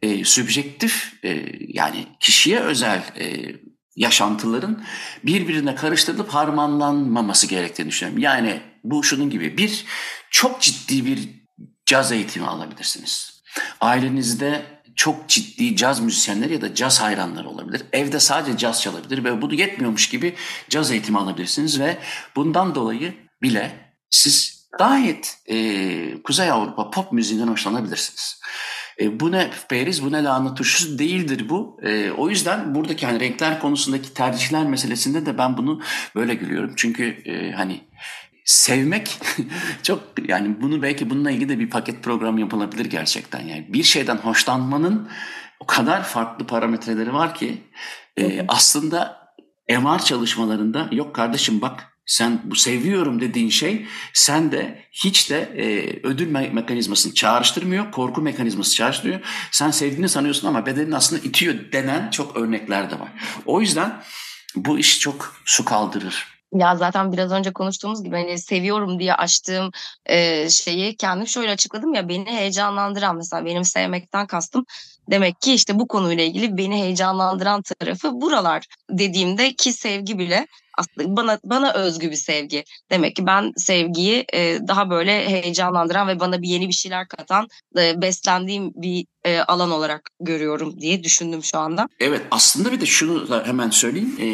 e, 0.02 0.24
sübjektif 0.24 1.24
e, 1.24 1.46
yani 1.68 2.06
kişiye 2.20 2.60
özel 2.60 3.02
e, 3.18 3.56
yaşantıların 3.96 4.84
birbirine 5.24 5.74
karıştırılıp 5.74 6.28
harmanlanmaması 6.28 7.46
gerektiğini 7.46 7.88
düşünüyorum. 7.88 8.22
Yani 8.22 8.60
bu 8.84 9.04
şunun 9.04 9.30
gibi 9.30 9.58
bir 9.58 9.84
çok 10.30 10.60
ciddi 10.60 11.06
bir 11.06 11.28
caz 11.86 12.12
eğitimi 12.12 12.46
alabilirsiniz. 12.46 13.42
Ailenizde 13.80 14.73
çok 14.96 15.28
ciddi 15.28 15.76
caz 15.76 16.00
müzisyenleri 16.00 16.52
ya 16.52 16.60
da 16.60 16.74
caz 16.74 17.00
hayranları 17.00 17.48
olabilir. 17.48 17.82
Evde 17.92 18.20
sadece 18.20 18.58
caz 18.58 18.82
çalabilir 18.82 19.24
ve 19.24 19.42
bunu 19.42 19.54
yetmiyormuş 19.54 20.08
gibi 20.08 20.34
caz 20.70 20.90
eğitimi 20.90 21.18
alabilirsiniz 21.18 21.80
ve 21.80 21.98
bundan 22.36 22.74
dolayı 22.74 23.14
bile 23.42 23.94
siz 24.10 24.64
gayet 24.78 25.38
e, 25.46 26.22
Kuzey 26.22 26.50
Avrupa 26.50 26.90
pop 26.90 27.12
müziğinden 27.12 27.48
hoşlanabilirsiniz. 27.48 28.40
E, 29.00 29.20
bu 29.20 29.32
ne 29.32 29.50
periz, 29.68 30.04
bu 30.04 30.12
ne 30.12 30.24
lahana 30.24 30.54
turşusu 30.54 30.98
değildir 30.98 31.48
bu. 31.48 31.80
E, 31.82 32.10
o 32.10 32.30
yüzden 32.30 32.74
buradaki 32.74 33.06
hani 33.06 33.20
renkler 33.20 33.60
konusundaki 33.60 34.14
tercihler 34.14 34.66
meselesinde 34.66 35.26
de 35.26 35.38
ben 35.38 35.56
bunu 35.56 35.80
böyle 36.14 36.34
gülüyorum. 36.34 36.72
Çünkü 36.76 37.04
e, 37.04 37.52
hani 37.52 37.80
sevmek 38.44 39.20
çok 39.82 40.02
yani 40.28 40.56
bunu 40.60 40.82
belki 40.82 41.10
bununla 41.10 41.30
ilgili 41.30 41.48
de 41.48 41.58
bir 41.58 41.70
paket 41.70 42.02
program 42.02 42.38
yapılabilir 42.38 42.84
gerçekten. 42.84 43.40
Yani 43.40 43.66
bir 43.68 43.82
şeyden 43.82 44.16
hoşlanmanın 44.16 45.08
o 45.60 45.66
kadar 45.66 46.02
farklı 46.02 46.46
parametreleri 46.46 47.12
var 47.14 47.34
ki 47.34 47.62
e, 48.16 48.44
aslında 48.48 49.24
MR 49.70 49.98
çalışmalarında 49.98 50.88
yok 50.92 51.14
kardeşim 51.14 51.60
bak 51.60 51.94
sen 52.06 52.40
bu 52.44 52.56
seviyorum 52.56 53.20
dediğin 53.20 53.50
şey 53.50 53.86
sen 54.12 54.52
de 54.52 54.84
hiç 54.92 55.30
de 55.30 55.40
e, 55.56 55.66
ödül 56.02 56.34
me- 56.34 56.52
mekanizmasını 56.52 57.14
çağrıştırmıyor, 57.14 57.92
korku 57.92 58.22
mekanizması 58.22 58.74
çağrıştırıyor. 58.74 59.20
Sen 59.50 59.70
sevdiğini 59.70 60.08
sanıyorsun 60.08 60.48
ama 60.48 60.66
bedenin 60.66 60.92
aslında 60.92 61.22
itiyor 61.22 61.54
denen 61.72 62.10
çok 62.10 62.36
örnekler 62.36 62.90
de 62.90 63.00
var. 63.00 63.08
O 63.46 63.60
yüzden 63.60 64.02
bu 64.56 64.78
iş 64.78 65.00
çok 65.00 65.36
su 65.44 65.64
kaldırır. 65.64 66.33
Ya 66.54 66.76
zaten 66.76 67.12
biraz 67.12 67.32
önce 67.32 67.52
konuştuğumuz 67.52 68.02
gibi 68.04 68.16
hani 68.16 68.38
seviyorum 68.38 68.98
diye 68.98 69.14
açtığım 69.14 69.70
e, 70.06 70.50
şeyi 70.50 70.96
kendim 70.96 71.26
şöyle 71.26 71.50
açıkladım 71.50 71.94
ya 71.94 72.08
beni 72.08 72.26
heyecanlandıran 72.26 73.16
mesela 73.16 73.44
benim 73.44 73.64
sevmekten 73.64 74.26
kastım 74.26 74.64
demek 75.10 75.40
ki 75.40 75.54
işte 75.54 75.78
bu 75.78 75.88
konuyla 75.88 76.24
ilgili 76.24 76.56
beni 76.58 76.76
heyecanlandıran 76.82 77.62
tarafı 77.62 78.20
buralar 78.20 78.66
dediğimde 78.90 79.54
ki 79.54 79.72
sevgi 79.72 80.18
bile 80.18 80.46
aslında 80.78 81.16
bana 81.16 81.38
bana 81.44 81.72
özgü 81.72 82.10
bir 82.10 82.16
sevgi. 82.16 82.64
Demek 82.90 83.16
ki 83.16 83.26
ben 83.26 83.52
sevgiyi 83.56 84.24
e, 84.32 84.58
daha 84.68 84.90
böyle 84.90 85.28
heyecanlandıran 85.28 86.08
ve 86.08 86.20
bana 86.20 86.42
bir 86.42 86.48
yeni 86.48 86.68
bir 86.68 86.72
şeyler 86.72 87.08
katan, 87.08 87.48
e, 87.78 88.02
beslendiğim 88.02 88.72
bir 88.74 89.06
e, 89.24 89.38
alan 89.40 89.70
olarak 89.70 90.10
görüyorum 90.20 90.80
diye 90.80 91.04
düşündüm 91.04 91.44
şu 91.44 91.58
anda. 91.58 91.88
Evet 92.00 92.22
aslında 92.30 92.72
bir 92.72 92.80
de 92.80 92.86
şunu 92.86 93.28
da 93.28 93.42
hemen 93.46 93.70
söyleyeyim. 93.70 94.16
E, 94.20 94.26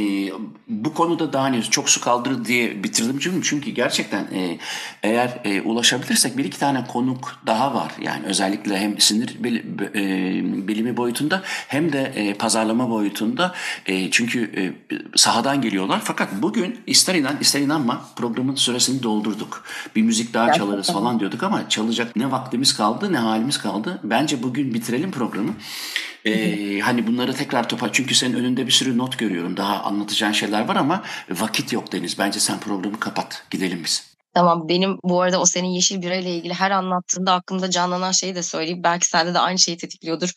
bu 0.68 0.94
konuda 0.94 1.32
daha 1.32 1.42
hani 1.44 1.62
çok 1.62 1.88
su 1.90 2.00
kaldırır 2.00 2.44
diye 2.44 2.84
bitirdim 2.84 3.18
cümle. 3.18 3.40
Çünkü 3.42 3.70
gerçekten 3.70 4.22
e, 4.22 4.58
eğer 5.02 5.40
e, 5.44 5.62
ulaşabilirsek 5.62 6.38
bir 6.38 6.44
iki 6.44 6.58
tane 6.58 6.84
konuk 6.86 7.40
daha 7.46 7.74
var. 7.74 7.92
Yani 8.02 8.26
özellikle 8.26 8.78
hem 8.78 9.00
sinir 9.00 9.44
bil, 9.44 9.56
e, 9.94 10.68
bilimi 10.68 10.96
boyutunda 10.96 11.42
hem 11.44 11.92
de 11.92 12.12
e, 12.14 12.34
pazarlama 12.34 12.90
boyutunda. 12.90 13.54
E, 13.86 14.10
çünkü 14.10 14.42
e, 14.56 14.62
sahadan 15.16 15.60
geliyorlar. 15.60 16.00
Fakat 16.04 16.28
bugün 16.42 16.80
ister 16.86 17.14
inan 17.14 17.36
ister 17.40 17.60
inanma 17.60 18.04
programın 18.16 18.54
süresini 18.54 19.02
doldurduk. 19.02 19.64
Bir 19.96 20.02
müzik 20.02 20.34
daha 20.34 20.46
Gerçekten. 20.46 20.66
çalarız 20.66 20.86
falan 20.92 21.20
diyorduk 21.20 21.42
ama 21.42 21.68
çalacak 21.68 22.16
ne 22.16 22.30
vaktimiz 22.30 22.76
kaldı 22.76 23.12
ne 23.12 23.18
halimiz 23.18 23.58
kaldı. 23.58 24.00
Bence 24.02 24.42
bugün 24.42 24.74
bitirelim 24.80 25.10
programı. 25.10 25.54
Ee, 26.24 26.78
hani 26.80 27.06
bunları 27.06 27.34
tekrar 27.34 27.68
topa 27.68 27.92
çünkü 27.92 28.14
senin 28.14 28.34
önünde 28.34 28.66
bir 28.66 28.72
sürü 28.72 28.98
not 28.98 29.18
görüyorum. 29.18 29.56
Daha 29.56 29.82
anlatacağın 29.82 30.32
şeyler 30.32 30.68
var 30.68 30.76
ama 30.76 31.02
vakit 31.30 31.72
yok 31.72 31.92
Deniz. 31.92 32.18
Bence 32.18 32.40
sen 32.40 32.60
programı 32.60 33.00
kapat. 33.00 33.44
Gidelim 33.50 33.82
biz. 33.84 34.10
Tamam 34.34 34.68
benim 34.68 34.98
bu 35.04 35.22
arada 35.22 35.40
o 35.40 35.46
senin 35.46 35.68
yeşil 35.68 36.02
bira 36.02 36.14
ile 36.14 36.34
ilgili 36.34 36.54
her 36.54 36.70
anlattığında 36.70 37.32
aklımda 37.32 37.70
canlanan 37.70 38.12
şeyi 38.12 38.34
de 38.34 38.42
söyleyeyim. 38.42 38.82
Belki 38.82 39.06
sende 39.06 39.34
de 39.34 39.38
aynı 39.38 39.58
şeyi 39.58 39.76
tetikliyordur. 39.76 40.32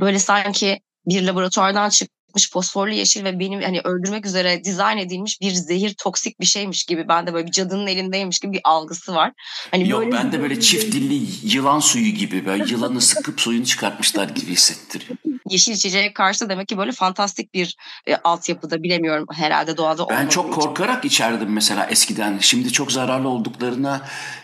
Böyle 0.00 0.18
sanki 0.18 0.80
bir 1.06 1.22
laboratuvardan 1.22 1.88
çık 1.88 2.10
çıkmış 2.38 2.52
fosforlu 2.52 2.92
yeşil 2.92 3.24
ve 3.24 3.38
benim 3.38 3.62
hani 3.62 3.80
öldürmek 3.80 4.26
üzere 4.26 4.64
dizayn 4.64 4.98
edilmiş 4.98 5.40
bir 5.40 5.52
zehir 5.52 5.94
toksik 5.94 6.40
bir 6.40 6.46
şeymiş 6.46 6.84
gibi 6.84 7.08
ben 7.08 7.26
de 7.26 7.34
böyle 7.34 7.46
bir 7.46 7.52
cadının 7.52 7.86
elindeymiş 7.86 8.38
gibi 8.38 8.52
bir 8.52 8.60
algısı 8.64 9.14
var. 9.14 9.32
Hani 9.70 9.88
Yok 9.88 10.00
böyle 10.00 10.12
ben 10.12 10.32
de 10.32 10.40
böyle 10.40 10.60
çift 10.60 10.92
dilli 10.92 11.28
yılan 11.42 11.80
suyu 11.80 12.10
gibi 12.10 12.46
böyle 12.46 12.64
yılanı 12.64 13.00
sıkıp 13.00 13.40
suyunu 13.40 13.64
çıkartmışlar 13.64 14.28
gibi 14.28 14.50
hissettiriyor. 14.50 15.18
Yeşil 15.50 15.72
içeceğe 15.72 16.12
karşı 16.12 16.48
demek 16.48 16.68
ki 16.68 16.78
böyle 16.78 16.92
fantastik 16.92 17.54
bir 17.54 17.76
e, 18.06 18.16
altyapıda 18.16 18.82
bilemiyorum 18.82 19.26
herhalde 19.32 19.76
doğada 19.76 20.08
Ben 20.08 20.28
çok 20.28 20.54
korkarak 20.54 20.98
için. 20.98 21.08
içerdim 21.08 21.52
mesela 21.52 21.86
eskiden. 21.86 22.38
Şimdi 22.40 22.72
çok 22.72 22.92
zararlı 22.92 23.28
olduklarına 23.28 24.00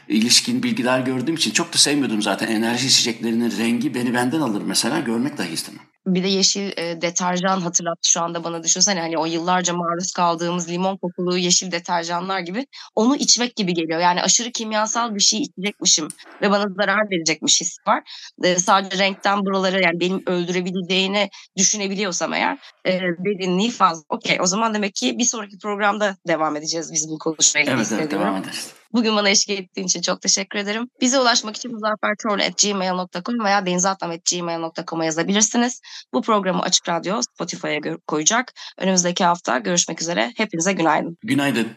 ilişkin 0.09 0.63
bilgiler 0.63 1.01
gördüğüm 1.01 1.35
için 1.35 1.51
çok 1.51 1.73
da 1.75 1.79
sevmiyordum 1.79 2.23
zaten. 2.23 2.49
Enerji 2.49 2.87
içeceklerinin 2.87 3.59
rengi 3.59 3.95
beni 3.95 4.15
benden 4.15 4.41
alır 4.41 4.63
mesela 4.67 5.01
görmek 5.01 5.39
dahi 5.39 5.53
istemem. 5.53 5.94
Bir 6.07 6.25
de 6.25 6.29
yeşil 6.29 6.73
e, 6.77 7.03
deterjan 7.03 7.61
hatırlattı 7.61 8.11
şu 8.11 8.21
anda 8.21 8.45
bana 8.45 8.63
düşünsene 8.63 9.01
hani 9.01 9.19
o 9.19 9.27
yıllarca 9.27 9.75
maruz 9.75 10.13
kaldığımız 10.13 10.69
limon 10.69 10.97
kokulu 10.97 11.39
yeşil 11.39 11.73
deterjanlar 11.73 12.41
gibi 12.41 12.67
onu 12.95 13.17
içmek 13.17 13.57
gibi 13.57 13.75
geliyor. 13.75 14.01
Yani 14.01 14.23
aşırı 14.23 14.53
kimyasal 14.53 15.15
bir 15.15 15.21
şey 15.21 15.41
içecekmişim 15.41 16.09
ve 16.43 16.51
bana 16.51 16.65
zarar 16.77 17.11
verecekmiş 17.11 17.61
his 17.61 17.77
var. 17.87 18.03
E, 18.43 18.57
sadece 18.57 18.99
renkten 18.99 19.45
buraları 19.45 19.83
yani 19.83 20.01
benim 20.01 20.23
öldürebileceğini 20.27 21.31
düşünebiliyorsam 21.57 22.33
eğer 22.33 22.59
e, 22.85 23.01
derinliği 23.01 23.71
fazla. 23.71 24.03
Okey 24.09 24.39
o 24.41 24.47
zaman 24.47 24.75
demek 24.75 24.95
ki 24.95 25.19
bir 25.19 25.25
sonraki 25.25 25.59
programda 25.59 26.17
devam 26.29 26.57
edeceğiz 26.57 26.93
biz 26.93 27.09
bu 27.09 27.19
konuşmaya. 27.19 27.65
Evet 27.69 27.93
evet 27.93 28.11
devam 28.11 28.37
ederiz. 28.37 28.75
Bugün 28.95 29.17
bana 29.17 29.29
eşlik 29.29 29.61
ettiğin 29.61 29.87
için 29.87 30.01
çok 30.01 30.23
teşekkür 30.23 30.59
ederim. 30.59 30.89
Bize 31.01 31.19
ulaşmak 31.19 31.57
için 31.57 31.73
muzaffertorlu.gmail.com 31.73 33.45
veya 33.45 33.67
denizatlam.gmail.com'a 33.67 35.05
yazabilirsiniz. 35.05 35.81
Bu 36.13 36.23
programı 36.23 36.63
Açık 36.63 36.89
Radyo 36.89 37.23
Spotify'a 37.23 37.81
koyacak. 38.07 38.53
Önümüzdeki 38.79 39.25
hafta 39.25 39.59
görüşmek 39.59 40.03
üzere. 40.03 40.33
Hepinize 40.37 40.73
günaydın. 40.73 41.19
Günaydın. 41.23 41.77